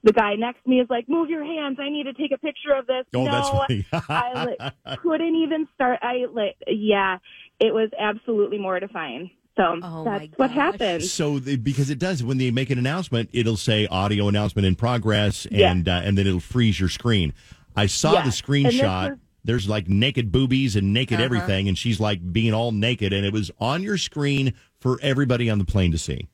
The 0.05 0.12
guy 0.12 0.35
next 0.35 0.65
to 0.65 0.71
me 0.71 0.81
is 0.81 0.88
like, 0.91 1.09
"Move 1.09 1.31
your 1.31 1.45
hands! 1.45 1.79
I 1.81 1.88
need 1.88 2.05
to 2.05 2.12
take 2.12 2.33
a 2.33 2.38
picture 2.38 2.73
of 2.77 2.87
this." 2.87 3.05
Oh, 3.15 3.25
no, 3.25 3.31
that's 3.31 3.51
funny. 3.51 3.87
I 3.93 4.45
like, 4.88 4.99
couldn't 5.01 5.37
even 5.37 5.69
start. 5.75 6.01
I 6.03 6.27
like, 6.33 6.57
yeah, 6.67 7.19
it 7.61 7.73
was 7.73 7.88
absolutely 7.99 8.59
mortifying. 8.59 9.31
So 9.57 9.79
Oh, 9.83 10.03
that's 10.05 10.27
what 10.37 10.49
gosh. 10.49 10.57
happened. 10.57 11.05
So, 11.05 11.38
the, 11.38 11.57
because 11.57 11.91
it 11.91 11.99
does, 12.01 12.25
when 12.25 12.38
they 12.38 12.51
make 12.51 12.71
an 12.71 12.79
announcement, 12.79 13.29
it'll 13.33 13.57
say 13.59 13.87
audio 13.87 14.27
announcement 14.27 14.67
in 14.67 14.75
progress, 14.75 15.47
Yeah. 15.51 15.71
and 15.71 15.88
uh, 15.88 16.01
and 16.03 16.19
then 16.19 16.27
it'll 16.27 16.41
freeze 16.41 16.81
your 16.81 16.88
screen. 16.88 17.33
I 17.77 17.87
saw 17.87 18.15
Yeah. 18.15 18.23
the 18.23 18.31
screenshot. 18.31 19.19
And 19.45 19.49
this 19.49 19.61
was- 19.61 19.67
There's 19.67 19.69
like 19.69 19.89
naked 19.89 20.31
boobies 20.33 20.77
and 20.77 20.93
naked 20.93 21.17
Uh-huh. 21.17 21.25
everything, 21.25 21.69
and 21.69 21.77
she's 21.77 21.99
like 22.01 22.33
being 22.33 22.55
all 22.55 22.73
naked, 22.73 23.13
and 23.13 23.25
it 23.27 23.33
was 23.33 23.51
on 23.59 23.83
your 23.83 23.99
screen 23.99 24.55
for 24.81 24.99
everybody 25.03 25.51
on 25.51 25.59
the 25.59 25.65
plane 25.65 25.91
to 25.93 25.99
see. 25.99 26.29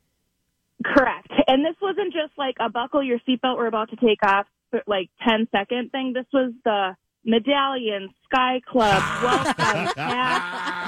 Correct. 0.84 1.28
And 1.48 1.64
this 1.64 1.74
wasn't 1.80 2.12
just 2.12 2.36
like 2.38 2.56
a 2.60 2.68
buckle 2.70 3.02
your 3.02 3.18
seatbelt, 3.20 3.56
we're 3.56 3.66
about 3.66 3.90
to 3.90 3.96
take 3.96 4.22
off, 4.24 4.46
like 4.86 5.10
10 5.26 5.48
second 5.50 5.90
thing. 5.90 6.12
This 6.12 6.26
was 6.32 6.52
the 6.64 6.94
medallion, 7.24 8.10
Sky 8.24 8.60
Club, 8.66 9.02
welcome, 9.22 9.86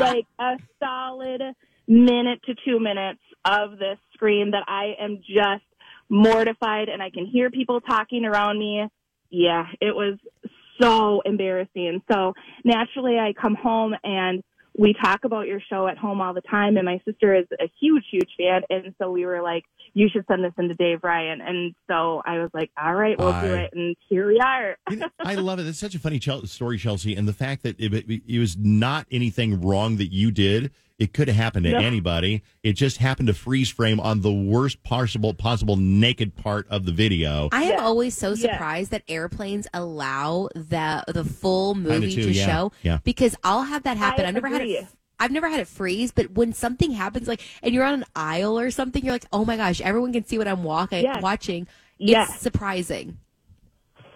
like 0.01 0.27
a 0.39 0.57
solid 0.79 1.43
minute 1.89 2.41
to 2.45 2.55
two 2.65 2.79
minutes 2.79 3.21
of 3.45 3.79
this 3.79 3.99
screen 4.15 4.53
that 4.53 4.63
I 4.69 4.95
am 5.01 5.23
just 5.27 5.65
mortified 6.09 6.89
and 6.89 7.03
I 7.03 7.11
can 7.11 7.27
hear 7.27 7.51
people 7.51 7.81
talking 7.81 8.25
around 8.25 8.59
me. 8.59 8.87
Yeah, 9.31 9.67
it 9.81 9.95
was 9.95 10.19
so 10.81 11.21
embarrassing. 11.25 12.03
So 12.11 12.35
naturally 12.65 13.19
I 13.19 13.33
come 13.33 13.55
home 13.55 13.95
and 14.05 14.43
we 14.79 14.95
talk 14.95 15.25
about 15.25 15.47
your 15.47 15.61
show 15.69 15.89
at 15.89 15.99
home 15.99 16.21
all 16.21 16.33
the 16.33 16.41
time 16.43 16.77
and 16.77 16.87
my 16.87 17.01
sister 17.05 17.35
is 17.35 17.47
a 17.61 17.71
huge, 17.81 18.05
huge 18.11 18.31
fan. 18.39 18.63
And 18.71 18.95
so 18.99 19.11
we 19.11 19.27
were 19.27 19.43
like, 19.43 19.65
you 19.95 20.09
should 20.09 20.25
send 20.29 20.45
this 20.45 20.53
into 20.59 20.75
Dave 20.75 21.01
Ryan. 21.03 21.41
And 21.41 21.75
so 21.89 22.23
I 22.25 22.39
was 22.39 22.51
like, 22.55 22.71
all 22.81 22.95
right, 22.95 23.19
we'll 23.19 23.41
do 23.41 23.55
it. 23.55 23.71
And 23.75 23.97
here 24.09 24.29
we 24.29 24.39
are. 24.39 24.77
You 24.89 24.97
know, 24.97 25.09
I 25.19 25.35
love 25.37 25.59
it. 25.59 25.67
It's 25.67 25.79
such 25.79 25.95
a 25.95 25.99
funny 25.99 26.21
story, 26.21 26.79
Chelsea, 26.79 27.17
and 27.17 27.27
the 27.27 27.33
fact 27.33 27.63
that 27.65 27.81
it, 27.81 27.93
it 28.27 28.39
was 28.39 28.57
not 28.57 29.07
anything 29.11 29.61
wrong 29.61 29.97
that 29.97 30.13
you 30.13 30.31
did. 30.31 30.71
It 31.01 31.13
could 31.15 31.29
have 31.29 31.37
happened 31.37 31.65
to 31.65 31.73
No. 31.73 31.79
anybody. 31.79 32.43
It 32.63 32.75
just 32.75 32.99
happened 32.99 33.27
to 33.29 33.35
freeze 33.35 33.71
frame 33.71 33.99
on 33.99 34.21
the 34.21 34.31
worst 34.33 34.83
possible 34.85 35.33
possible 35.35 35.77
naked 35.77 36.37
part 36.37 36.69
of 36.69 36.85
the 36.85 36.93
video. 36.93 37.49
I 37.53 37.63
am 37.63 37.69
Yes. 37.71 37.81
always 37.81 38.17
so 38.17 38.31
Yes. 38.31 38.41
surprised 38.43 38.91
that 38.93 39.03
airplanes 39.09 39.67
allow 39.73 40.49
the 40.55 41.03
the 41.09 41.25
full 41.25 41.75
movie 41.75 42.15
too, 42.15 42.25
to 42.25 42.33
yeah. 42.33 42.47
show 42.47 42.73
Yeah. 42.83 42.99
because 43.03 43.35
I'll 43.43 43.63
have 43.65 43.83
that 43.85 43.97
happen. 43.97 44.27
I 44.27 44.29
I've 44.29 44.35
never 44.35 44.49
had 44.49 44.61
agree. 44.61 44.77
it. 44.77 44.87
I've 45.19 45.31
never 45.31 45.49
had 45.49 45.61
it 45.61 45.69
freeze, 45.69 46.13
but 46.13 46.31
when 46.33 46.53
something 46.53 46.93
happens, 46.93 47.29
like, 47.29 47.41
and 47.63 47.75
you're 47.75 47.85
on 47.85 47.95
an 47.95 48.05
aisle 48.15 48.59
or 48.59 48.71
something, 48.71 49.05
you're 49.05 49.13
like, 49.15 49.27
oh 49.33 49.45
my 49.45 49.57
gosh, 49.57 49.81
everyone 49.81 50.13
can 50.13 50.25
see 50.27 50.39
what 50.39 50.49
I'm 50.49 50.63
walking, 50.65 51.03
Yes. 51.03 51.23
watching. 51.23 51.67
Yes. 51.99 52.31
It's 52.35 52.43
surprising. 52.43 53.19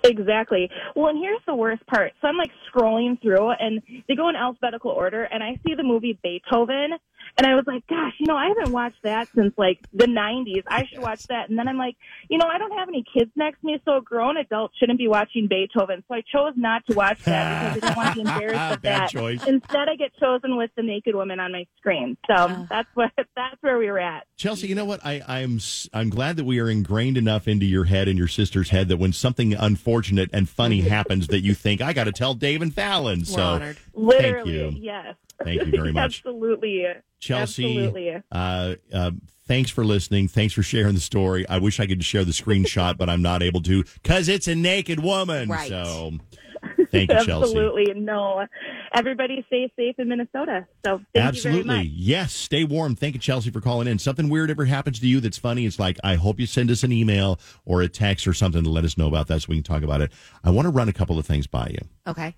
Exactly. 0.05 0.71
Well, 0.95 1.09
and 1.09 1.19
here's 1.19 1.41
the 1.47 1.55
worst 1.55 1.85
part. 1.87 2.13
So 2.21 2.29
I'm 2.29 2.37
like 2.37 2.51
scrolling 2.73 3.21
through 3.23 3.51
and 3.59 3.81
they 4.07 4.15
go 4.15 4.29
in 4.29 4.37
alphabetical 4.37 4.91
order 4.91 5.25
and 5.25 5.43
I 5.43 5.59
see 5.67 5.75
the 5.75 5.83
movie 5.83 6.19
Beethoven 6.23 6.91
and 7.37 7.47
I 7.47 7.55
was 7.55 7.65
like, 7.67 7.87
gosh, 7.89 8.13
you 8.21 8.27
know, 8.27 8.37
I 8.37 8.49
haven't 8.49 8.73
watched 8.73 9.03
that 9.03 9.29
since 9.35 9.53
like 9.57 9.81
the 9.93 10.07
90s. 10.07 10.63
I 10.69 10.85
should 10.87 11.01
watch 11.01 11.27
that. 11.29 11.49
And 11.49 11.59
then 11.59 11.67
I'm 11.69 11.77
like, 11.79 11.97
you 12.29 12.39
know, 12.39 12.47
I 12.47 12.59
don't 12.59 12.73
have 12.79 12.89
any 12.89 13.05
kids 13.17 13.31
next 13.35 13.61
to 13.61 13.67
me, 13.67 13.81
so 13.85 13.97
a 13.97 14.01
grown 14.03 14.37
adult 14.37 14.71
shouldn't 14.79 14.99
be 14.99 15.09
watching 15.09 15.49
Beethoven. 15.49 16.05
So 16.09 16.15
I 16.15 16.21
chose 16.21 16.53
not 16.57 16.87
to 16.87 16.95
watch 16.95 17.23
that 17.25 17.75
because 17.75 17.91
I 17.91 17.93
didn't 17.93 17.97
want 17.97 18.09
to 18.11 18.15
be 18.15 18.21
embarrassed 18.31 18.75
of 18.75 18.83
Bad 18.83 19.01
that. 19.03 19.11
choice. 19.11 19.45
Instead, 19.47 19.89
I 19.89 19.97
get 19.97 20.13
chosen 20.21 20.57
with 20.57 20.71
the 20.77 20.83
naked 20.83 21.15
woman 21.15 21.41
on 21.41 21.53
my 21.53 21.67
screen. 21.79 22.17
So 22.29 22.67
that's 22.71 22.89
what 22.95 23.11
that's 23.37 23.57
where 23.63 23.79
we 23.79 23.91
were 23.91 23.99
at. 23.99 24.27
Chelsea, 24.37 24.69
you 24.69 24.75
know 24.75 24.85
what? 24.85 25.05
I, 25.05 25.23
I'm 25.27 25.59
I'm 25.93 26.11
glad 26.11 26.37
that 26.37 26.45
we 26.45 26.61
are 26.61 26.71
ingrained 26.71 27.17
enough 27.17 27.49
into 27.49 27.67
your 27.67 27.85
head 27.85 28.09
and 28.09 28.19
your 28.19 28.29
sister's 28.29 28.71
head 28.71 28.89
that 28.89 28.99
when 28.99 29.13
something 29.13 29.55
unfortunate 29.55 30.31
and 30.33 30.49
funny 30.49 30.83
happens, 30.83 31.27
that 31.29 31.41
you 31.41 31.55
think 31.55 31.81
I 31.81 31.93
got 31.93 32.05
to 32.05 32.13
tell 32.13 32.35
Dave 32.35 32.63
and 32.63 32.73
Falen. 32.75 33.27
so 33.27 33.43
honored. 33.43 33.77
Literally, 33.95 34.53
you. 34.53 34.73
yes. 34.77 35.15
Thank 35.43 35.65
you 35.67 35.71
very 35.73 35.93
much. 35.93 36.19
Absolutely. 36.19 36.87
Chelsea, 37.21 37.79
Absolutely. 37.79 38.23
uh, 38.31 38.75
uh, 38.93 39.11
thanks 39.47 39.71
for 39.71 39.85
listening. 39.85 40.29
Thanks 40.29 40.55
for 40.55 40.63
sharing 40.63 40.95
the 40.95 41.01
story. 41.01 41.49
I 41.49 41.59
wish 41.59 41.81
I 41.81 41.87
could 41.87 42.05
share 42.05 42.25
the 42.25 42.33
screenshot, 42.33 42.97
but 42.97 43.09
I'm 43.09 43.23
not 43.23 43.43
able 43.43 43.63
to 43.63 43.85
because 44.03 44.29
it's 44.29 44.47
a 44.47 44.55
naked 44.55 45.01
woman. 45.01 45.49
Right. 45.49 45.69
So 45.69 46.13
thank 46.91 47.11
you, 47.11 47.25
Chelsea. 47.25 47.31
Absolutely. 47.31 47.95
No. 47.95 48.47
Everybody 48.95 49.43
stay 49.49 49.73
safe 49.77 49.95
in 49.99 50.09
Minnesota. 50.09 50.67
So 50.85 50.99
thank 50.99 51.07
you 51.15 51.21
Absolutely. 51.21 51.63
very 51.63 51.79
much. 51.79 51.87
Yes. 51.95 52.33
Stay 52.33 52.65
warm. 52.65 52.95
Thank 52.95 53.15
you, 53.15 53.21
Chelsea, 53.21 53.51
for 53.51 53.61
calling 53.61 53.89
in. 53.89 53.99
Something 53.99 54.29
weird 54.29 54.51
ever 54.51 54.67
happens 54.67 55.01
to 55.01 55.07
you 55.09 55.21
that's 55.21 55.39
funny, 55.39 55.67
it's 55.67 55.79
like, 55.79 55.99
I 56.05 56.15
hope 56.15 56.39
you 56.39 56.47
send 56.47 56.71
us 56.71 56.83
an 56.83 56.93
email 56.93 57.41
or 57.65 57.81
a 57.83 57.89
text 57.89 58.27
or 58.27 58.35
something 58.35 58.63
to 58.63 58.71
let 58.71 58.85
us 58.85 58.97
know 58.97 59.09
about 59.09 59.27
that 59.29 59.43
so 59.43 59.47
we 59.49 59.57
can 59.57 59.65
talk 59.65 59.83
about 59.83 60.01
it. 60.01 60.13
I 60.45 60.51
want 60.51 60.67
to 60.67 60.71
run 60.71 60.89
a 60.89 60.93
couple 60.93 61.19
of 61.19 61.27
things 61.27 61.47
by 61.47 61.69
you. 61.73 61.89
Okay. 62.07 62.37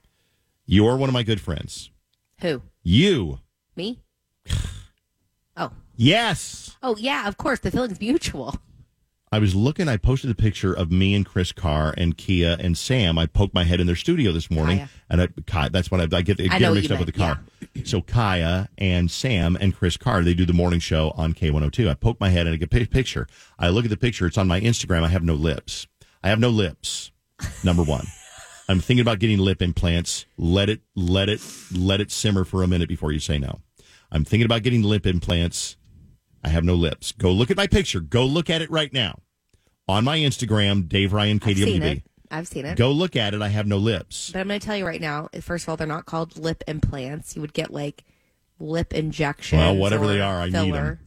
You're 0.66 0.96
one 0.96 1.08
of 1.08 1.12
my 1.12 1.22
good 1.22 1.40
friends. 1.40 1.90
Who? 2.40 2.62
You. 2.82 3.40
Me? 3.74 4.00
Oh. 5.58 5.72
Yes. 5.94 6.76
Oh, 6.82 6.96
yeah, 6.98 7.26
of 7.26 7.38
course. 7.38 7.60
The 7.60 7.70
feeling's 7.70 7.98
mutual. 7.98 8.56
I 9.32 9.38
was 9.38 9.54
looking, 9.54 9.88
I 9.88 9.96
posted 9.96 10.30
a 10.30 10.34
picture 10.34 10.72
of 10.74 10.92
me 10.92 11.14
and 11.14 11.24
Chris 11.24 11.50
Carr 11.50 11.94
and 11.96 12.14
Kia 12.14 12.56
and 12.60 12.76
Sam. 12.76 13.18
I 13.18 13.24
poked 13.24 13.54
my 13.54 13.64
head 13.64 13.80
in 13.80 13.86
their 13.86 13.96
studio 13.96 14.32
this 14.32 14.50
morning. 14.50 14.78
Kaya. 14.78 14.88
And 15.08 15.22
I, 15.22 15.28
Kai, 15.46 15.68
that's 15.70 15.90
what 15.90 16.00
I, 16.00 16.16
I 16.16 16.20
get, 16.20 16.38
I 16.38 16.44
I 16.54 16.58
get 16.58 16.68
what 16.68 16.74
mixed 16.74 16.90
up 16.90 16.98
with 16.98 17.12
the 17.12 17.18
meant, 17.18 17.38
car. 17.74 17.84
So 17.84 18.02
Kaya 18.02 18.68
and 18.76 19.10
Sam 19.10 19.56
and 19.58 19.74
Chris 19.74 19.96
Carr, 19.96 20.22
they 20.22 20.34
do 20.34 20.44
the 20.44 20.52
morning 20.52 20.78
show 20.78 21.12
on 21.16 21.32
K102. 21.32 21.88
I 21.88 21.94
poked 21.94 22.20
my 22.20 22.28
head 22.28 22.46
and 22.46 22.52
I 22.52 22.56
get 22.56 22.72
a 22.72 22.86
picture. 22.86 23.26
I 23.58 23.70
look 23.70 23.84
at 23.86 23.90
the 23.90 23.96
picture. 23.96 24.26
It's 24.26 24.36
on 24.36 24.46
my 24.46 24.60
Instagram. 24.60 25.04
I 25.04 25.08
have 25.08 25.24
no 25.24 25.34
lips. 25.34 25.86
I 26.22 26.28
have 26.28 26.38
no 26.38 26.50
lips. 26.50 27.12
Number 27.64 27.82
one. 27.82 28.06
I'm 28.68 28.80
thinking 28.80 29.02
about 29.02 29.18
getting 29.20 29.38
lip 29.38 29.62
implants. 29.62 30.26
Let 30.36 30.68
it, 30.68 30.80
let 30.94 31.28
it, 31.28 31.40
let 31.72 32.00
it 32.00 32.10
simmer 32.10 32.44
for 32.44 32.62
a 32.62 32.66
minute 32.66 32.88
before 32.88 33.12
you 33.12 33.20
say 33.20 33.38
no. 33.38 33.60
I'm 34.10 34.24
thinking 34.24 34.44
about 34.44 34.62
getting 34.62 34.82
lip 34.82 35.06
implants. 35.06 35.76
I 36.42 36.48
have 36.48 36.64
no 36.64 36.74
lips. 36.74 37.12
Go 37.12 37.32
look 37.32 37.50
at 37.50 37.56
my 37.56 37.66
picture. 37.66 38.00
Go 38.00 38.24
look 38.24 38.50
at 38.50 38.62
it 38.62 38.70
right 38.70 38.92
now 38.92 39.20
on 39.88 40.04
my 40.04 40.18
Instagram, 40.18 40.88
Dave 40.88 41.12
Ryan 41.12 41.40
I've 41.42 41.56
seen 41.56 41.82
it. 41.82 42.02
I've 42.30 42.48
seen 42.48 42.66
it. 42.66 42.76
Go 42.76 42.90
look 42.90 43.14
at 43.14 43.34
it. 43.34 43.42
I 43.42 43.48
have 43.48 43.66
no 43.66 43.76
lips. 43.76 44.30
But 44.32 44.40
I'm 44.40 44.48
going 44.48 44.58
to 44.58 44.66
tell 44.66 44.76
you 44.76 44.86
right 44.86 45.00
now, 45.00 45.28
first 45.40 45.64
of 45.64 45.68
all, 45.68 45.76
they're 45.76 45.86
not 45.86 46.06
called 46.06 46.36
lip 46.36 46.64
implants. 46.66 47.36
You 47.36 47.42
would 47.42 47.52
get 47.52 47.72
like 47.72 48.04
lip 48.58 48.92
injections. 48.92 49.60
Well, 49.60 49.76
whatever 49.76 50.04
or 50.04 50.08
they 50.08 50.20
are, 50.20 50.40
I 50.40 50.46
need 50.46 50.52
filler. 50.52 50.70
them. 50.72 50.98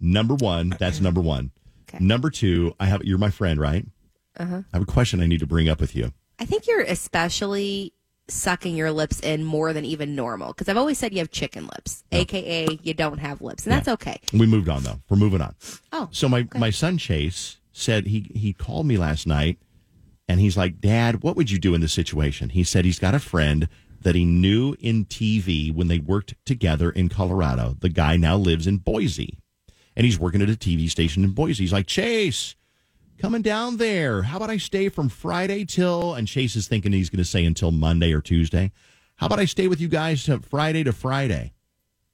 Number 0.00 0.34
one, 0.34 0.70
that's 0.78 1.00
number 1.00 1.20
one. 1.20 1.52
Okay. 1.88 2.04
Number 2.04 2.30
two, 2.30 2.74
I 2.78 2.86
have. 2.86 3.04
You're 3.04 3.18
my 3.18 3.30
friend, 3.30 3.60
right? 3.60 3.86
Uh-huh. 4.36 4.62
I 4.72 4.76
have 4.76 4.82
a 4.82 4.86
question 4.86 5.20
I 5.20 5.26
need 5.26 5.40
to 5.40 5.46
bring 5.46 5.68
up 5.68 5.80
with 5.80 5.96
you. 5.96 6.12
I 6.38 6.44
think 6.44 6.66
you're 6.66 6.82
especially 6.82 7.92
sucking 8.28 8.76
your 8.76 8.92
lips 8.92 9.20
in 9.20 9.42
more 9.42 9.72
than 9.72 9.84
even 9.84 10.14
normal 10.14 10.48
because 10.48 10.68
I've 10.68 10.76
always 10.76 10.98
said 10.98 11.12
you 11.12 11.18
have 11.18 11.30
chicken 11.30 11.66
lips, 11.66 12.04
aka 12.12 12.78
you 12.82 12.94
don't 12.94 13.18
have 13.18 13.40
lips, 13.40 13.64
and 13.64 13.72
that's 13.72 13.88
okay. 13.88 14.20
We 14.32 14.46
moved 14.46 14.68
on 14.68 14.82
though. 14.82 15.00
We're 15.08 15.16
moving 15.16 15.40
on. 15.40 15.54
Oh, 15.92 16.08
So 16.12 16.28
my 16.28 16.46
my 16.54 16.70
son 16.70 16.98
Chase 16.98 17.58
said 17.72 18.06
he 18.06 18.30
he 18.34 18.52
called 18.52 18.86
me 18.86 18.96
last 18.96 19.26
night, 19.26 19.58
and 20.28 20.40
he's 20.40 20.56
like, 20.56 20.80
Dad, 20.80 21.22
what 21.22 21.36
would 21.36 21.50
you 21.50 21.58
do 21.58 21.74
in 21.74 21.80
this 21.80 21.92
situation? 21.92 22.50
He 22.50 22.64
said 22.64 22.84
he's 22.84 22.98
got 22.98 23.14
a 23.14 23.18
friend 23.20 23.68
that 24.02 24.14
he 24.14 24.24
knew 24.24 24.76
in 24.78 25.06
TV 25.06 25.74
when 25.74 25.88
they 25.88 25.98
worked 25.98 26.34
together 26.44 26.90
in 26.90 27.08
Colorado. 27.08 27.76
The 27.80 27.88
guy 27.88 28.16
now 28.16 28.36
lives 28.36 28.66
in 28.66 28.76
Boise, 28.76 29.38
and 29.96 30.04
he's 30.04 30.18
working 30.18 30.42
at 30.42 30.50
a 30.50 30.52
TV 30.52 30.88
station 30.90 31.24
in 31.24 31.30
Boise. 31.30 31.64
He's 31.64 31.72
like, 31.72 31.86
Chase, 31.86 32.54
coming 33.18 33.42
down 33.42 33.76
there. 33.76 34.22
How 34.22 34.36
about 34.38 34.50
I 34.50 34.56
stay 34.56 34.88
from 34.88 35.08
Friday 35.08 35.64
till? 35.64 36.14
And 36.14 36.26
Chase 36.28 36.56
is 36.56 36.68
thinking 36.68 36.92
he's 36.92 37.10
going 37.10 37.18
to 37.18 37.24
say 37.24 37.44
until 37.44 37.70
Monday 37.70 38.12
or 38.12 38.20
Tuesday. 38.20 38.72
How 39.16 39.26
about 39.26 39.40
I 39.40 39.44
stay 39.46 39.66
with 39.68 39.80
you 39.80 39.88
guys 39.88 40.24
to 40.24 40.38
Friday 40.40 40.84
to 40.84 40.92
Friday? 40.92 41.52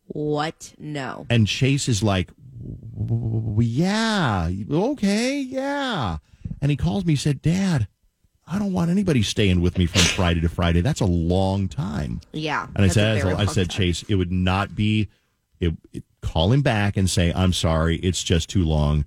what? 0.06 0.74
No. 0.78 1.24
And 1.30 1.46
Chase 1.46 1.88
is 1.88 2.02
like, 2.02 2.30
yeah, 3.58 4.50
okay, 4.70 5.40
yeah. 5.40 6.18
And 6.60 6.70
he 6.70 6.76
calls 6.76 7.04
me, 7.04 7.12
he 7.14 7.16
said, 7.16 7.40
Dad, 7.42 7.88
I 8.46 8.58
don't 8.58 8.72
want 8.72 8.90
anybody 8.90 9.22
staying 9.22 9.60
with 9.62 9.78
me 9.78 9.86
from 9.86 10.02
Friday 10.02 10.40
to 10.40 10.48
Friday. 10.48 10.82
That's 10.82 11.00
a 11.00 11.06
long 11.06 11.68
time. 11.68 12.20
Yeah. 12.32 12.66
And 12.76 12.84
I 12.84 12.88
said, 12.88 13.24
I 13.24 13.46
said, 13.46 13.70
time. 13.70 13.76
Chase, 13.78 14.02
it 14.08 14.16
would 14.16 14.32
not 14.32 14.74
be, 14.74 15.08
it, 15.60 15.72
it- 15.92 16.04
call 16.20 16.52
him 16.52 16.62
back 16.62 16.96
and 16.96 17.08
say, 17.08 17.32
I'm 17.34 17.52
sorry, 17.52 17.96
it's 17.96 18.22
just 18.22 18.48
too 18.48 18.64
long. 18.64 19.04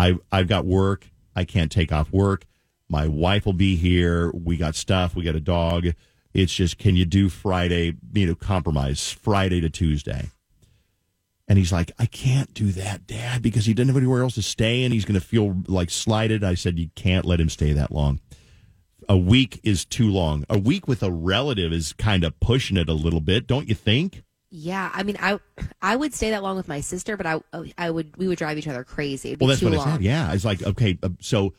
I, 0.00 0.16
I've 0.32 0.48
got 0.48 0.64
work. 0.66 1.06
I 1.36 1.44
can't 1.44 1.70
take 1.70 1.92
off 1.92 2.10
work. 2.10 2.46
My 2.88 3.06
wife 3.06 3.46
will 3.46 3.52
be 3.52 3.76
here. 3.76 4.32
We 4.32 4.56
got 4.56 4.74
stuff. 4.74 5.14
We 5.14 5.22
got 5.22 5.36
a 5.36 5.40
dog. 5.40 5.88
It's 6.32 6.54
just, 6.54 6.78
can 6.78 6.96
you 6.96 7.04
do 7.04 7.28
Friday, 7.28 7.94
you 8.12 8.26
know, 8.26 8.34
compromise 8.34 9.10
Friday 9.10 9.60
to 9.60 9.70
Tuesday? 9.70 10.30
And 11.48 11.58
he's 11.58 11.72
like, 11.72 11.92
I 11.98 12.06
can't 12.06 12.52
do 12.54 12.72
that, 12.72 13.06
Dad, 13.06 13.40
because 13.40 13.66
he 13.66 13.74
doesn't 13.74 13.88
have 13.88 13.96
anywhere 13.96 14.22
else 14.22 14.34
to 14.34 14.42
stay 14.42 14.82
and 14.82 14.92
he's 14.92 15.04
going 15.04 15.18
to 15.18 15.24
feel 15.24 15.56
like 15.68 15.90
slighted. 15.90 16.42
I 16.42 16.54
said, 16.54 16.78
You 16.78 16.90
can't 16.96 17.24
let 17.24 17.40
him 17.40 17.48
stay 17.48 17.72
that 17.72 17.92
long. 17.92 18.20
A 19.08 19.16
week 19.16 19.60
is 19.62 19.84
too 19.84 20.10
long. 20.10 20.44
A 20.50 20.58
week 20.58 20.88
with 20.88 21.02
a 21.04 21.10
relative 21.10 21.72
is 21.72 21.92
kind 21.92 22.24
of 22.24 22.38
pushing 22.40 22.76
it 22.76 22.88
a 22.88 22.94
little 22.94 23.20
bit, 23.20 23.46
don't 23.46 23.68
you 23.68 23.76
think? 23.76 24.24
Yeah, 24.58 24.90
I 24.94 25.02
mean, 25.02 25.18
I 25.20 25.38
I 25.82 25.96
would 25.96 26.14
stay 26.14 26.30
that 26.30 26.42
long 26.42 26.56
with 26.56 26.66
my 26.66 26.80
sister, 26.80 27.18
but 27.18 27.26
I 27.26 27.40
I 27.76 27.90
would 27.90 28.16
we 28.16 28.26
would 28.26 28.38
drive 28.38 28.56
each 28.56 28.66
other 28.66 28.84
crazy. 28.84 29.32
It'd 29.32 29.40
Well, 29.40 29.48
that's 29.48 29.60
what 29.60 29.74
long. 29.74 29.86
I 29.86 29.92
said. 29.92 30.02
Yeah. 30.02 30.32
It's 30.32 30.46
like, 30.46 30.62
okay, 30.62 30.98
uh, 31.02 31.10
so 31.20 31.52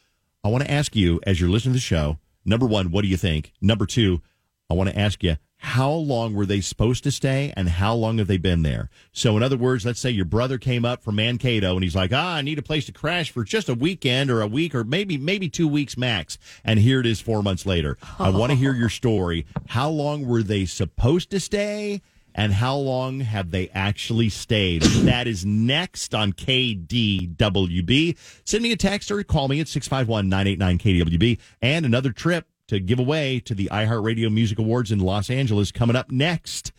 I 0.43 0.47
want 0.47 0.63
to 0.63 0.71
ask 0.71 0.95
you, 0.95 1.19
as 1.21 1.39
you're 1.39 1.49
listening 1.49 1.73
to 1.73 1.77
the 1.77 1.81
show, 1.81 2.17
number 2.43 2.65
one, 2.65 2.89
what 2.89 3.03
do 3.03 3.07
you 3.07 3.15
think? 3.15 3.53
Number 3.61 3.85
two, 3.85 4.23
I 4.67 4.73
want 4.73 4.89
to 4.89 4.97
ask 4.97 5.23
you, 5.23 5.37
how 5.57 5.91
long 5.91 6.33
were 6.33 6.47
they 6.47 6.59
supposed 6.59 7.03
to 7.03 7.11
stay 7.11 7.53
and 7.55 7.69
how 7.69 7.93
long 7.93 8.17
have 8.17 8.25
they 8.25 8.37
been 8.37 8.63
there? 8.63 8.89
So, 9.11 9.37
in 9.37 9.43
other 9.43 9.57
words, 9.57 9.85
let's 9.85 9.99
say 9.99 10.09
your 10.09 10.25
brother 10.25 10.57
came 10.57 10.83
up 10.83 11.03
from 11.03 11.17
Mankato 11.17 11.75
and 11.75 11.83
he's 11.83 11.95
like, 11.95 12.11
ah, 12.11 12.37
I 12.37 12.41
need 12.41 12.57
a 12.57 12.63
place 12.63 12.87
to 12.87 12.91
crash 12.91 13.29
for 13.29 13.43
just 13.43 13.69
a 13.69 13.75
weekend 13.75 14.31
or 14.31 14.41
a 14.41 14.47
week 14.47 14.73
or 14.73 14.83
maybe, 14.83 15.17
maybe 15.17 15.49
two 15.49 15.67
weeks 15.67 15.97
max. 15.97 16.39
And 16.63 16.79
here 16.79 16.99
it 16.99 17.05
is 17.05 17.21
four 17.21 17.43
months 17.43 17.67
later. 17.67 17.95
I 18.17 18.29
want 18.29 18.51
to 18.51 18.55
hear 18.57 18.73
your 18.73 18.89
story. 18.89 19.45
How 19.67 19.87
long 19.87 20.25
were 20.25 20.41
they 20.41 20.65
supposed 20.65 21.29
to 21.29 21.39
stay? 21.39 22.01
And 22.37 22.53
how 22.53 22.77
long 22.77 23.21
have 23.21 23.49
they 23.49 23.69
actually 23.73 24.29
stayed? 24.29 24.83
That 24.83 25.27
is 25.27 25.43
next 25.43 26.13
on 26.13 26.33
KDWB. 26.33 28.15
Send 28.45 28.63
me 28.63 28.71
a 28.71 28.77
text 28.77 29.09
or 29.09 29.23
call 29.23 29.47
me 29.47 29.59
at 29.59 29.67
651 29.67 30.29
989 30.29 30.77
KDWB. 30.77 31.39
And 31.63 31.83
another 31.83 32.11
trip 32.11 32.45
to 32.67 32.79
give 32.79 32.99
away 32.99 33.39
to 33.39 33.55
the 33.55 33.69
iHeartRadio 33.71 34.31
Music 34.31 34.59
Awards 34.59 34.91
in 34.91 34.99
Los 34.99 35.31
Angeles 35.31 35.71
coming 35.71 35.95
up 35.95 36.11
next. 36.11 36.71